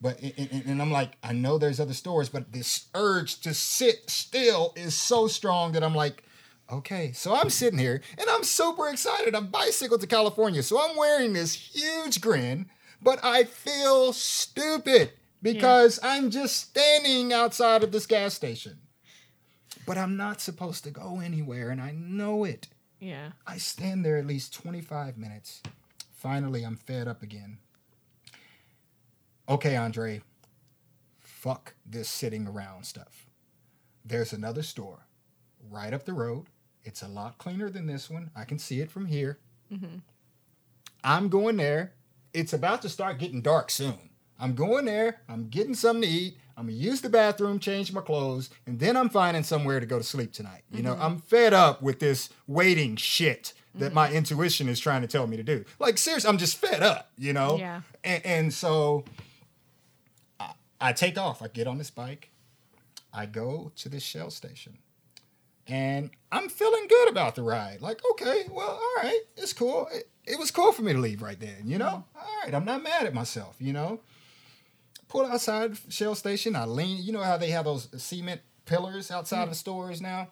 But 0.00 0.20
and, 0.20 0.64
and- 0.66 0.82
I'm 0.82 0.90
like, 0.90 1.12
I 1.22 1.32
know 1.32 1.56
there's 1.58 1.80
other 1.80 1.94
stores, 1.94 2.28
but 2.28 2.52
this 2.52 2.86
urge 2.94 3.40
to 3.40 3.54
sit 3.54 4.10
still 4.10 4.72
is 4.76 4.94
so 4.94 5.28
strong 5.28 5.72
that 5.72 5.84
I'm 5.84 5.94
like, 5.94 6.24
Okay, 6.72 7.12
so 7.12 7.34
I'm 7.34 7.50
sitting 7.50 7.78
here 7.78 8.00
and 8.18 8.28
I'm 8.30 8.42
super 8.42 8.88
excited. 8.88 9.34
I'm 9.34 9.48
bicycled 9.48 10.00
to 10.00 10.06
California, 10.06 10.62
so 10.62 10.80
I'm 10.82 10.96
wearing 10.96 11.34
this 11.34 11.52
huge 11.54 12.22
grin, 12.22 12.70
but 13.02 13.22
I 13.22 13.44
feel 13.44 14.14
stupid 14.14 15.12
because 15.42 16.00
I'm 16.02 16.30
just 16.30 16.56
standing 16.56 17.34
outside 17.34 17.84
of 17.84 17.92
this 17.92 18.06
gas 18.06 18.32
station. 18.32 18.78
But 19.86 19.98
I'm 19.98 20.16
not 20.16 20.40
supposed 20.40 20.84
to 20.84 20.90
go 20.90 21.20
anywhere, 21.20 21.68
and 21.68 21.82
I 21.82 21.90
know 21.90 22.44
it. 22.44 22.68
Yeah. 22.98 23.32
I 23.46 23.58
stand 23.58 24.02
there 24.02 24.16
at 24.16 24.26
least 24.26 24.54
25 24.54 25.18
minutes. 25.18 25.62
Finally, 26.24 26.62
I'm 26.62 26.76
fed 26.76 27.06
up 27.06 27.22
again. 27.22 27.58
Okay, 29.46 29.76
Andre, 29.76 30.22
fuck 31.20 31.74
this 31.84 32.08
sitting 32.08 32.48
around 32.48 32.86
stuff. 32.86 33.26
There's 34.06 34.32
another 34.32 34.62
store 34.62 35.06
right 35.70 35.92
up 35.92 36.06
the 36.06 36.14
road. 36.14 36.46
It's 36.82 37.02
a 37.02 37.08
lot 37.08 37.36
cleaner 37.36 37.68
than 37.68 37.86
this 37.86 38.08
one. 38.08 38.30
I 38.34 38.44
can 38.44 38.58
see 38.58 38.80
it 38.80 38.90
from 38.90 39.04
here. 39.04 39.38
Mm-hmm. 39.70 39.98
I'm 41.04 41.28
going 41.28 41.58
there. 41.58 41.92
It's 42.32 42.54
about 42.54 42.80
to 42.82 42.88
start 42.88 43.18
getting 43.18 43.42
dark 43.42 43.70
soon. 43.70 44.08
I'm 44.40 44.54
going 44.54 44.86
there. 44.86 45.20
I'm 45.28 45.50
getting 45.50 45.74
something 45.74 46.08
to 46.08 46.08
eat. 46.08 46.38
I'm 46.56 46.68
gonna 46.68 46.78
use 46.78 47.02
the 47.02 47.10
bathroom, 47.10 47.58
change 47.58 47.92
my 47.92 48.00
clothes, 48.00 48.48
and 48.64 48.80
then 48.80 48.96
I'm 48.96 49.10
finding 49.10 49.42
somewhere 49.42 49.78
to 49.78 49.84
go 49.84 49.98
to 49.98 50.04
sleep 50.04 50.32
tonight. 50.32 50.62
You 50.70 50.82
know, 50.82 50.94
mm-hmm. 50.94 51.02
I'm 51.02 51.18
fed 51.18 51.52
up 51.52 51.82
with 51.82 52.00
this 52.00 52.30
waiting 52.46 52.96
shit 52.96 53.52
that 53.74 53.86
mm-hmm. 53.86 53.94
my 53.94 54.12
intuition 54.12 54.68
is 54.68 54.80
trying 54.80 55.02
to 55.02 55.08
tell 55.08 55.26
me 55.26 55.36
to 55.36 55.42
do. 55.42 55.64
Like 55.78 55.98
seriously, 55.98 56.28
I'm 56.28 56.38
just 56.38 56.56
fed 56.58 56.82
up. 56.82 57.10
You 57.18 57.32
know. 57.32 57.58
Yeah. 57.58 57.80
And, 58.02 58.26
and 58.26 58.54
so 58.54 59.04
I 60.80 60.92
take 60.92 61.18
off. 61.18 61.42
I 61.42 61.48
get 61.48 61.66
on 61.66 61.78
this 61.78 61.90
bike. 61.90 62.30
I 63.12 63.26
go 63.26 63.72
to 63.76 63.88
this 63.88 64.02
Shell 64.02 64.30
station. 64.30 64.78
And 65.66 66.10
I'm 66.30 66.48
feeling 66.48 66.86
good 66.88 67.08
about 67.08 67.36
the 67.36 67.42
ride. 67.42 67.80
Like, 67.80 68.00
okay, 68.12 68.44
well, 68.50 68.68
all 68.68 69.02
right, 69.02 69.20
it's 69.36 69.54
cool. 69.54 69.88
It, 69.92 70.10
it 70.26 70.38
was 70.38 70.50
cool 70.50 70.72
for 70.72 70.82
me 70.82 70.92
to 70.92 70.98
leave 70.98 71.22
right 71.22 71.40
then, 71.40 71.62
you 71.64 71.78
know? 71.78 72.04
Mm-hmm. 72.16 72.18
All 72.18 72.42
right, 72.44 72.54
I'm 72.54 72.66
not 72.66 72.82
mad 72.82 73.06
at 73.06 73.14
myself, 73.14 73.56
you 73.58 73.72
know? 73.72 74.00
Pull 75.08 75.24
outside 75.24 75.78
Shell 75.88 76.16
station. 76.16 76.54
I 76.54 76.66
lean, 76.66 77.02
you 77.02 77.12
know 77.12 77.22
how 77.22 77.38
they 77.38 77.48
have 77.50 77.64
those 77.64 77.88
cement 78.02 78.42
pillars 78.66 79.10
outside 79.10 79.44
of 79.44 79.48
the 79.48 79.54
stores 79.54 80.02
now? 80.02 80.28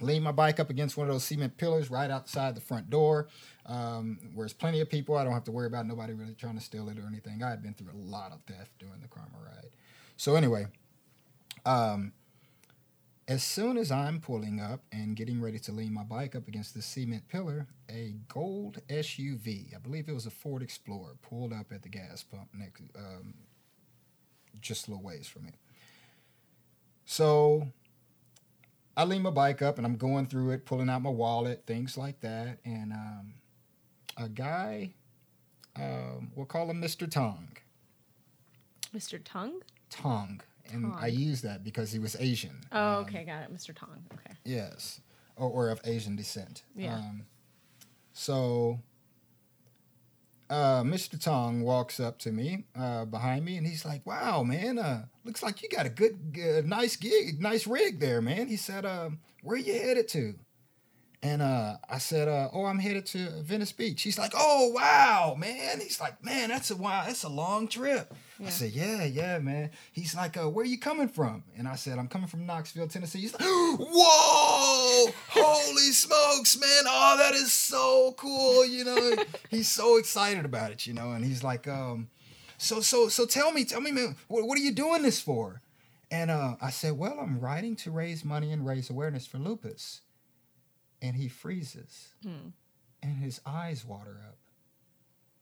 Lean 0.00 0.22
my 0.22 0.32
bike 0.32 0.60
up 0.60 0.70
against 0.70 0.96
one 0.96 1.08
of 1.08 1.14
those 1.14 1.24
cement 1.24 1.56
pillars 1.56 1.90
right 1.90 2.10
outside 2.10 2.54
the 2.54 2.60
front 2.60 2.90
door, 2.90 3.28
um, 3.64 4.18
where 4.34 4.44
there's 4.44 4.52
plenty 4.52 4.80
of 4.80 4.90
people. 4.90 5.16
I 5.16 5.24
don't 5.24 5.32
have 5.32 5.44
to 5.44 5.52
worry 5.52 5.66
about 5.66 5.86
nobody 5.86 6.12
really 6.12 6.34
trying 6.34 6.56
to 6.56 6.62
steal 6.62 6.88
it 6.88 6.98
or 6.98 7.06
anything. 7.06 7.42
I 7.42 7.50
had 7.50 7.62
been 7.62 7.74
through 7.74 7.92
a 7.92 7.96
lot 7.96 8.32
of 8.32 8.40
theft 8.42 8.72
during 8.78 9.00
the 9.00 9.08
Karma 9.08 9.38
ride. 9.44 9.70
So, 10.16 10.34
anyway, 10.34 10.66
um, 11.64 12.12
as 13.28 13.42
soon 13.42 13.76
as 13.76 13.90
I'm 13.90 14.20
pulling 14.20 14.60
up 14.60 14.82
and 14.92 15.16
getting 15.16 15.40
ready 15.40 15.58
to 15.60 15.72
lean 15.72 15.92
my 15.92 16.04
bike 16.04 16.36
up 16.36 16.46
against 16.46 16.74
the 16.74 16.82
cement 16.82 17.28
pillar, 17.28 17.66
a 17.90 18.14
gold 18.28 18.82
SUV, 18.88 19.74
I 19.74 19.78
believe 19.78 20.08
it 20.08 20.14
was 20.14 20.26
a 20.26 20.30
Ford 20.30 20.62
Explorer, 20.62 21.16
pulled 21.22 21.52
up 21.52 21.72
at 21.72 21.82
the 21.82 21.88
gas 21.88 22.22
pump 22.22 22.48
next, 22.54 22.82
um, 22.96 23.34
just 24.60 24.86
a 24.86 24.92
little 24.92 25.04
ways 25.04 25.26
from 25.26 25.44
me. 25.44 25.52
So 27.04 27.68
I 28.96 29.04
lean 29.04 29.22
my 29.22 29.30
bike 29.30 29.60
up 29.62 29.76
and 29.78 29.86
I'm 29.86 29.96
going 29.96 30.26
through 30.26 30.50
it, 30.52 30.64
pulling 30.64 30.88
out 30.88 31.02
my 31.02 31.10
wallet, 31.10 31.64
things 31.66 31.98
like 31.98 32.20
that. 32.20 32.58
And 32.64 32.92
um, 32.92 33.34
a 34.16 34.28
guy, 34.28 34.94
um, 35.76 36.30
we'll 36.34 36.46
call 36.46 36.70
him 36.70 36.80
Mr. 36.80 37.10
Tong. 37.10 37.48
Mr. 38.94 39.20
Tongue? 39.22 39.60
Tong. 39.90 40.40
And 40.72 40.86
I 40.96 41.10
Tong. 41.10 41.18
use 41.18 41.42
that 41.42 41.62
because 41.62 41.92
he 41.92 41.98
was 41.98 42.16
Asian. 42.18 42.60
Oh, 42.72 42.98
Um, 42.98 43.04
okay, 43.04 43.24
got 43.24 43.42
it. 43.42 43.54
Mr. 43.54 43.74
Tong. 43.76 44.02
Okay. 44.14 44.34
Yes, 44.44 45.00
or, 45.36 45.50
or 45.50 45.68
of 45.68 45.80
Asian 45.84 46.16
descent. 46.16 46.62
Yeah. 46.74 46.94
Um, 46.96 47.26
so, 48.14 48.80
uh, 50.48 50.82
Mr. 50.82 51.20
Tong 51.20 51.62
walks 51.62 51.98
up 51.98 52.18
to 52.20 52.32
me 52.32 52.64
uh, 52.78 53.04
behind 53.04 53.44
me, 53.44 53.56
and 53.56 53.66
he's 53.66 53.84
like, 53.84 54.06
"Wow, 54.06 54.42
man, 54.42 54.78
uh, 54.78 55.06
looks 55.24 55.42
like 55.42 55.62
you 55.62 55.68
got 55.68 55.86
a 55.86 55.90
good, 55.90 56.32
good, 56.32 56.66
nice 56.66 56.96
gig, 56.96 57.40
nice 57.40 57.66
rig 57.66 58.00
there, 58.00 58.20
man." 58.20 58.48
He 58.48 58.56
said, 58.56 58.84
uh, 58.84 59.10
"Where 59.42 59.56
you 59.56 59.72
headed 59.72 60.08
to?" 60.08 60.34
And 61.22 61.42
uh, 61.42 61.78
I 61.88 61.98
said, 61.98 62.28
uh, 62.28 62.50
"Oh, 62.52 62.64
I'm 62.64 62.78
headed 62.78 63.06
to 63.06 63.42
Venice 63.42 63.72
Beach." 63.72 64.02
He's 64.02 64.18
like, 64.18 64.32
"Oh, 64.34 64.70
wow, 64.74 65.34
man!" 65.36 65.80
He's 65.80 66.00
like, 66.00 66.24
"Man, 66.24 66.50
that's 66.50 66.70
a 66.70 66.76
wow, 66.76 67.04
that's 67.06 67.24
a 67.24 67.28
long 67.28 67.66
trip." 67.68 68.14
I 68.44 68.50
said, 68.50 68.72
"Yeah, 68.72 69.04
yeah, 69.04 69.38
man." 69.38 69.70
He's 69.92 70.14
like, 70.14 70.36
uh, 70.36 70.48
"Where 70.50 70.62
are 70.62 70.66
you 70.66 70.78
coming 70.78 71.08
from?" 71.08 71.44
And 71.56 71.66
I 71.66 71.76
said, 71.76 71.98
"I'm 71.98 72.08
coming 72.08 72.28
from 72.28 72.44
Knoxville, 72.44 72.88
Tennessee." 72.88 73.20
He's 73.20 73.32
like, 73.32 73.42
"Whoa, 73.46 75.10
holy 75.30 75.92
smokes, 75.92 76.58
man! 76.58 76.84
Oh, 76.86 77.16
that 77.18 77.34
is 77.34 77.52
so 77.52 78.14
cool!" 78.18 78.66
You 78.66 78.84
know, 78.84 79.16
he's 79.50 79.68
so 79.70 79.96
excited 79.96 80.44
about 80.44 80.70
it, 80.70 80.86
you 80.86 80.92
know, 80.92 81.12
and 81.12 81.24
he's 81.24 81.42
like, 81.42 81.66
um, 81.66 82.08
"So, 82.58 82.80
so, 82.80 83.08
so, 83.08 83.24
tell 83.26 83.52
me, 83.52 83.64
tell 83.64 83.80
me, 83.80 83.92
man, 83.92 84.16
what, 84.28 84.46
what 84.46 84.58
are 84.58 84.62
you 84.62 84.72
doing 84.72 85.02
this 85.02 85.20
for?" 85.20 85.62
And 86.10 86.30
uh, 86.30 86.56
I 86.60 86.70
said, 86.70 86.98
"Well, 86.98 87.18
I'm 87.18 87.40
writing 87.40 87.74
to 87.76 87.90
raise 87.90 88.24
money 88.24 88.52
and 88.52 88.66
raise 88.66 88.90
awareness 88.90 89.26
for 89.26 89.38
lupus." 89.38 90.02
And 91.02 91.16
he 91.16 91.28
freezes, 91.28 92.08
Hmm. 92.22 92.50
and 93.02 93.16
his 93.18 93.40
eyes 93.46 93.84
water 93.84 94.18
up, 94.28 94.38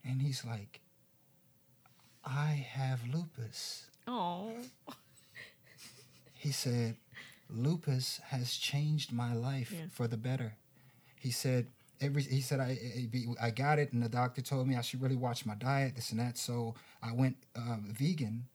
and 0.04 0.20
he's 0.20 0.44
like, 0.44 0.80
"I 2.24 2.66
have 2.72 3.06
lupus." 3.06 3.86
Oh. 4.06 4.52
He 6.34 6.52
said, 6.52 6.96
"Lupus 7.48 8.18
has 8.28 8.54
changed 8.56 9.12
my 9.12 9.34
life 9.34 9.72
Yeah. 9.72 9.86
for 9.90 10.06
the 10.06 10.16
better." 10.16 10.56
He 11.16 11.30
said, 11.30 11.68
"Every 12.00 12.22
he 12.22 12.40
said 12.40 12.60
I, 12.60 12.78
I 13.40 13.50
got 13.50 13.78
it, 13.78 13.92
and 13.92 14.02
the 14.02 14.08
doctor 14.08 14.42
told 14.42 14.68
me 14.68 14.76
I 14.76 14.82
should 14.82 15.00
really 15.00 15.16
watch 15.16 15.46
my 15.46 15.54
diet, 15.54 15.96
this 15.96 16.10
and 16.10 16.20
that. 16.20 16.36
So 16.36 16.74
I 17.02 17.12
went 17.12 17.36
uh, 17.56 17.78
vegan, 17.80 18.48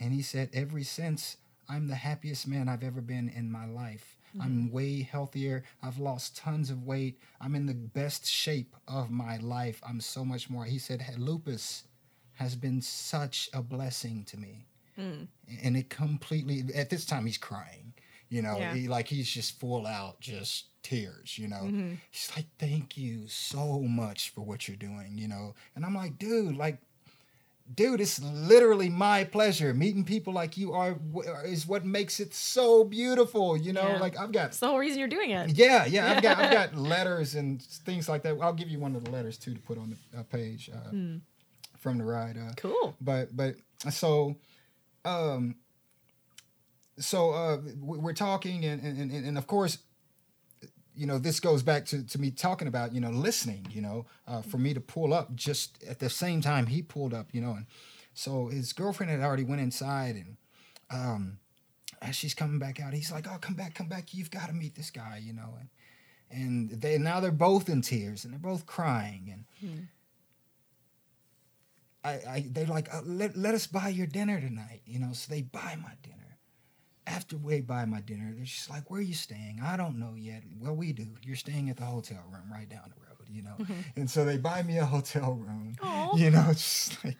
and 0.00 0.12
he 0.12 0.22
said, 0.22 0.50
ever 0.52 0.82
since 0.82 1.36
I'm 1.68 1.86
the 1.88 1.94
happiest 1.96 2.46
man 2.48 2.68
I've 2.68 2.82
ever 2.82 3.00
been 3.00 3.28
in 3.28 3.50
my 3.52 3.66
life. 3.66 4.16
I'm 4.40 4.70
way 4.70 5.02
healthier. 5.02 5.64
I've 5.82 5.98
lost 5.98 6.36
tons 6.36 6.70
of 6.70 6.84
weight. 6.84 7.18
I'm 7.40 7.54
in 7.54 7.66
the 7.66 7.74
best 7.74 8.26
shape 8.26 8.76
of 8.86 9.10
my 9.10 9.38
life. 9.38 9.80
I'm 9.86 10.00
so 10.00 10.24
much 10.24 10.50
more." 10.50 10.64
He 10.64 10.78
said, 10.78 11.02
"Lupus 11.18 11.84
has 12.38 12.54
been 12.56 12.80
such 12.82 13.48
a 13.52 13.62
blessing 13.62 14.24
to 14.24 14.36
me." 14.36 14.64
and 15.62 15.76
it 15.76 15.88
completely 15.90 16.64
at 16.74 16.90
this 16.90 17.04
time 17.06 17.24
he's 17.24 17.38
crying 17.38 17.92
you 18.30 18.42
know 18.42 18.58
Yeah. 18.58 18.74
he 18.74 18.88
like 18.88 19.06
he's 19.06 19.30
just 19.30 19.60
full 19.60 19.86
out 19.86 20.18
just 20.18 20.64
tears 20.82 21.38
you 21.38 21.46
know 21.46 21.70
he's 22.10 22.32
like 22.34 22.46
thank 22.58 22.96
you 22.98 23.28
so 23.28 23.78
much 23.78 24.30
for 24.30 24.40
what 24.40 24.66
you're 24.66 24.76
doing 24.76 25.12
you 25.14 25.28
know 25.28 25.54
and 25.76 25.84
i'm 25.86 25.94
like 25.94 26.18
dude 26.18 26.56
like 26.56 26.78
dude 27.72 28.00
it's 28.00 28.20
literally 28.20 28.88
my 28.88 29.22
pleasure 29.22 29.72
meeting 29.72 30.02
people 30.04 30.32
like 30.32 30.56
you 30.56 30.72
are 30.72 30.96
is 31.44 31.64
what 31.64 31.84
makes 31.84 32.18
it 32.18 32.34
so 32.34 32.82
beautiful 32.82 33.56
you 33.56 33.72
know 33.72 33.90
Yeah. 33.90 33.98
like 34.00 34.18
i've 34.18 34.32
got 34.32 34.46
It's 34.46 34.58
the 34.58 34.66
whole 34.66 34.78
reason 34.78 34.98
you're 34.98 35.06
doing 35.06 35.30
it. 35.30 35.50
yeah, 35.50 35.84
yeah, 35.86 36.10
I've 36.12 36.22
got 36.24 36.38
I've 36.38 36.52
got 36.60 36.74
letters 36.76 37.36
and 37.36 37.62
things 37.62 38.08
like 38.08 38.22
that. 38.24 38.36
I'll 38.42 38.52
give 38.52 38.68
you 38.68 38.80
one 38.80 38.96
of 38.96 39.04
the 39.04 39.12
letters 39.12 39.38
too 39.38 39.54
to 39.54 39.60
put 39.60 39.78
on 39.78 39.90
the 40.12 40.18
uh, 40.18 40.22
page 40.24 40.70
uh, 40.74 40.90
from 41.78 41.98
the 41.98 42.04
ride. 42.04 42.36
Uh, 42.36 42.52
Cool. 42.56 42.94
but 43.00 43.36
but 43.36 43.54
so 43.90 44.36
um 45.04 45.54
so 46.98 47.30
uh 47.30 47.58
we- 47.80 47.98
we're 47.98 48.12
talking 48.12 48.64
and 48.64 48.82
and, 48.82 48.98
and, 49.12 49.26
and 49.26 49.38
of 49.38 49.46
course 49.46 49.78
you 50.96 51.06
know 51.06 51.18
this 51.18 51.38
goes 51.38 51.62
back 51.62 51.84
to, 51.86 52.02
to 52.04 52.18
me 52.20 52.30
talking 52.30 52.66
about 52.66 52.92
you 52.92 53.00
know 53.00 53.10
listening 53.10 53.66
you 53.70 53.80
know 53.80 54.04
uh, 54.26 54.42
for 54.42 54.58
me 54.58 54.74
to 54.74 54.80
pull 54.80 55.14
up 55.14 55.34
just 55.36 55.82
at 55.84 56.00
the 56.00 56.10
same 56.10 56.40
time 56.40 56.66
he 56.66 56.82
pulled 56.82 57.14
up 57.14 57.28
you 57.32 57.40
know 57.40 57.52
and 57.52 57.66
so 58.14 58.48
his 58.48 58.72
girlfriend 58.72 59.10
had 59.10 59.20
already 59.20 59.44
went 59.44 59.60
inside 59.60 60.16
and 60.16 60.36
um 60.90 61.38
as 62.02 62.16
she's 62.16 62.34
coming 62.34 62.58
back 62.58 62.80
out 62.80 62.92
he's 62.92 63.12
like 63.12 63.26
oh 63.32 63.38
come 63.40 63.54
back 63.54 63.74
come 63.74 63.88
back 63.88 64.12
you've 64.12 64.30
got 64.30 64.48
to 64.48 64.52
meet 64.52 64.74
this 64.74 64.90
guy 64.90 65.20
you 65.22 65.32
know 65.32 65.54
and 65.60 65.68
and 66.30 66.80
they 66.82 66.98
now 66.98 67.20
they're 67.20 67.30
both 67.30 67.68
in 67.68 67.80
tears 67.80 68.24
and 68.24 68.32
they're 68.32 68.40
both 68.40 68.66
crying 68.66 69.30
and 69.62 69.88
I, 72.04 72.10
I 72.10 72.46
they're 72.50 72.66
like, 72.66 72.92
uh, 72.94 73.00
let, 73.04 73.36
let 73.36 73.54
us 73.54 73.66
buy 73.66 73.88
your 73.88 74.06
dinner 74.06 74.40
tonight, 74.40 74.82
you 74.86 74.98
know. 74.98 75.12
So 75.12 75.32
they 75.32 75.42
buy 75.42 75.76
my 75.82 75.92
dinner. 76.02 76.16
After 77.06 77.36
they 77.36 77.60
buy 77.62 77.86
my 77.86 78.00
dinner, 78.00 78.32
they're 78.34 78.44
just 78.44 78.68
like, 78.68 78.90
where 78.90 79.00
are 79.00 79.02
you 79.02 79.14
staying? 79.14 79.60
I 79.64 79.76
don't 79.76 79.98
know 79.98 80.14
yet. 80.16 80.42
Well, 80.60 80.76
we 80.76 80.92
do. 80.92 81.06
You're 81.22 81.36
staying 81.36 81.70
at 81.70 81.78
the 81.78 81.84
hotel 81.84 82.22
room 82.30 82.52
right 82.52 82.68
down 82.68 82.92
the 82.94 83.00
road, 83.00 83.28
you 83.30 83.42
know. 83.42 83.56
And 83.96 84.10
so 84.10 84.24
they 84.24 84.36
buy 84.36 84.62
me 84.62 84.76
a 84.78 84.84
hotel 84.84 85.32
room, 85.32 85.74
Aw. 85.82 86.16
you 86.16 86.30
know, 86.30 86.46
just 86.52 87.02
like. 87.04 87.16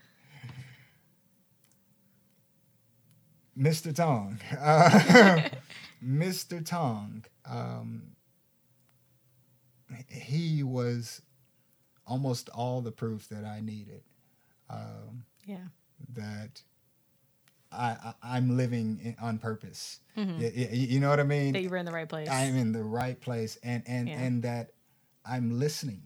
Mr. 3.59 3.95
Tong, 3.95 4.39
uh, 4.61 5.49
Mr. 6.05 6.65
Tong, 6.65 7.25
um, 7.45 8.03
he 10.09 10.63
was 10.63 11.23
almost 12.07 12.49
all 12.51 12.81
the 12.81 12.93
proof 12.93 13.29
that 13.31 13.45
I 13.45 13.61
needed 13.61 14.03
um, 14.71 15.25
Yeah. 15.47 15.65
that 16.15 16.63
I, 17.71 17.97
I 18.03 18.15
I'm 18.37 18.57
living 18.57 18.99
in, 19.03 19.17
on 19.21 19.39
purpose. 19.39 20.01
Mhm. 20.17 20.39
Y- 20.39 20.53
y- 20.57 20.69
you 20.73 21.01
know 21.01 21.11
what 21.11 21.21
I 21.21 21.25
mean? 21.25 21.53
That 21.53 21.63
you 21.63 21.69
were 21.69 21.77
in 21.77 21.85
the 21.87 21.93
right 21.93 22.09
place. 22.09 22.29
I'm 22.29 22.57
in 22.57 22.73
the 22.73 22.83
right 22.83 23.21
place, 23.21 23.59
and 23.63 23.83
and 23.87 24.09
Yeah. 24.09 24.21
and 24.21 24.43
that 24.43 24.71
I'm 25.25 25.59
listening. 25.59 26.03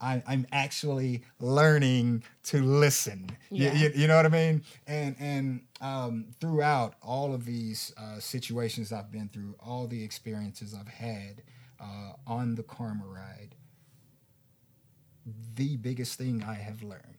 I, 0.00 0.22
I'm 0.28 0.46
actually 0.52 1.24
learning 1.40 2.22
to 2.44 2.62
listen. 2.62 3.30
Yeah. 3.50 3.72
y- 3.72 3.92
you 3.96 4.06
know 4.06 4.16
what 4.16 4.26
I 4.26 4.28
mean? 4.28 4.62
And 4.86 5.16
and 5.18 5.62
um, 5.80 6.26
throughout 6.40 6.94
all 7.02 7.34
of 7.34 7.44
these 7.46 7.92
uh, 7.96 8.20
situations 8.20 8.92
I've 8.92 9.10
been 9.10 9.28
through, 9.28 9.56
all 9.58 9.86
the 9.88 10.02
experiences 10.04 10.72
I've 10.74 10.86
had 10.88 11.42
uh, 11.80 12.12
on 12.26 12.54
the 12.54 12.62
Karma 12.62 13.06
ride, 13.06 13.54
the 15.54 15.76
biggest 15.76 16.16
thing 16.18 16.42
I 16.44 16.54
have 16.54 16.82
learned 16.82 17.17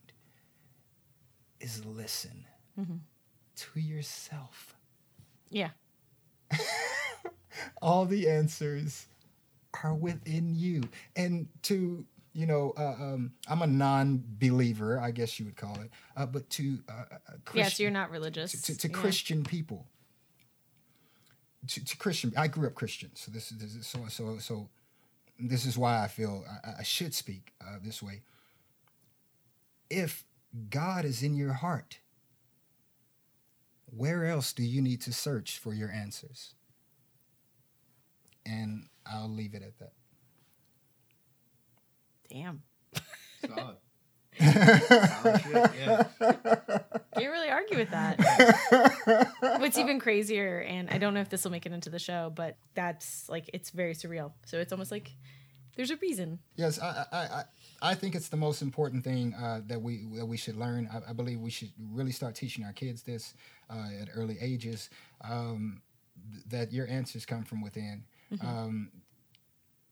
is 1.59 1.85
listen 1.85 2.45
Mhm. 2.77 2.99
to 3.55 3.79
yourself. 3.79 4.75
Yeah. 5.49 5.71
all 7.81 8.05
the 8.05 8.29
answers 8.29 9.07
are 9.83 9.93
within 9.93 10.55
you 10.55 10.81
and 11.15 11.47
to 11.63 12.05
you 12.33 12.45
know 12.45 12.73
uh, 12.77 12.93
um, 12.99 13.33
i'm 13.47 13.61
a 13.61 13.67
non-believer 13.67 14.99
i 14.99 15.11
guess 15.11 15.39
you 15.39 15.45
would 15.45 15.55
call 15.55 15.79
it 15.81 15.91
uh, 16.17 16.25
but 16.25 16.49
to 16.49 16.79
uh, 16.89 16.93
uh, 17.11 17.17
Christian, 17.45 17.59
yeah, 17.59 17.69
so 17.69 17.83
you're 17.83 17.91
not 17.91 18.09
religious. 18.11 18.51
to, 18.63 18.77
to 18.77 18.87
Yeah. 18.87 18.93
christian 18.95 19.43
people 19.43 19.87
to, 21.67 21.83
to 21.83 21.97
christian 21.97 22.33
i 22.37 22.47
grew 22.47 22.67
up 22.67 22.73
christian 22.75 23.11
so 23.15 23.31
this 23.31 23.51
is, 23.51 23.57
this 23.57 23.75
is 23.75 23.85
so 23.87 24.07
so 24.07 24.37
so 24.39 24.69
this 25.39 25.65
is 25.65 25.77
why 25.77 26.03
i 26.03 26.07
feel 26.07 26.45
i, 26.63 26.79
I 26.79 26.83
should 26.83 27.13
speak 27.13 27.53
uh, 27.61 27.77
this 27.81 28.01
way 28.01 28.21
if 29.89 30.23
god 30.69 31.05
is 31.05 31.21
in 31.21 31.35
your 31.35 31.53
heart 31.53 31.99
where 33.95 34.25
else 34.25 34.53
do 34.53 34.63
you 34.63 34.81
need 34.81 35.01
to 35.01 35.13
search 35.13 35.57
for 35.57 35.73
your 35.73 35.91
answers? 35.91 36.53
And 38.45 38.87
I'll 39.05 39.29
leave 39.29 39.53
it 39.53 39.63
at 39.63 39.77
that. 39.79 39.93
Damn. 42.31 42.61
Solid. 43.45 43.77
Solid 44.39 45.41
shit, 45.41 45.71
yeah. 45.79 46.03
Can't 47.17 47.31
really 47.31 47.49
argue 47.49 47.77
with 47.77 47.89
that. 47.91 49.29
What's 49.59 49.77
even 49.77 49.99
crazier, 49.99 50.59
and 50.59 50.89
I 50.89 50.97
don't 50.97 51.13
know 51.13 51.21
if 51.21 51.29
this 51.29 51.43
will 51.43 51.51
make 51.51 51.65
it 51.65 51.71
into 51.71 51.89
the 51.89 51.99
show, 51.99 52.31
but 52.33 52.57
that's 52.75 53.27
like 53.27 53.49
it's 53.53 53.71
very 53.71 53.93
surreal. 53.93 54.31
So 54.45 54.59
it's 54.59 54.71
almost 54.71 54.91
like 54.91 55.11
there's 55.75 55.91
a 55.91 55.97
reason. 55.97 56.39
Yes, 56.55 56.79
I, 56.79 57.05
I, 57.11 57.17
I, 57.17 57.43
I 57.81 57.95
think 57.95 58.15
it's 58.15 58.29
the 58.29 58.37
most 58.37 58.61
important 58.61 59.03
thing 59.03 59.33
uh, 59.35 59.61
that 59.67 59.81
we 59.81 60.05
that 60.15 60.25
we 60.25 60.37
should 60.37 60.55
learn. 60.57 60.89
I, 60.91 61.09
I 61.11 61.13
believe 61.13 61.39
we 61.39 61.49
should 61.49 61.71
really 61.91 62.11
start 62.11 62.35
teaching 62.35 62.63
our 62.65 62.73
kids 62.73 63.03
this 63.03 63.33
uh, 63.69 63.87
at 64.01 64.09
early 64.15 64.37
ages. 64.41 64.89
Um, 65.21 65.81
th- 66.31 66.43
that 66.49 66.73
your 66.73 66.87
answers 66.87 67.25
come 67.25 67.43
from 67.43 67.61
within, 67.61 68.03
um, 68.41 68.91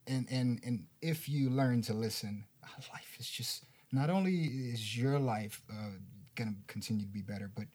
and 0.07 0.27
and 0.29 0.59
and 0.65 0.85
if 1.01 1.29
you 1.29 1.49
learn 1.49 1.81
to 1.83 1.93
listen, 1.93 2.45
uh, 2.63 2.67
life 2.93 3.15
is 3.19 3.29
just 3.29 3.63
not 3.91 4.09
only 4.09 4.35
is 4.35 4.97
your 4.97 5.17
life 5.19 5.61
uh, 5.71 5.91
going 6.35 6.49
to 6.49 6.55
continue 6.73 7.05
to 7.05 7.11
be 7.11 7.21
better, 7.21 7.49
but 7.55 7.65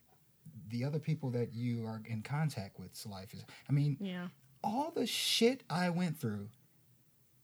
the 0.69 0.83
other 0.83 0.99
people 0.99 1.29
that 1.31 1.53
you 1.53 1.85
are 1.85 2.01
in 2.05 2.21
contact 2.21 2.79
with's 2.79 3.05
life 3.05 3.33
is. 3.33 3.43
I 3.69 3.71
mean, 3.73 3.97
Yeah. 3.99 4.27
all 4.63 4.91
the 4.91 5.05
shit 5.07 5.63
I 5.69 5.89
went 5.89 6.17
through 6.19 6.49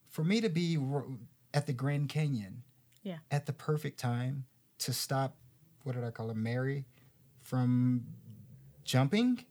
for 0.08 0.24
me 0.24 0.42
to 0.42 0.50
be 0.50 0.78
at 1.54 1.66
the 1.66 1.74
Grand 1.74 2.10
Canyon 2.10 2.64
Yeah. 3.04 3.18
at 3.32 3.46
the 3.46 3.54
perfect 3.54 4.00
time 4.00 4.46
to 4.80 4.94
stop 4.94 5.36
what 5.84 5.96
did 5.96 6.04
I 6.04 6.12
call 6.12 6.28
her 6.28 6.34
Mary 6.36 6.86
from 7.42 8.06
jumping 8.84 9.46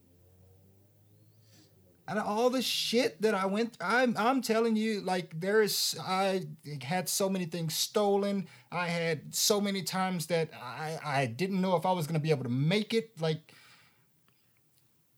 out 2.07 2.17
of 2.17 2.27
all 2.27 2.49
the 2.49 2.63
shit 2.63 3.21
that 3.23 3.35
I 3.35 3.47
went 3.47 3.77
I'm 3.81 4.15
I'm 4.17 4.41
telling 4.41 4.77
you 4.77 5.01
like 5.01 5.39
there's 5.41 5.95
I 6.01 6.47
had 6.83 7.09
so 7.09 7.29
many 7.29 7.45
things 7.45 7.75
stolen 7.77 8.47
I 8.73 8.87
had 8.89 9.35
so 9.35 9.61
many 9.61 9.83
times 9.83 10.27
that 10.27 10.51
I 10.55 10.99
I 11.05 11.27
didn't 11.27 11.61
know 11.61 11.77
if 11.77 11.85
I 11.85 11.93
was 11.93 12.07
going 12.07 12.15
to 12.15 12.21
be 12.23 12.31
able 12.31 12.45
to 12.45 12.49
make 12.51 12.95
it 12.95 13.21
like 13.21 13.53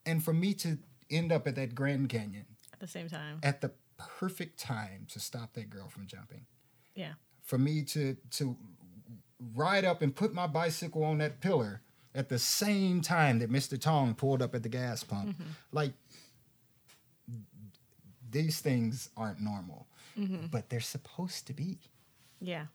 and 0.07 0.23
for 0.25 0.33
me 0.33 0.55
to 0.55 0.79
end 1.11 1.31
up 1.31 1.47
at 1.47 1.55
that 1.57 1.75
Grand 1.75 2.09
Canyon 2.09 2.47
At 2.73 2.81
the 2.81 2.89
same 2.89 3.09
time. 3.09 3.39
at 3.43 3.61
the 3.61 3.73
perfect 3.97 4.59
time 4.59 5.07
to 5.11 5.21
stop 5.21 5.53
that 5.55 5.69
girl 5.71 5.89
from 5.89 6.07
jumping. 6.07 6.47
Yeah. 7.01 7.13
For 7.43 7.59
me 7.59 7.83
to 7.85 8.17
to 8.39 8.57
ride 9.55 9.85
up 9.85 10.03
and 10.03 10.15
put 10.15 10.35
my 10.35 10.47
bicycle 10.47 11.03
on 11.03 11.19
that 11.19 11.41
pillar 11.41 11.81
at 12.15 12.29
the 12.29 12.39
same 12.39 13.01
time 13.01 13.39
that 13.39 13.51
Mr. 13.51 13.81
Tong 13.81 14.15
pulled 14.15 14.43
up 14.43 14.55
at 14.55 14.63
the 14.63 14.69
gas 14.69 15.03
pump. 15.03 15.31
Mm-hmm. 15.31 15.51
Like 15.73 15.93
these 18.31 18.61
things 18.61 19.11
aren't 19.17 19.41
normal, 19.41 19.87
mm-hmm. 20.19 20.47
but 20.47 20.69
they're 20.69 20.81
supposed 20.81 21.47
to 21.47 21.53
be. 21.53 21.79
Yeah. 22.41 22.67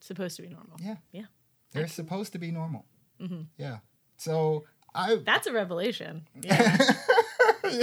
Supposed 0.00 0.36
to 0.36 0.42
be 0.42 0.48
normal. 0.48 0.78
Yeah, 0.80 0.96
Yeah. 1.12 1.26
they're 1.72 1.86
supposed 1.86 2.32
to 2.32 2.38
be 2.38 2.50
normal. 2.50 2.86
Mm-hmm. 3.20 3.42
Yeah. 3.58 3.78
So 4.16 4.64
I 4.94 5.16
That's 5.16 5.46
a 5.46 5.52
revelation. 5.52 6.26
Yeah. 6.42 6.76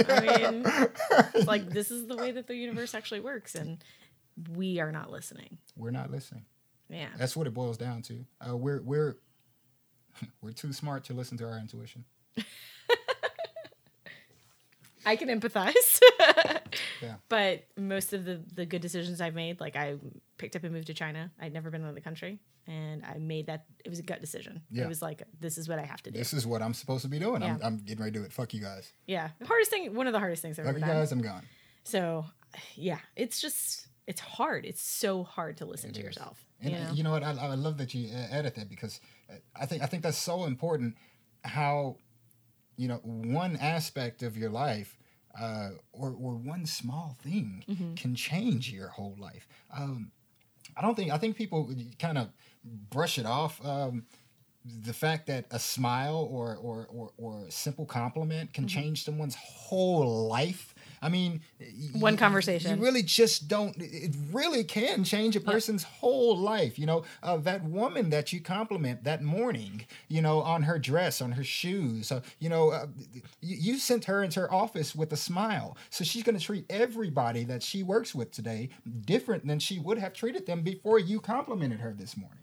I 0.08 0.50
mean, 0.50 1.46
like 1.46 1.70
this 1.70 1.90
is 1.90 2.08
the 2.08 2.16
way 2.16 2.32
that 2.32 2.46
the 2.46 2.56
universe 2.56 2.94
actually 2.94 3.20
works, 3.20 3.54
and 3.54 3.82
we 4.54 4.80
are 4.80 4.92
not 4.92 5.10
listening. 5.10 5.58
we're 5.76 5.90
not 5.90 6.10
listening. 6.10 6.44
Yeah. 6.88 7.08
That's 7.18 7.36
what 7.36 7.46
it 7.46 7.54
boils 7.54 7.76
down 7.76 8.02
to. 8.02 8.24
Uh, 8.40 8.56
we're 8.56 8.80
we're 8.82 9.16
we're 10.40 10.52
too 10.52 10.72
smart 10.72 11.04
to 11.04 11.12
listen 11.14 11.36
to 11.38 11.44
our 11.48 11.58
intuition. 11.58 12.04
I 15.06 15.16
can 15.16 15.28
empathize. 15.28 15.72
Yeah. 17.00 17.14
But 17.28 17.62
most 17.76 18.12
of 18.12 18.24
the 18.24 18.42
the 18.54 18.66
good 18.66 18.82
decisions 18.82 19.20
I've 19.20 19.34
made, 19.34 19.60
like 19.60 19.76
I 19.76 19.94
picked 20.36 20.56
up 20.56 20.64
and 20.64 20.72
moved 20.72 20.88
to 20.88 20.94
China. 20.94 21.30
I'd 21.40 21.52
never 21.52 21.70
been 21.70 21.84
out 21.84 21.90
of 21.90 21.94
the 21.94 22.00
country, 22.00 22.40
and 22.66 23.04
I 23.04 23.18
made 23.18 23.46
that. 23.46 23.66
It 23.84 23.88
was 23.88 24.00
a 24.00 24.02
gut 24.02 24.20
decision. 24.20 24.62
Yeah. 24.68 24.82
It 24.84 24.88
was 24.88 25.00
like 25.00 25.22
this 25.38 25.58
is 25.58 25.68
what 25.68 25.78
I 25.78 25.84
have 25.84 26.02
to 26.02 26.10
do. 26.10 26.18
This 26.18 26.32
is 26.34 26.44
what 26.44 26.60
I'm 26.60 26.74
supposed 26.74 27.02
to 27.02 27.08
be 27.08 27.20
doing. 27.20 27.42
I'm, 27.44 27.56
Yeah. 27.58 27.66
I'm 27.66 27.76
getting 27.78 28.00
ready 28.04 28.14
to 28.14 28.18
do 28.18 28.24
it. 28.24 28.32
Fuck 28.32 28.52
you 28.52 28.60
guys. 28.60 28.92
yeah. 29.06 29.28
The 29.38 29.46
hardest 29.46 29.70
thing, 29.70 29.94
one 29.94 30.08
of 30.08 30.12
the 30.12 30.18
hardest 30.18 30.42
things 30.42 30.58
I've 30.58 30.64
Fuck 30.64 30.70
ever 30.70 30.78
you 30.80 30.86
done. 30.86 30.96
guys. 30.96 31.12
I'm 31.12 31.22
gone. 31.22 31.44
So, 31.84 32.24
yeah, 32.74 32.98
it's 33.14 33.40
just 33.40 33.86
it's 34.08 34.20
hard. 34.20 34.64
It's 34.64 34.82
so 34.82 35.22
hard 35.22 35.56
to 35.58 35.64
listen 35.66 35.90
It 35.90 35.94
to 35.94 36.00
is. 36.00 36.06
yourself. 36.06 36.36
And 36.60 36.72
you 36.72 36.78
uh, 36.78 36.82
know? 36.84 36.92
you 36.96 37.02
know 37.04 37.10
what? 37.12 37.22
I, 37.22 37.32
I 37.32 37.54
love 37.54 37.76
that 37.78 37.94
you 37.94 38.08
uh, 38.12 38.26
added 38.38 38.54
that 38.56 38.68
because 38.68 39.00
uh, 39.30 39.34
I 39.54 39.64
think 39.66 39.82
I 39.82 39.86
think 39.86 40.02
that's 40.02 40.18
so 40.18 40.44
important. 40.44 40.96
How 41.44 41.96
you 42.76 42.88
know 42.88 43.00
one 43.04 43.56
aspect 43.56 44.22
of 44.22 44.36
your 44.36 44.50
life. 44.50 44.96
Uh, 45.38 45.70
or, 45.92 46.08
or 46.18 46.32
one 46.34 46.66
small 46.66 47.16
thing 47.22 47.62
Mm-hmm. 47.68 47.94
can 47.94 48.14
change 48.16 48.72
your 48.72 48.88
whole 48.88 49.14
life. 49.20 49.46
Um, 49.72 50.10
I 50.76 50.80
don't 50.82 50.96
think 50.96 51.12
I 51.12 51.18
think 51.18 51.36
people 51.36 51.70
kind 52.00 52.18
of 52.18 52.26
brush 52.64 53.18
it 53.18 53.26
off. 53.26 53.64
Um, 53.64 54.06
the 54.64 54.92
fact 54.92 55.26
that 55.28 55.44
a 55.52 55.58
smile 55.60 56.26
or 56.30 56.56
or 56.56 56.88
or, 56.90 57.12
or 57.18 57.46
a 57.46 57.50
simple 57.52 57.86
compliment 57.86 58.50
Mm-hmm. 58.50 58.54
can 58.54 58.66
change 58.68 59.04
someone's 59.04 59.36
whole 59.36 60.26
life. 60.28 60.74
I 61.00 61.08
mean, 61.08 61.40
One 61.92 62.14
y- 62.14 62.18
conversation. 62.18 62.76
You 62.78 62.84
really 62.84 63.02
just 63.02 63.48
don't. 63.48 63.74
It 63.78 64.14
really 64.32 64.64
can 64.64 65.04
change 65.04 65.36
a 65.36 65.40
person's 65.40 65.82
whole 65.84 66.36
life. 66.36 66.78
You 66.78 66.86
know, 66.86 67.04
uh, 67.22 67.36
that 67.38 67.64
woman 67.64 68.10
that 68.10 68.32
you 68.32 68.40
compliment 68.40 69.04
that 69.04 69.22
morning. 69.22 69.86
You 70.08 70.22
know, 70.22 70.40
on 70.40 70.62
her 70.62 70.78
dress, 70.78 71.20
on 71.20 71.32
her 71.32 71.44
shoes. 71.44 72.10
Uh, 72.10 72.20
you 72.38 72.48
know, 72.48 72.70
uh, 72.70 72.86
you, 73.40 73.56
you 73.72 73.78
sent 73.78 74.04
her 74.06 74.22
into 74.22 74.40
her 74.40 74.52
office 74.52 74.94
with 74.94 75.12
a 75.12 75.16
smile, 75.16 75.76
so 75.90 76.04
she's 76.04 76.22
going 76.22 76.38
to 76.38 76.44
treat 76.44 76.64
everybody 76.70 77.44
that 77.44 77.62
she 77.62 77.82
works 77.82 78.14
with 78.14 78.30
today 78.32 78.70
different 79.04 79.46
than 79.46 79.58
she 79.58 79.78
would 79.78 79.98
have 79.98 80.12
treated 80.12 80.46
them 80.46 80.62
before 80.62 80.98
you 80.98 81.20
complimented 81.20 81.80
her 81.80 81.92
this 81.92 82.16
morning. 82.16 82.38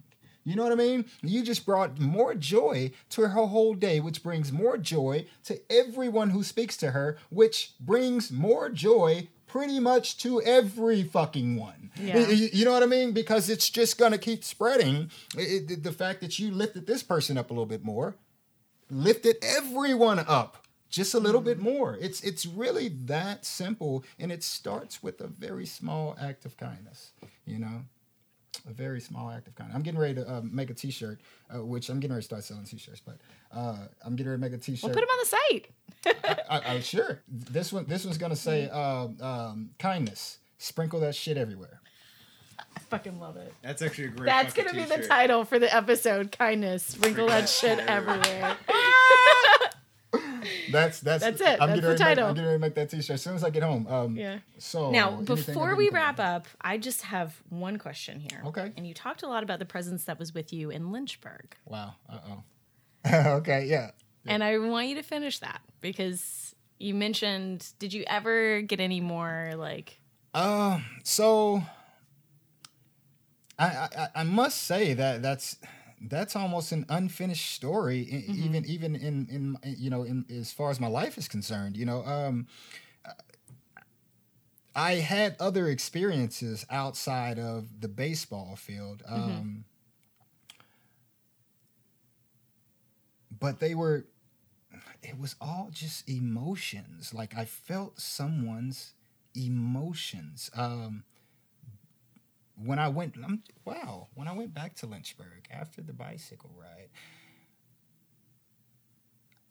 You 0.46 0.56
know 0.56 0.62
what 0.62 0.72
I 0.72 0.76
mean? 0.76 1.04
You 1.22 1.42
just 1.42 1.66
brought 1.66 1.98
more 1.98 2.34
joy 2.34 2.92
to 3.10 3.22
her 3.22 3.46
whole 3.46 3.74
day, 3.74 4.00
which 4.00 4.22
brings 4.22 4.52
more 4.52 4.78
joy 4.78 5.26
to 5.44 5.60
everyone 5.70 6.30
who 6.30 6.42
speaks 6.42 6.76
to 6.78 6.92
her, 6.92 7.18
which 7.30 7.72
brings 7.80 8.32
more 8.32 8.70
joy 8.70 9.28
pretty 9.46 9.80
much 9.80 10.18
to 10.18 10.40
every 10.42 11.02
fucking 11.02 11.56
one. 11.56 11.90
Yeah. 12.00 12.28
You 12.28 12.64
know 12.64 12.72
what 12.72 12.82
I 12.82 12.86
mean? 12.86 13.12
Because 13.12 13.50
it's 13.50 13.68
just 13.68 13.98
going 13.98 14.12
to 14.12 14.18
keep 14.18 14.44
spreading. 14.44 15.10
It- 15.36 15.82
the 15.82 15.92
fact 15.92 16.20
that 16.20 16.38
you 16.38 16.50
lifted 16.50 16.86
this 16.86 17.02
person 17.02 17.36
up 17.36 17.50
a 17.50 17.52
little 17.52 17.66
bit 17.66 17.84
more 17.84 18.16
lifted 18.90 19.36
everyone 19.42 20.20
up 20.20 20.66
just 20.88 21.14
a 21.14 21.18
little 21.18 21.40
mm-hmm. 21.40 21.48
bit 21.48 21.58
more. 21.58 21.98
It's 22.00 22.20
it's 22.22 22.46
really 22.46 22.88
that 23.06 23.44
simple, 23.44 24.04
and 24.18 24.30
it 24.30 24.42
starts 24.42 25.02
with 25.02 25.20
a 25.20 25.26
very 25.26 25.66
small 25.66 26.16
act 26.20 26.44
of 26.44 26.56
kindness. 26.56 27.12
You 27.44 27.58
know, 27.58 27.84
a 28.68 28.72
very 28.72 29.00
small 29.00 29.30
act 29.30 29.48
of 29.48 29.54
kindness. 29.54 29.76
I'm 29.76 29.82
getting 29.82 30.00
ready 30.00 30.14
to 30.14 30.28
uh, 30.28 30.40
make 30.42 30.70
a 30.70 30.74
T-shirt, 30.74 31.20
uh, 31.54 31.64
which 31.64 31.88
I'm 31.88 32.00
getting 32.00 32.14
ready 32.14 32.22
to 32.22 32.26
start 32.26 32.44
selling 32.44 32.64
T-shirts, 32.64 33.02
but 33.04 33.18
uh, 33.52 33.76
I'm 34.04 34.16
getting 34.16 34.30
ready 34.30 34.42
to 34.42 34.50
make 34.50 34.58
a 34.58 34.62
T-shirt. 34.62 34.84
We'll 34.84 34.94
put 34.94 35.00
them 35.00 35.08
on 35.10 35.18
the 35.18 35.26
site. 35.26 36.44
I, 36.50 36.74
I, 36.74 36.80
sure. 36.80 37.20
This 37.28 37.72
one 37.72 37.86
this 37.86 38.04
one's 38.04 38.18
gonna 38.18 38.36
say 38.36 38.68
um, 38.68 39.16
um, 39.20 39.70
kindness. 39.78 40.38
Sprinkle 40.58 41.00
that 41.00 41.14
shit 41.14 41.36
everywhere. 41.36 41.80
I 42.58 42.80
fucking 42.80 43.18
love 43.18 43.36
it. 43.36 43.52
That's 43.62 43.82
actually 43.82 44.04
a 44.04 44.08
great. 44.08 44.26
That's 44.26 44.54
gonna 44.54 44.72
be 44.72 44.84
the 44.84 44.96
t-shirt. 44.96 45.08
title 45.08 45.44
for 45.44 45.58
the 45.58 45.74
episode. 45.74 46.32
Kindness. 46.32 46.84
Sprinkle 46.84 47.26
that 47.26 47.48
shit 47.48 47.78
shit 47.78 47.88
everywhere. 47.88 48.56
That's 50.70 51.00
that's 51.00 51.22
That's 51.24 51.40
it. 51.40 51.46
I'm 51.60 51.68
That's 51.68 51.80
getting 51.80 51.82
the 51.82 51.88
ready 51.88 51.98
to 51.98 52.04
make- 52.04 52.16
title. 52.16 52.28
I'm 52.28 52.34
getting 52.34 52.46
ready 52.46 52.56
to 52.56 52.60
make 52.60 52.74
that 52.74 52.90
T-shirt 52.90 53.14
as 53.14 53.22
soon 53.22 53.34
as 53.34 53.44
I 53.44 53.50
get 53.50 53.62
home. 53.62 53.86
Um, 53.86 54.16
Yeah. 54.16 54.38
So 54.58 54.90
Now, 54.90 55.20
before 55.20 55.74
we 55.76 55.88
wrap 55.90 56.18
on? 56.20 56.26
up, 56.26 56.46
I 56.60 56.78
just 56.78 57.02
have 57.02 57.40
one 57.48 57.78
question 57.78 58.20
here. 58.20 58.42
Okay. 58.46 58.72
And 58.76 58.86
you 58.86 58.94
talked 58.94 59.22
a 59.22 59.28
lot 59.28 59.42
about 59.42 59.58
the 59.58 59.64
presence 59.66 60.04
that 60.04 60.18
was 60.18 60.34
with 60.34 60.52
you 60.52 60.70
in 60.70 60.92
Lynchburg. 60.92 61.56
Wow. 61.66 61.94
Uh 62.08 62.18
oh. 62.28 62.42
okay. 63.38 63.66
Yeah. 63.66 63.90
And 64.26 64.42
I 64.42 64.58
want 64.58 64.88
you 64.88 64.96
to 64.96 65.02
finish 65.02 65.38
that 65.38 65.60
because 65.80 66.54
you 66.78 66.92
mentioned, 66.94 67.68
did 67.78 67.92
you 67.92 68.04
ever 68.08 68.60
get 68.62 68.80
any 68.80 69.00
more 69.00 69.52
like, 69.56 70.00
Uh, 70.34 70.80
so 71.04 71.62
I, 73.58 73.66
I 73.96 74.08
I 74.16 74.22
must 74.24 74.62
say 74.64 74.92
that 74.94 75.22
that's 75.22 75.56
that's 76.00 76.36
almost 76.36 76.72
an 76.72 76.86
unfinished 76.88 77.50
story, 77.54 78.00
e- 78.00 78.24
even 78.28 78.64
even 78.66 78.94
in 78.96 79.26
in 79.30 79.58
you 79.76 79.90
know 79.90 80.02
in 80.02 80.24
as 80.30 80.52
far 80.52 80.70
as 80.70 80.80
my 80.80 80.88
life 80.88 81.18
is 81.18 81.28
concerned. 81.28 81.76
You 81.76 81.86
know, 81.86 82.04
um, 82.04 82.46
I 84.74 84.94
had 84.96 85.36
other 85.40 85.68
experiences 85.68 86.66
outside 86.70 87.38
of 87.38 87.80
the 87.80 87.88
baseball 87.88 88.56
field. 88.56 89.02
Um, 89.06 89.64
But 93.38 93.60
they 93.60 93.74
were, 93.74 94.06
it 95.02 95.18
was 95.18 95.36
all 95.40 95.70
just 95.72 96.08
emotions. 96.08 97.14
Like 97.14 97.36
I 97.36 97.44
felt 97.44 98.00
someone's 98.00 98.92
emotions. 99.34 100.50
Um, 100.54 101.04
when 102.62 102.78
I 102.78 102.88
went, 102.88 103.16
um, 103.22 103.42
wow, 103.64 104.08
when 104.14 104.28
I 104.28 104.32
went 104.32 104.54
back 104.54 104.74
to 104.76 104.86
Lynchburg 104.86 105.46
after 105.50 105.82
the 105.82 105.92
bicycle 105.92 106.50
ride, 106.58 106.88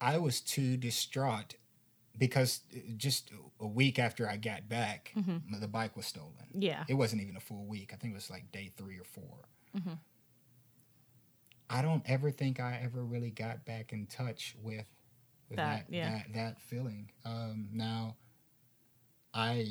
I 0.02 0.18
was 0.18 0.42
too 0.42 0.78
distraught 0.78 1.56
because 2.18 2.62
just 2.98 3.32
a 3.60 3.68
week 3.68 4.00
after 4.00 4.30
I 4.30 4.38
got 4.38 4.68
back, 4.70 5.12
Mm-hmm. 5.18 5.60
the 5.60 5.68
bike 5.68 5.96
was 5.96 6.06
stolen. 6.06 6.48
Yeah. 6.54 6.84
It 6.88 6.94
wasn't 6.96 7.22
even 7.22 7.36
a 7.36 7.40
full 7.42 7.66
week. 7.66 7.92
I 7.94 7.98
think 7.98 8.14
it 8.14 8.16
was 8.16 8.30
like 8.30 8.52
day 8.52 8.72
three 8.76 8.98
or 9.00 9.04
4 9.06 9.24
Mm-hmm. 9.78 9.94
I 11.70 11.82
don't 11.82 12.04
ever 12.06 12.32
think 12.32 12.60
I 12.60 12.80
ever 12.84 13.04
really 13.04 13.32
got 13.32 13.66
back 13.66 13.92
in 13.92 14.06
touch 14.06 14.56
with, 14.62 14.86
with 15.50 15.58
That, 15.58 15.86
that, 15.90 15.94
yeah. 15.94 16.10
that 16.12 16.34
that 16.34 16.62
feeling. 16.62 17.10
Um, 17.26 17.70
now, 17.74 18.16
I 19.34 19.66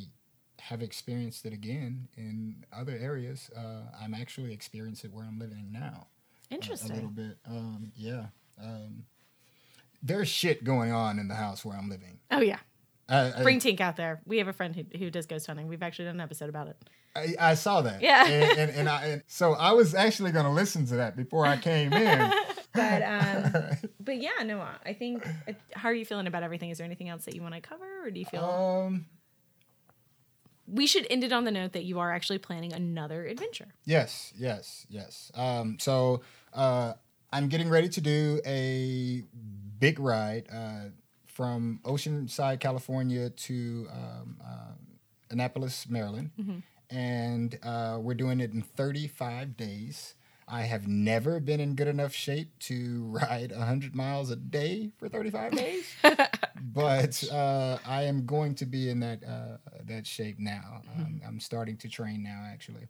have 0.61 0.83
experienced 0.83 1.45
it 1.47 1.53
again 1.53 2.09
in 2.17 2.65
other 2.73 2.97
areas. 3.01 3.51
Uh, 3.57 3.83
I'm 4.01 4.15
actually 4.15 4.53
experiencing 4.53 5.11
it 5.11 5.15
where 5.17 5.25
I'm 5.25 5.39
living 5.39 5.69
now. 5.71 6.07
uh, 6.51 6.55
Interesting. 6.55 6.91
A 6.93 6.95
little 6.95 7.11
bit. 7.11 7.37
Um, 7.47 7.93
yeah. 7.97 8.27
Um, 8.63 9.05
there's 10.03 10.29
shit 10.29 10.65
going 10.65 10.93
on 10.93 11.19
in 11.19 11.29
the 11.29 11.35
house 11.35 11.65
where 11.65 11.77
I'm 11.77 11.89
living. 11.89 12.19
Oh 12.31 12.41
yeah. 12.41 12.59
I, 13.09 13.33
I- 13.39 13.43
Bring 13.43 13.59
Tink 13.61 13.81
out 13.81 13.97
there. 13.97 14.21
We 14.27 14.39
have 14.39 14.49
a 14.49 14.53
friend 14.53 14.75
who, 14.75 14.85
who 14.99 15.11
does 15.11 15.27
ghost 15.27 15.47
hunting. 15.47 15.67
We've 15.69 15.83
actually 15.83 16.07
done 16.07 16.17
an 16.17 16.21
episode 16.21 16.49
about 16.49 16.69
it. 16.69 16.77
I, 17.17 17.35
I 17.39 17.55
saw 17.55 17.81
that. 17.83 18.03
Yeah. 18.03 18.27
And, 18.27 18.59
and, 18.59 18.71
and, 18.73 18.89
I, 18.89 19.05
and 19.07 19.23
so 19.29 19.53
I 19.53 19.73
was 19.73 19.95
actually 19.95 20.33
going 20.33 20.47
to 20.47 20.51
listen 20.51 20.85
to 20.87 20.97
that 20.97 21.17
before 21.17 21.47
I 21.47 21.57
came 21.57 21.93
in. 21.93 22.33
But 22.75 23.03
um, 23.07 23.53
but 24.01 24.21
yeah, 24.21 24.43
no, 24.45 24.61
I 24.85 24.95
think. 24.95 25.25
uh, 25.49 25.53
How 25.75 25.91
are 25.91 25.95
you 25.95 26.05
feeling 26.05 26.27
about 26.27 26.43
everything? 26.43 26.71
Is 26.71 26.79
there 26.79 26.85
anything 26.85 27.09
else 27.09 27.25
that 27.27 27.37
you 27.37 27.41
want 27.41 27.55
to 27.55 27.61
cover, 27.61 27.85
or 28.05 28.11
do 28.11 28.19
you 28.19 28.27
feel 28.27 28.43
um, 28.89 29.07
we 30.67 30.87
should 30.87 31.07
end 31.11 31.25
it 31.25 31.33
on 31.33 31.45
the 31.45 31.51
note 31.51 31.73
that 31.73 31.85
you 31.85 31.99
are 31.99 32.13
actually 32.13 32.39
planning 32.39 32.73
another 32.73 33.27
adventure? 33.27 33.75
yes, 33.85 34.33
yes, 34.37 34.87
yes. 34.89 35.31
Um, 35.35 35.77
so 35.79 36.23
uh, 36.53 36.95
I'm 37.33 37.49
getting 37.49 37.69
ready 37.69 37.89
to 37.89 38.01
do 38.01 38.41
a 38.47 39.23
big 39.79 39.99
ride 39.99 40.47
uh, 40.53 40.91
from 41.27 41.81
Oceanside, 41.85 42.61
California 42.61 43.31
to 43.31 43.87
um, 43.93 44.37
uh, 44.43 44.73
Annapolis, 45.31 45.89
Maryland. 45.89 46.31
And 46.91 47.59
uh, 47.63 47.99
we're 48.01 48.15
doing 48.15 48.41
it 48.41 48.53
in 48.53 48.63
35 48.63 49.57
days. 49.57 50.15
I 50.47 50.63
have 50.63 50.87
never 50.87 51.41
been 51.41 51.59
in 51.59 51.75
good 51.75 51.89
enough 51.89 52.13
shape 52.13 52.59
to 52.61 53.05
ride 53.09 53.51
100 53.51 53.95
miles 53.97 54.31
a 54.31 54.37
day 54.37 54.93
for 54.99 55.09
35 55.09 55.53
days. 55.53 55.85
but 56.61 57.23
uh, 57.33 57.79
I 57.87 58.03
am 58.05 58.27
going 58.27 58.55
to 58.57 58.67
be 58.67 58.89
in 58.91 59.01
that 59.01 59.23
uh, 59.25 59.57
that 59.87 60.07
shape 60.07 60.39
now. 60.39 60.83
Um, 60.97 61.21
I'm 61.27 61.41
starting 61.41 61.77
to 61.79 61.89
train 61.89 62.23
now, 62.23 62.45
actually. 62.51 62.89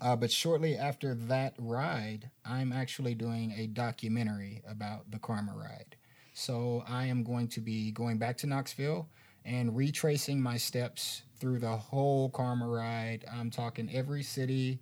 Uh, 0.00 0.16
but 0.16 0.30
shortly 0.32 0.76
after 0.76 1.14
that 1.14 1.54
ride, 1.58 2.30
I'm 2.44 2.72
actually 2.72 3.14
doing 3.14 3.52
a 3.56 3.66
documentary 3.68 4.62
about 4.68 5.10
the 5.10 5.18
Karma 5.18 5.54
ride. 5.54 5.96
So 6.34 6.82
I 6.88 7.06
am 7.06 7.22
going 7.22 7.48
to 7.48 7.60
be 7.60 7.92
going 7.92 8.18
back 8.18 8.36
to 8.38 8.46
Knoxville 8.46 9.08
and 9.44 9.76
retracing 9.76 10.40
my 10.40 10.56
steps 10.56 11.22
through 11.38 11.58
the 11.58 11.76
whole 11.76 12.30
Karma 12.30 12.66
ride. 12.66 13.24
I'm 13.32 13.50
talking 13.50 13.90
every 13.92 14.22
city. 14.22 14.80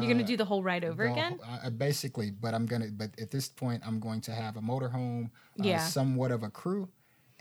You're 0.00 0.10
gonna 0.12 0.24
do 0.24 0.36
the 0.36 0.44
whole 0.46 0.62
ride 0.62 0.84
over 0.84 1.04
the- 1.04 1.12
again? 1.12 1.38
uh, 1.46 1.68
basically, 1.70 2.30
but 2.30 2.54
I'm 2.54 2.64
gonna. 2.64 2.88
But 2.90 3.10
at 3.20 3.30
this 3.30 3.48
point, 3.48 3.82
I'm 3.84 4.00
going 4.00 4.22
to 4.22 4.32
have 4.32 4.56
a 4.56 4.60
motorhome, 4.62 5.26
uh, 5.26 5.64
Yeah. 5.64 5.78
somewhat 5.78 6.30
of 6.30 6.42
a 6.42 6.48
crew, 6.48 6.88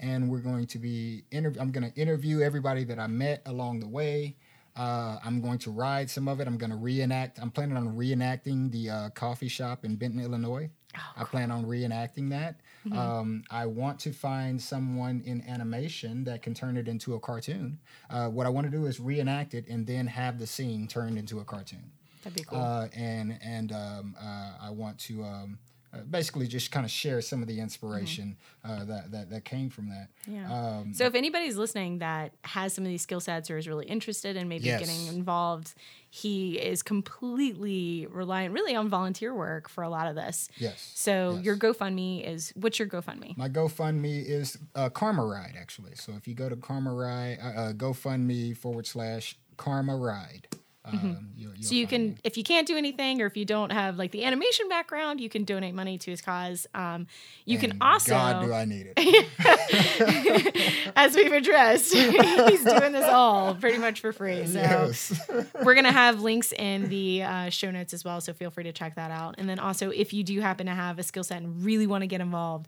and 0.04 0.30
we're 0.30 0.40
going 0.40 0.68
to 0.68 0.80
be. 0.80 1.24
Inter- 1.32 1.54
I'm 1.60 1.72
going 1.72 1.90
to 1.90 2.00
interview 2.00 2.42
everybody 2.42 2.84
that 2.86 3.00
I 3.00 3.08
met 3.08 3.42
along 3.46 3.80
the 3.80 3.88
way. 3.88 4.36
Uh, 4.76 5.18
I'm 5.24 5.40
going 5.40 5.60
to 5.60 5.72
ride 5.72 6.10
some 6.10 6.28
of 6.28 6.40
it. 6.40 6.48
I'm 6.48 6.58
going 6.58 6.72
to 6.72 6.76
reenact. 6.76 7.40
I'm 7.40 7.52
planning 7.52 7.78
on 7.78 7.96
reenacting 7.96 8.72
the 8.72 8.90
uh, 8.90 9.10
coffee 9.12 9.48
shop 9.48 9.86
in 9.86 9.96
Benton, 9.96 10.20
Illinois. 10.20 10.70
Oh, 10.98 11.22
I 11.22 11.24
plan 11.24 11.52
on 11.52 11.66
reenacting 11.66 12.30
that. 12.32 12.60
Mm-hmm. 12.86 12.98
Um, 12.98 13.44
I 13.50 13.66
want 13.66 14.00
to 14.02 14.12
find 14.12 14.62
someone 14.62 15.22
in 15.26 15.42
animation 15.48 16.24
that 16.26 16.42
can 16.42 16.54
turn 16.54 16.76
it 16.76 16.88
into 16.88 17.16
a 17.16 17.20
cartoon. 17.20 17.80
Uh, 18.10 18.28
what 18.28 18.46
I 18.46 18.50
want 18.50 18.66
to 18.66 18.72
do 18.72 18.86
is 18.88 19.00
reenact 19.00 19.54
it 19.54 19.68
and 19.68 19.88
then 19.88 20.08
have 20.08 20.38
the 20.38 20.48
scene 20.48 20.88
turned 20.88 21.18
into 21.18 21.40
a 21.40 21.46
cartoon 21.46 21.92
That'd 22.24 22.38
be 22.38 22.44
cool. 22.44 22.60
uh, 22.60 22.88
and 22.96 23.40
and 23.44 23.72
um, 23.72 24.16
uh, 24.20 24.52
I 24.62 24.70
want 24.72 25.00
to 25.00 25.24
um, 25.24 25.60
uh, 25.94 25.98
basically 26.10 26.48
just 26.48 26.72
kind 26.72 26.86
of 26.86 26.92
share 26.92 27.22
some 27.22 27.42
of 27.42 27.48
the 27.48 27.60
inspiration 27.60 28.36
uh, 28.66 28.84
that, 28.86 29.12
that 29.12 29.30
that 29.30 29.46
came 29.46 29.70
from 29.70 29.90
that. 29.90 30.08
Mm-hmm. 30.28 30.36
yeah. 30.36 30.78
Um, 30.80 30.94
So 30.94 31.06
if 31.06 31.14
anybody's 31.16 31.56
listening 31.56 32.00
that 32.00 32.32
has 32.44 32.74
some 32.74 32.84
of 32.84 32.90
these 32.90 33.02
skill 33.04 33.20
sets 33.20 33.50
or 33.52 33.58
is 33.58 33.68
really 33.68 33.86
interested 33.86 34.36
in 34.36 34.48
maybe 34.48 34.66
Yes. 34.66 34.80
getting 34.80 35.08
involved, 35.16 35.74
he 36.10 36.58
is 36.60 36.82
completely 36.84 38.08
reliant 38.10 38.54
really 38.54 38.76
on 38.76 38.90
volunteer 38.90 39.34
work 39.34 39.70
for 39.70 39.84
a 39.84 39.90
lot 39.90 40.08
of 40.08 40.16
this. 40.16 40.50
yes. 40.58 40.92
So 40.96 41.34
yes. 41.36 41.46
your 41.46 41.58
GoFundMe 41.58 42.28
is 42.28 42.52
what's 42.56 42.80
your 42.80 42.88
GoFundMe? 42.88 43.38
my 43.38 43.50
GoFundMe 43.50 44.24
is 44.26 44.58
uh, 44.76 44.90
Karma 44.90 45.26
Ride 45.26 45.56
actually. 45.60 45.96
So 45.96 46.14
if 46.14 46.28
you 46.28 46.34
go 46.36 46.50
to 46.50 46.56
Karma 46.56 46.94
Ride, 46.94 47.38
uh, 47.42 47.48
uh, 47.48 47.74
GoFundMe 47.74 48.56
forward 48.58 48.88
slash 48.88 49.38
Karma 49.58 49.96
Ride. 49.96 50.48
Um, 50.86 51.30
you'll, 51.38 51.52
you'll 51.52 51.54
Mm-hmm. 51.64 51.70
So 51.70 51.76
you 51.76 51.88
can, 51.88 52.10
me. 52.10 52.16
if 52.24 52.38
you 52.38 52.44
can't 52.44 52.68
do 52.68 52.76
anything, 52.76 53.22
or 53.22 53.26
if 53.26 53.38
you 53.38 53.46
don't 53.46 53.72
have 53.72 53.98
like 53.98 54.12
the 54.12 54.26
animation 54.26 54.68
background, 54.68 55.22
you 55.22 55.30
can 55.30 55.46
donate 55.46 55.74
money 55.74 55.98
to 55.98 56.12
his 56.12 56.22
cause. 56.22 56.68
Um, 56.74 57.08
you 57.46 57.58
can 57.58 57.78
also, 57.82 58.12
God, 58.12 58.46
do 58.46 58.54
I 58.54 58.66
need 58.66 58.94
it? 58.96 60.92
as 60.96 61.16
we've 61.16 61.32
addressed, 61.32 61.94
he's 61.94 62.64
doing 62.64 62.92
this 62.92 63.06
all 63.06 63.56
pretty 63.56 63.78
much 63.78 64.02
for 64.02 64.12
free. 64.12 64.46
So 64.46 64.60
yes. 64.60 65.28
we're 65.64 65.76
gonna 65.76 65.92
have 65.92 66.22
links 66.22 66.52
in 66.52 66.90
the 66.90 67.24
uh, 67.24 67.50
show 67.50 67.72
notes 67.72 67.94
as 67.94 68.04
well. 68.04 68.20
So 68.20 68.34
feel 68.34 68.50
free 68.50 68.66
to 68.66 68.74
check 68.74 68.96
that 68.96 69.12
out. 69.12 69.36
And 69.38 69.48
then 69.48 69.60
also, 69.60 69.90
if 69.90 70.14
you 70.14 70.24
do 70.24 70.42
happen 70.42 70.66
to 70.66 70.74
have 70.74 71.00
a 71.00 71.04
skill 71.04 71.24
set 71.24 71.42
and 71.42 71.64
really 71.64 71.88
want 71.88 72.02
to 72.02 72.08
get 72.08 72.20
involved, 72.22 72.68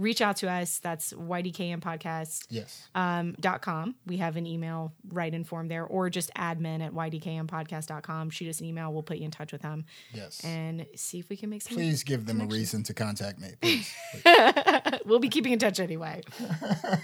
reach 0.00 0.20
out 0.20 0.36
to 0.36 0.50
us. 0.50 0.78
That's 0.78 1.12
ydkm 1.12 1.80
podcast 1.80 2.46
yes. 2.48 2.88
um, 2.94 3.36
dot 3.38 3.60
com. 3.62 3.94
We 4.06 4.16
have 4.16 4.36
an 4.36 4.46
email 4.46 4.92
right 5.08 5.32
in 5.32 5.44
form 5.44 5.68
there, 5.68 5.84
or 5.84 6.08
just 6.10 6.32
admin 6.34 6.80
at 6.84 6.92
ydkmpodcast.com. 6.92 8.30
Shoot 8.30 8.48
us 8.48 8.60
an 8.60 8.66
email. 8.66 8.92
We'll 8.92 9.02
put 9.02 9.18
you 9.18 9.26
in 9.26 9.30
touch 9.30 9.52
with 9.52 9.62
them 9.62 9.84
Yes. 10.14 10.42
and 10.44 10.86
see 10.96 11.18
if 11.18 11.28
we 11.28 11.36
can 11.36 11.50
make 11.50 11.62
some. 11.62 11.76
Please 11.76 12.02
give 12.02 12.26
them 12.26 12.40
a 12.40 12.46
reason 12.46 12.82
to 12.84 12.94
contact 12.94 13.38
me. 13.38 13.50
Please. 13.60 13.92
please. 14.22 15.00
we'll 15.04 15.18
be 15.18 15.28
keeping 15.28 15.52
in 15.52 15.58
touch 15.58 15.78
anyway. 15.78 16.22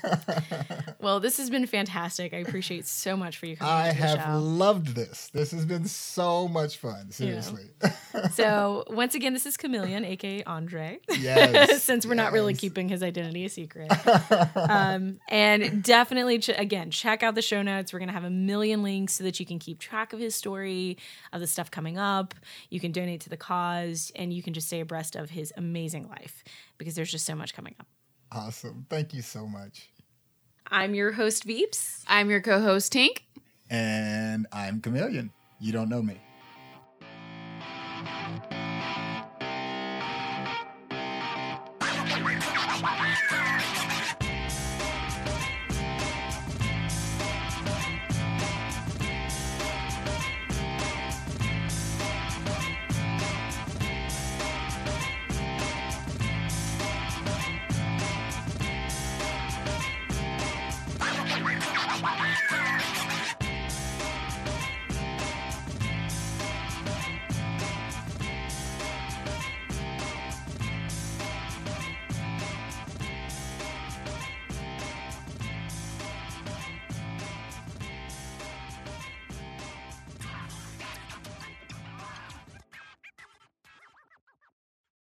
well, 1.00 1.20
this 1.20 1.36
has 1.36 1.50
been 1.50 1.66
fantastic. 1.66 2.32
I 2.32 2.38
appreciate 2.38 2.86
so 2.86 3.16
much 3.16 3.36
for 3.38 3.46
you 3.46 3.56
coming. 3.56 3.72
I 3.72 3.92
have 3.92 4.42
loved 4.42 4.94
this. 4.94 5.28
This 5.32 5.50
has 5.52 5.64
been 5.64 5.86
so 5.86 6.48
much 6.48 6.78
fun. 6.78 7.10
Seriously. 7.10 7.70
So 8.32 8.84
once 8.88 9.14
again, 9.14 9.32
this 9.32 9.46
is 9.46 9.56
Chameleon, 9.56 10.04
aka 10.04 10.42
Andre. 10.44 10.98
Yes, 11.10 11.82
Since 11.82 12.06
we're 12.06 12.14
not 12.14 12.32
really 12.32 12.52
yes. 12.54 12.60
Keeping 12.86 12.92
his 12.94 13.02
identity 13.02 13.44
a 13.44 13.48
secret. 13.48 13.90
um, 14.56 15.18
and 15.28 15.82
definitely, 15.82 16.38
ch- 16.38 16.50
again, 16.50 16.90
check 16.90 17.22
out 17.22 17.34
the 17.34 17.42
show 17.42 17.62
notes. 17.62 17.92
We're 17.92 17.98
gonna 17.98 18.12
have 18.12 18.24
a 18.24 18.30
million 18.30 18.82
links 18.82 19.14
so 19.14 19.24
that 19.24 19.40
you 19.40 19.46
can 19.46 19.58
keep 19.58 19.78
track 19.78 20.12
of 20.12 20.18
his 20.18 20.34
story, 20.34 20.96
of 21.32 21.40
the 21.40 21.46
stuff 21.46 21.70
coming 21.70 21.98
up. 21.98 22.34
You 22.70 22.80
can 22.80 22.92
donate 22.92 23.20
to 23.22 23.28
the 23.28 23.36
cause, 23.36 24.12
and 24.14 24.32
you 24.32 24.42
can 24.42 24.54
just 24.54 24.66
stay 24.68 24.80
abreast 24.80 25.16
of 25.16 25.30
his 25.30 25.52
amazing 25.56 26.08
life 26.08 26.44
because 26.78 26.94
there's 26.94 27.10
just 27.10 27.26
so 27.26 27.34
much 27.34 27.54
coming 27.54 27.74
up. 27.80 27.86
Awesome. 28.32 28.86
Thank 28.88 29.14
you 29.14 29.22
so 29.22 29.46
much. 29.46 29.88
I'm 30.68 30.94
your 30.94 31.12
host, 31.12 31.46
Veeps. 31.46 32.04
I'm 32.08 32.30
your 32.30 32.40
co 32.40 32.60
host, 32.60 32.92
Tink. 32.92 33.18
And 33.70 34.46
I'm 34.52 34.80
Chameleon. 34.80 35.32
You 35.60 35.72
don't 35.72 35.88
know 35.88 36.02
me. 36.02 36.20